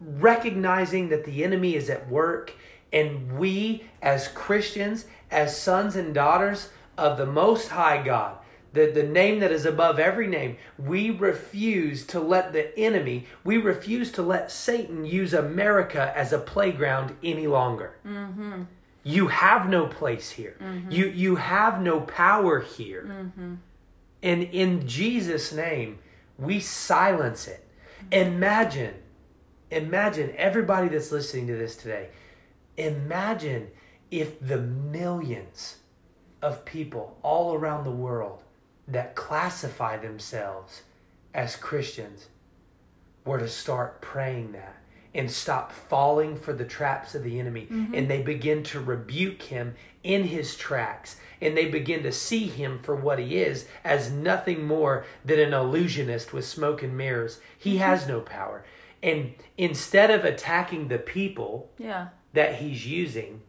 recognizing 0.00 1.08
that 1.08 1.24
the 1.24 1.42
enemy 1.44 1.74
is 1.74 1.88
at 1.88 2.08
work 2.08 2.52
and 2.92 3.38
we 3.38 3.84
as 4.02 4.28
Christians, 4.28 5.06
as 5.30 5.56
sons 5.60 5.96
and 5.96 6.14
daughters 6.14 6.70
of 6.96 7.18
the 7.18 7.26
most 7.26 7.68
high 7.68 8.02
God, 8.02 8.38
the, 8.76 8.86
the 8.86 9.02
name 9.02 9.40
that 9.40 9.50
is 9.50 9.66
above 9.66 9.98
every 9.98 10.26
name, 10.26 10.56
we 10.78 11.10
refuse 11.10 12.06
to 12.06 12.20
let 12.20 12.52
the 12.52 12.76
enemy, 12.78 13.26
we 13.44 13.56
refuse 13.56 14.12
to 14.12 14.22
let 14.22 14.50
Satan 14.50 15.04
use 15.04 15.34
America 15.34 16.12
as 16.14 16.32
a 16.32 16.38
playground 16.38 17.16
any 17.22 17.46
longer. 17.46 17.96
Mm-hmm. 18.06 18.62
You 19.02 19.28
have 19.28 19.68
no 19.68 19.86
place 19.86 20.30
here. 20.30 20.56
Mm-hmm. 20.60 20.90
You 20.90 21.06
you 21.06 21.36
have 21.36 21.80
no 21.80 22.00
power 22.00 22.60
here. 22.60 23.04
Mm-hmm. 23.08 23.54
And 24.22 24.42
in 24.42 24.86
Jesus' 24.88 25.52
name, 25.52 26.00
we 26.38 26.58
silence 26.60 27.46
it. 27.46 27.64
Imagine, 28.10 28.94
imagine 29.70 30.32
everybody 30.36 30.88
that's 30.88 31.12
listening 31.12 31.46
to 31.48 31.56
this 31.56 31.76
today, 31.76 32.08
imagine 32.76 33.68
if 34.10 34.40
the 34.40 34.58
millions 34.58 35.76
of 36.42 36.64
people 36.64 37.18
all 37.22 37.54
around 37.54 37.84
the 37.84 37.90
world 37.90 38.42
that 38.88 39.14
classify 39.14 39.96
themselves 39.96 40.82
as 41.34 41.56
Christians 41.56 42.28
were 43.24 43.38
to 43.38 43.48
start 43.48 44.00
praying 44.00 44.52
that 44.52 44.76
and 45.12 45.30
stop 45.30 45.72
falling 45.72 46.36
for 46.36 46.52
the 46.52 46.64
traps 46.64 47.14
of 47.14 47.24
the 47.24 47.40
enemy. 47.40 47.66
Mm-hmm. 47.70 47.94
And 47.94 48.10
they 48.10 48.22
begin 48.22 48.62
to 48.64 48.80
rebuke 48.80 49.42
him 49.42 49.74
in 50.02 50.24
his 50.24 50.56
tracks. 50.56 51.16
And 51.40 51.56
they 51.56 51.66
begin 51.66 52.02
to 52.02 52.12
see 52.12 52.46
him 52.46 52.80
for 52.82 52.94
what 52.94 53.18
he 53.18 53.38
is 53.38 53.66
as 53.82 54.10
nothing 54.10 54.66
more 54.66 55.06
than 55.24 55.40
an 55.40 55.54
illusionist 55.54 56.32
with 56.32 56.46
smoke 56.46 56.82
and 56.82 56.96
mirrors. 56.96 57.40
He 57.58 57.74
mm-hmm. 57.74 57.82
has 57.82 58.06
no 58.06 58.20
power. 58.20 58.64
And 59.02 59.34
instead 59.56 60.10
of 60.10 60.24
attacking 60.24 60.88
the 60.88 60.98
people 60.98 61.70
Yeah. 61.78 62.08
that 62.34 62.56
he's 62.56 62.86
using 62.86 63.42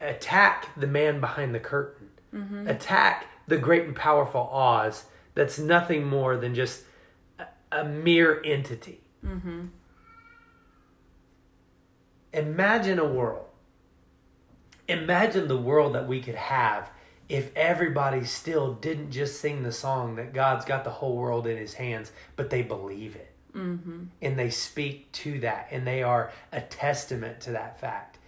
attack 0.00 0.68
the 0.76 0.86
man 0.86 1.20
behind 1.20 1.54
the 1.54 1.60
curtain. 1.60 2.08
Mm-hmm. 2.34 2.68
Attack 2.68 3.26
the 3.46 3.56
great 3.56 3.84
and 3.84 3.96
powerful 3.96 4.48
oz 4.52 5.04
that's 5.34 5.58
nothing 5.58 6.04
more 6.04 6.36
than 6.36 6.54
just 6.54 6.82
a, 7.38 7.46
a 7.70 7.84
mere 7.84 8.42
entity. 8.44 9.00
Mm-hmm. 9.24 9.66
Imagine 12.32 12.98
a 12.98 13.04
world. 13.04 13.46
Imagine 14.88 15.48
the 15.48 15.56
world 15.56 15.94
that 15.94 16.06
we 16.06 16.20
could 16.20 16.34
have 16.34 16.90
if 17.28 17.54
everybody 17.56 18.24
still 18.24 18.74
didn't 18.74 19.10
just 19.10 19.40
sing 19.40 19.62
the 19.62 19.72
song 19.72 20.14
that 20.14 20.32
god's 20.32 20.64
got 20.64 20.84
the 20.84 20.90
whole 20.90 21.16
world 21.16 21.44
in 21.44 21.56
his 21.56 21.74
hands 21.74 22.12
but 22.36 22.50
they 22.50 22.62
believe 22.62 23.16
it. 23.16 23.32
Mm-hmm. 23.54 24.04
And 24.22 24.38
they 24.38 24.50
speak 24.50 25.10
to 25.12 25.40
that 25.40 25.68
and 25.70 25.86
they 25.86 26.02
are 26.02 26.30
a 26.52 26.60
testament 26.60 27.40
to 27.42 27.52
that 27.52 27.80
fact. 27.80 28.18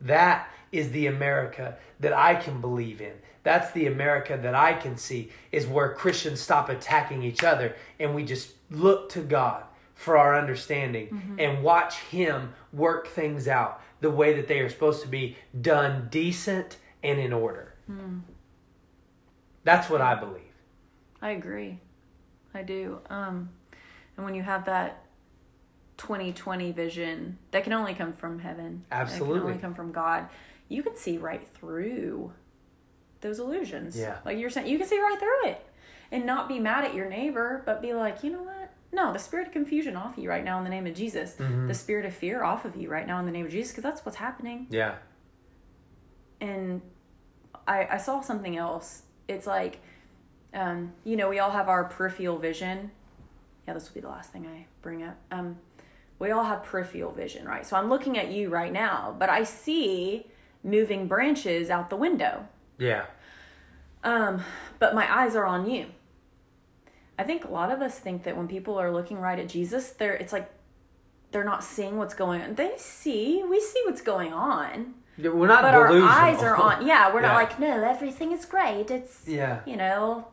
That 0.00 0.48
is 0.72 0.90
the 0.90 1.06
america 1.06 1.76
that 2.00 2.12
i 2.12 2.34
can 2.34 2.60
believe 2.60 3.00
in. 3.00 3.12
That's 3.42 3.70
the 3.72 3.86
america 3.86 4.38
that 4.40 4.54
i 4.54 4.74
can 4.74 4.96
see 4.96 5.30
is 5.52 5.66
where 5.66 5.94
christians 5.94 6.40
stop 6.40 6.68
attacking 6.68 7.22
each 7.22 7.42
other 7.42 7.76
and 7.98 8.14
we 8.14 8.24
just 8.24 8.52
look 8.70 9.08
to 9.10 9.20
god 9.20 9.64
for 9.94 10.16
our 10.16 10.38
understanding 10.38 11.36
and 11.40 11.64
watch 11.64 11.96
him 11.96 12.52
work 12.72 13.08
things 13.08 13.48
out 13.48 13.82
the 14.00 14.10
way 14.10 14.32
that 14.34 14.46
they 14.46 14.60
are 14.60 14.68
supposed 14.68 15.02
to 15.02 15.08
be 15.08 15.36
done 15.60 16.06
decent 16.08 16.76
and 17.02 17.18
in 17.18 17.32
order. 17.32 17.74
That's 19.64 19.90
what 19.90 20.00
i 20.00 20.14
believe. 20.14 20.42
I 21.20 21.30
agree. 21.30 21.80
I 22.54 22.62
do. 22.62 23.00
Um, 23.10 23.50
and 24.16 24.24
when 24.24 24.34
you 24.34 24.42
have 24.42 24.66
that 24.66 25.04
2020 25.96 26.70
vision 26.72 27.38
that 27.50 27.64
can 27.64 27.72
only 27.72 27.94
come 27.94 28.12
from 28.12 28.38
heaven, 28.38 28.84
that 28.90 29.00
Absolutely. 29.00 29.40
can 29.40 29.48
only 29.48 29.58
come 29.58 29.74
from 29.74 29.90
God, 29.90 30.28
you 30.68 30.82
can 30.82 30.96
see 30.96 31.18
right 31.18 31.46
through 31.54 32.32
those 33.20 33.38
illusions. 33.38 33.96
Yeah. 33.96 34.18
Like 34.24 34.38
you're 34.38 34.50
saying, 34.50 34.68
you 34.68 34.78
can 34.78 34.86
see 34.86 35.00
right 35.00 35.18
through 35.18 35.50
it 35.50 35.66
and 36.10 36.24
not 36.24 36.48
be 36.48 36.58
mad 36.58 36.84
at 36.84 36.94
your 36.94 37.08
neighbor, 37.08 37.62
but 37.66 37.82
be 37.82 37.92
like, 37.94 38.22
you 38.22 38.30
know 38.30 38.42
what? 38.42 38.72
No, 38.92 39.12
the 39.12 39.18
spirit 39.18 39.48
of 39.48 39.52
confusion 39.52 39.96
off 39.96 40.16
you 40.16 40.28
right 40.28 40.44
now 40.44 40.58
in 40.58 40.64
the 40.64 40.70
name 40.70 40.86
of 40.86 40.94
Jesus. 40.94 41.34
Mm-hmm. 41.34 41.66
The 41.66 41.74
spirit 41.74 42.06
of 42.06 42.14
fear 42.14 42.42
off 42.42 42.64
of 42.64 42.76
you 42.76 42.88
right 42.88 43.06
now 43.06 43.18
in 43.18 43.26
the 43.26 43.32
name 43.32 43.44
of 43.44 43.52
Jesus, 43.52 43.72
because 43.72 43.84
that's 43.84 44.04
what's 44.06 44.16
happening 44.16 44.66
yeah 44.70 44.94
and 46.40 46.80
I, 47.66 47.86
I 47.92 47.96
saw 47.98 48.20
something 48.20 48.56
else. 48.56 49.02
It's 49.26 49.46
like, 49.46 49.80
um, 50.54 50.92
you 51.04 51.16
know, 51.16 51.28
we 51.28 51.38
all 51.38 51.50
have 51.50 51.68
our 51.68 51.84
peripheral 51.84 52.38
vision. 52.38 52.90
Yeah, 53.66 53.74
this 53.74 53.88
will 53.88 53.94
be 53.94 54.00
the 54.00 54.08
last 54.08 54.32
thing 54.32 54.46
I 54.46 54.66
bring 54.82 55.02
up. 55.02 55.16
Um, 55.30 55.58
we 56.18 56.30
all 56.30 56.44
have 56.44 56.64
peripheral 56.64 57.12
vision, 57.12 57.46
right? 57.46 57.66
So 57.66 57.76
I'm 57.76 57.88
looking 57.88 58.18
at 58.18 58.30
you 58.30 58.48
right 58.48 58.72
now, 58.72 59.14
but 59.18 59.28
I 59.28 59.44
see 59.44 60.26
moving 60.70 61.06
branches 61.08 61.70
out 61.70 61.90
the 61.90 61.96
window. 61.96 62.46
yeah. 62.78 63.06
Um, 64.04 64.42
but 64.78 64.94
my 64.94 65.12
eyes 65.12 65.34
are 65.34 65.44
on 65.44 65.68
you. 65.68 65.86
I 67.18 67.24
think 67.24 67.44
a 67.44 67.48
lot 67.48 67.72
of 67.72 67.82
us 67.82 67.98
think 67.98 68.22
that 68.22 68.36
when 68.36 68.46
people 68.46 68.78
are 68.78 68.92
looking 68.92 69.18
right 69.18 69.38
at 69.38 69.48
Jesus, 69.48 69.90
they're 69.90 70.14
it's 70.14 70.32
like 70.32 70.48
they're 71.32 71.44
not 71.44 71.64
seeing 71.64 71.96
what's 71.96 72.14
going 72.14 72.40
on. 72.42 72.54
They 72.54 72.72
see, 72.76 73.42
we 73.42 73.60
see 73.60 73.82
what's 73.86 74.00
going 74.00 74.32
on. 74.32 74.94
Yeah, 75.16 75.30
we're 75.30 75.48
not 75.48 75.62
but 75.62 75.74
our 75.74 75.90
eyes 75.92 76.40
are 76.44 76.54
on 76.54 76.86
yeah 76.86 77.12
we're 77.12 77.22
not 77.22 77.34
like 77.34 77.58
no 77.58 77.82
everything 77.82 78.30
is 78.30 78.44
great. 78.44 78.88
It's 78.92 79.24
Yeah. 79.26 79.60
you 79.66 79.76
know 79.76 80.28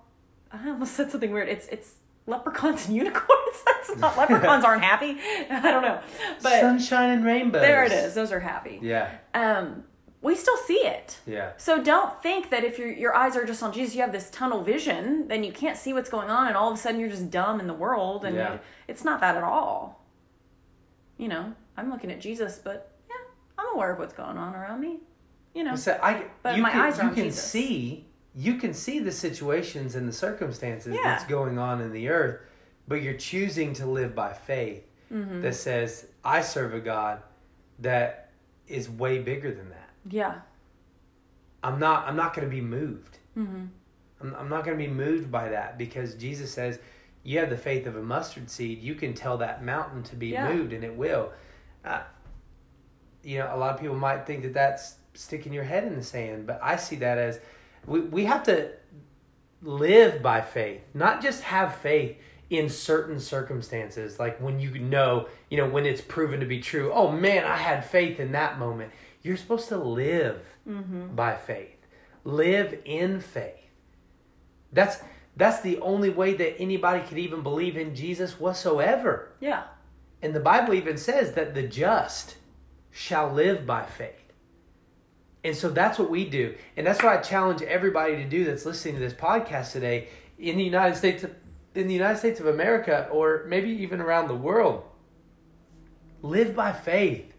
i 0.52 0.70
almost 0.70 0.94
said 0.94 1.10
something 1.10 1.32
weird. 1.32 1.50
It's 1.50 1.68
it's 1.70 1.96
leprechauns 2.28 2.86
and 2.86 2.96
unicorns. 3.04 3.64
That's 3.66 3.96
not 3.98 4.16
leprechauns 4.16 4.64
aren't 4.64 4.84
happy. 4.84 5.18
I 5.50 5.72
don't 5.72 5.82
know. 5.82 6.00
But 6.44 6.62
sunshine 6.62 7.10
and 7.10 7.26
rainbows. 7.26 7.64
There 7.64 7.84
it 7.84 7.92
is. 7.92 8.14
Those 8.14 8.32
are 8.32 8.40
happy. 8.40 8.78
Yeah. 8.84 9.10
Um 9.34 9.86
we 10.26 10.36
still 10.36 10.58
see 10.70 10.82
it 10.96 11.18
yeah 11.28 11.52
so 11.58 11.72
don't 11.84 12.14
think 12.24 12.50
that 12.50 12.64
if 12.70 12.78
your 12.80 12.90
your 13.04 13.14
eyes 13.16 13.36
are 13.38 13.46
just 13.46 13.62
on 13.64 13.72
jesus 13.72 13.94
you 13.96 14.02
have 14.02 14.12
this 14.12 14.30
tunnel 14.32 14.62
vision 14.64 15.28
then 15.28 15.44
you 15.44 15.52
can't 15.52 15.78
see 15.78 15.92
what's 15.94 16.10
going 16.10 16.30
on 16.30 16.48
and 16.48 16.56
all 16.58 16.70
of 16.72 16.76
a 16.78 16.82
sudden 16.82 17.00
you're 17.00 17.10
just 17.18 17.30
dumb 17.30 17.60
in 17.60 17.68
the 17.68 17.74
world 17.86 18.26
and 18.26 18.36
Yeah. 18.36 18.54
you- 18.54 18.60
it's 18.88 19.04
not 19.10 19.20
that 19.22 19.36
at 19.38 19.44
all 19.44 20.06
you 21.18 21.28
know 21.28 21.54
i'm 21.78 21.90
looking 21.92 22.12
at 22.12 22.20
jesus 22.20 22.60
but 22.64 22.78
yeah 23.10 23.16
i'm 23.60 23.68
aware 23.76 23.92
of 23.94 24.00
what's 24.00 24.14
going 24.14 24.38
on 24.38 24.56
around 24.56 24.80
me 24.82 24.98
you 25.54 25.64
know 25.64 25.76
So 25.76 25.98
I, 26.04 26.26
But 26.44 26.58
you 26.58 26.64
my 26.64 26.72
can, 26.72 26.82
eyes 26.82 27.00
are 27.00 27.04
you 27.04 27.10
on 27.10 27.16
can 27.16 27.24
Jesus. 27.26 27.44
see, 27.44 28.06
you 28.36 28.56
can 28.56 28.74
see 28.74 29.00
the 29.00 29.12
situations 29.14 29.96
and 29.96 30.06
the 30.06 30.12
circumstances 30.12 30.94
Yeah. 30.96 31.02
that's 31.04 31.24
going 31.24 31.58
on 31.58 31.80
in 31.80 31.94
the 31.94 32.10
earth, 32.10 32.42
but 32.90 33.02
you're 33.02 33.14
choosing 33.32 33.72
to 33.76 33.86
live 33.86 34.14
by 34.14 34.34
faith 34.34 34.84
Mm-hmm. 35.14 35.42
that 35.44 35.56
says, 35.56 36.08
"I 36.26 36.42
serve 36.42 36.74
a 36.74 36.80
God 36.82 37.22
that 37.80 38.32
is 38.68 38.90
way 38.90 39.20
bigger 39.20 39.52
than 39.54 39.70
that." 39.70 39.85
Yeah 40.10 40.36
I'm 41.64 41.80
not. 41.80 42.08
I'm 42.08 42.16
not 42.16 42.36
going 42.36 42.47
to 42.47 42.56
be 42.56 42.62
moved. 42.62 43.18
Mm-hmm. 43.36 43.66
I'm, 44.22 44.36
I'm 44.36 44.49
not 44.49 44.66
going 44.66 44.78
to 44.78 44.84
be 44.84 44.89
moved 44.89 45.32
by 45.32 45.49
that 45.49 45.80
because 45.80 46.14
Jesus 46.14 46.51
says, 46.51 46.78
"You 47.24 47.39
have 47.39 47.49
the 47.49 47.58
faith 47.58 47.88
of 47.88 47.95
a 47.95 48.03
mustard 48.03 48.51
seed. 48.51 48.84
You 48.84 48.93
can 48.93 49.16
tell 49.16 49.38
that 49.39 49.66
mountain 49.66 50.03
to 50.03 50.16
be 50.16 50.28
Yeah. 50.28 50.53
moved, 50.53 50.74
and 50.74 50.84
it 50.84 50.95
will." 50.95 51.32
Uh, 51.84 52.01
you 53.24 53.39
know, 53.39 53.49
a 53.51 53.58
lot 53.58 53.74
of 53.74 53.82
people 53.82 53.95
might 53.95 54.28
think 54.28 54.43
that 54.43 54.53
that's 54.53 54.95
sticking 55.16 55.53
your 55.53 55.64
head 55.64 55.84
in 55.86 55.95
the 55.95 56.03
sand, 56.03 56.45
but 56.45 56.60
I 56.62 56.76
see 56.76 56.97
that 56.97 57.18
as 57.18 57.39
we 57.88 58.01
we 58.01 58.26
have 58.26 58.43
to 58.43 58.70
live 59.64 60.22
by 60.22 60.41
faith, 60.41 60.82
not 60.93 61.22
just 61.24 61.41
have 61.43 61.76
faith 61.78 62.16
in 62.51 62.70
certain 62.70 63.20
circumstances, 63.20 64.20
like 64.20 64.39
when 64.39 64.60
you 64.60 64.78
know, 64.78 65.28
you 65.49 65.58
know, 65.58 65.68
when 65.68 65.88
it's 65.88 66.01
proven 66.01 66.39
to 66.41 66.45
be 66.45 66.60
true. 66.60 66.91
Oh 66.93 67.12
man, 67.12 67.43
I 67.43 67.56
had 67.58 67.84
faith 67.84 68.20
in 68.20 68.34
that 68.34 68.60
moment. 68.60 68.91
You're 69.26 69.38
supposed 69.38 69.70
to 69.70 69.78
live 69.78 70.46
mm-hmm. 70.70 71.16
by 71.16 71.36
faith, 71.36 71.78
live 72.24 72.80
in 72.86 73.20
faith. 73.20 73.54
That's 74.72 74.98
that's 75.36 75.62
the 75.62 75.80
only 75.80 76.10
way 76.10 76.36
that 76.36 76.60
anybody 76.60 77.06
could 77.06 77.18
even 77.18 77.42
believe 77.42 77.76
in 77.76 77.96
Jesus 77.96 78.40
whatsoever. 78.40 79.32
Yeah. 79.40 79.64
And 80.22 80.34
the 80.34 80.40
Bible 80.40 80.74
even 80.76 80.98
says 80.98 81.34
that 81.34 81.56
the 81.56 81.64
just 81.64 82.38
shall 82.92 83.32
live 83.32 83.66
by 83.66 83.84
faith. 83.84 84.32
And 85.44 85.56
so 85.56 85.70
that's 85.70 86.00
what 86.00 86.10
we 86.10 86.26
do. 86.30 86.56
And 86.78 86.88
that's 86.88 87.04
what 87.04 87.18
I 87.18 87.22
challenge 87.22 87.62
everybody 87.62 88.16
to 88.16 88.26
do 88.26 88.46
that's 88.46 88.66
listening 88.66 88.96
to 88.96 89.00
this 89.00 89.14
podcast 89.14 89.74
today 89.74 90.08
in 90.40 90.58
the 90.58 90.64
United 90.64 90.96
States 90.96 91.26
in 91.74 91.88
the 91.88 91.94
United 91.94 92.20
States 92.20 92.40
of 92.40 92.46
America 92.46 93.10
or 93.12 93.46
maybe 93.48 93.70
even 93.70 94.02
around 94.02 94.28
the 94.28 94.36
world. 94.36 94.84
Live 96.22 96.56
by 96.56 96.72
faith. 96.72 97.35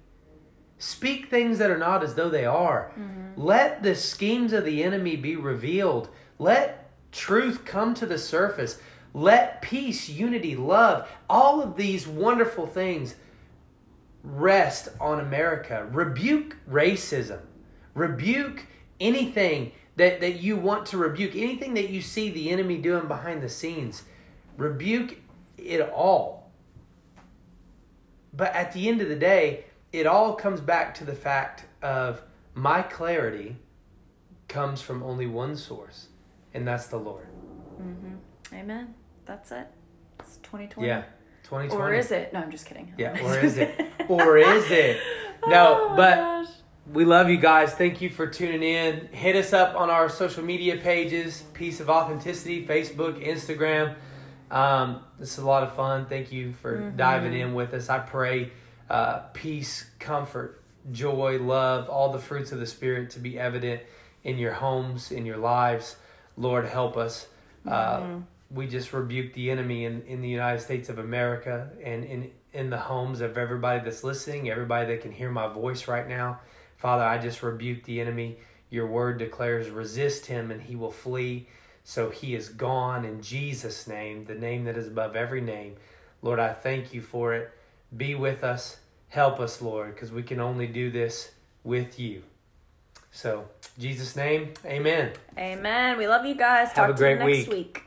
Speak 0.78 1.30
things 1.30 1.58
that 1.58 1.70
are 1.70 1.78
not 1.78 2.02
as 2.02 2.14
though 2.14 2.28
they 2.28 2.44
are. 2.44 2.92
Mm-hmm. 2.98 3.40
Let 3.40 3.82
the 3.82 3.94
schemes 3.94 4.52
of 4.52 4.64
the 4.64 4.82
enemy 4.82 5.16
be 5.16 5.36
revealed. 5.36 6.08
Let 6.38 6.90
truth 7.12 7.64
come 7.64 7.94
to 7.94 8.06
the 8.06 8.18
surface. 8.18 8.78
Let 9.14 9.62
peace, 9.62 10.08
unity, 10.08 10.54
love, 10.54 11.08
all 11.30 11.62
of 11.62 11.76
these 11.76 12.06
wonderful 12.06 12.66
things 12.66 13.14
rest 14.22 14.88
on 15.00 15.20
America. 15.20 15.88
Rebuke 15.90 16.56
racism. 16.68 17.40
Rebuke 17.94 18.66
anything 19.00 19.72
that, 19.96 20.20
that 20.20 20.40
you 20.40 20.56
want 20.56 20.84
to 20.86 20.98
rebuke, 20.98 21.34
anything 21.34 21.72
that 21.74 21.88
you 21.88 22.02
see 22.02 22.28
the 22.28 22.50
enemy 22.50 22.76
doing 22.76 23.08
behind 23.08 23.42
the 23.42 23.48
scenes. 23.48 24.02
Rebuke 24.58 25.16
it 25.56 25.80
all. 25.80 26.50
But 28.34 28.54
at 28.54 28.72
the 28.72 28.88
end 28.88 29.00
of 29.00 29.08
the 29.08 29.16
day, 29.16 29.64
it 29.96 30.06
all 30.06 30.34
comes 30.34 30.60
back 30.60 30.94
to 30.96 31.04
the 31.04 31.14
fact 31.14 31.64
of 31.82 32.22
my 32.54 32.82
clarity 32.82 33.56
comes 34.46 34.82
from 34.82 35.02
only 35.02 35.26
one 35.26 35.56
source, 35.56 36.08
and 36.52 36.68
that's 36.68 36.88
the 36.88 36.98
Lord. 36.98 37.26
Amen. 38.52 38.94
That's 39.24 39.50
it. 39.52 39.66
It's 40.20 40.36
2020. 40.38 40.86
Yeah. 40.86 41.02
2020. 41.44 41.82
Or 41.82 41.94
is 41.94 42.10
it? 42.10 42.32
No, 42.32 42.40
I'm 42.40 42.50
just 42.50 42.66
kidding. 42.66 42.92
Yeah, 42.98 43.18
or 43.24 43.38
is 43.38 43.56
it? 43.56 43.90
Or 44.08 44.36
is 44.36 44.70
it? 44.70 45.00
No, 45.46 45.90
Oh, 45.90 45.96
but 45.96 46.16
gosh. 46.16 46.48
we 46.92 47.04
love 47.04 47.30
you 47.30 47.38
guys. 47.38 47.72
Thank 47.72 48.02
you 48.02 48.10
for 48.10 48.26
tuning 48.26 48.62
in. 48.62 49.08
Hit 49.12 49.34
us 49.34 49.52
up 49.52 49.76
on 49.76 49.88
our 49.88 50.08
social 50.08 50.44
media 50.44 50.76
pages, 50.76 51.42
Piece 51.54 51.80
of 51.80 51.88
Authenticity, 51.88 52.66
Facebook, 52.66 53.24
Instagram. 53.24 53.94
Um, 54.50 55.00
this 55.18 55.32
is 55.32 55.38
a 55.38 55.46
lot 55.46 55.62
of 55.62 55.74
fun. 55.74 56.06
Thank 56.06 56.32
you 56.32 56.52
for 56.52 56.76
mm-hmm. 56.78 56.96
diving 56.96 57.32
in 57.32 57.54
with 57.54 57.72
us. 57.74 57.88
I 57.88 57.98
pray 57.98 58.52
uh, 58.88 59.18
peace, 59.32 59.90
comfort, 59.98 60.62
joy, 60.92 61.38
love, 61.38 61.88
all 61.88 62.12
the 62.12 62.18
fruits 62.18 62.52
of 62.52 62.60
the 62.60 62.66
Spirit 62.66 63.10
to 63.10 63.18
be 63.18 63.38
evident 63.38 63.82
in 64.24 64.38
your 64.38 64.52
homes, 64.52 65.10
in 65.10 65.26
your 65.26 65.36
lives. 65.36 65.96
Lord, 66.36 66.66
help 66.66 66.96
us. 66.96 67.26
Uh, 67.66 67.98
mm-hmm. 67.98 68.20
we 68.50 68.66
just 68.66 68.92
rebuke 68.92 69.32
the 69.34 69.50
enemy 69.50 69.84
in, 69.84 70.02
in 70.02 70.20
the 70.20 70.28
United 70.28 70.60
States 70.60 70.88
of 70.88 70.98
America 70.98 71.70
and 71.82 72.04
in, 72.04 72.30
in 72.52 72.70
the 72.70 72.78
homes 72.78 73.20
of 73.20 73.36
everybody 73.36 73.82
that's 73.82 74.04
listening, 74.04 74.50
everybody 74.50 74.86
that 74.86 75.02
can 75.02 75.12
hear 75.12 75.30
my 75.30 75.48
voice 75.48 75.88
right 75.88 76.08
now. 76.08 76.40
Father, 76.76 77.02
I 77.02 77.18
just 77.18 77.42
rebuke 77.42 77.84
the 77.84 78.00
enemy. 78.00 78.38
Your 78.70 78.86
word 78.86 79.18
declares, 79.18 79.70
resist 79.70 80.26
him 80.26 80.50
and 80.50 80.62
he 80.62 80.76
will 80.76 80.90
flee. 80.90 81.48
So 81.84 82.10
he 82.10 82.34
is 82.34 82.48
gone 82.48 83.04
in 83.04 83.22
Jesus' 83.22 83.86
name, 83.86 84.24
the 84.24 84.34
name 84.34 84.64
that 84.64 84.76
is 84.76 84.88
above 84.88 85.16
every 85.16 85.40
name. 85.40 85.76
Lord, 86.20 86.40
I 86.40 86.52
thank 86.52 86.92
you 86.92 87.00
for 87.00 87.34
it. 87.34 87.52
Be 87.94 88.14
with 88.14 88.42
us. 88.44 88.78
Help 89.08 89.40
us, 89.40 89.60
Lord, 89.62 89.94
because 89.94 90.12
we 90.12 90.22
can 90.22 90.40
only 90.40 90.66
do 90.66 90.90
this 90.90 91.32
with 91.62 91.98
you. 91.98 92.22
So, 93.10 93.48
Jesus' 93.78 94.16
name, 94.16 94.54
amen. 94.64 95.12
Amen. 95.38 95.96
We 95.98 96.06
love 96.06 96.26
you 96.26 96.34
guys. 96.34 96.68
Have 96.68 96.88
Talk 96.88 96.90
a 96.90 96.98
great 96.98 97.22
week. 97.24 97.48
week. 97.48 97.82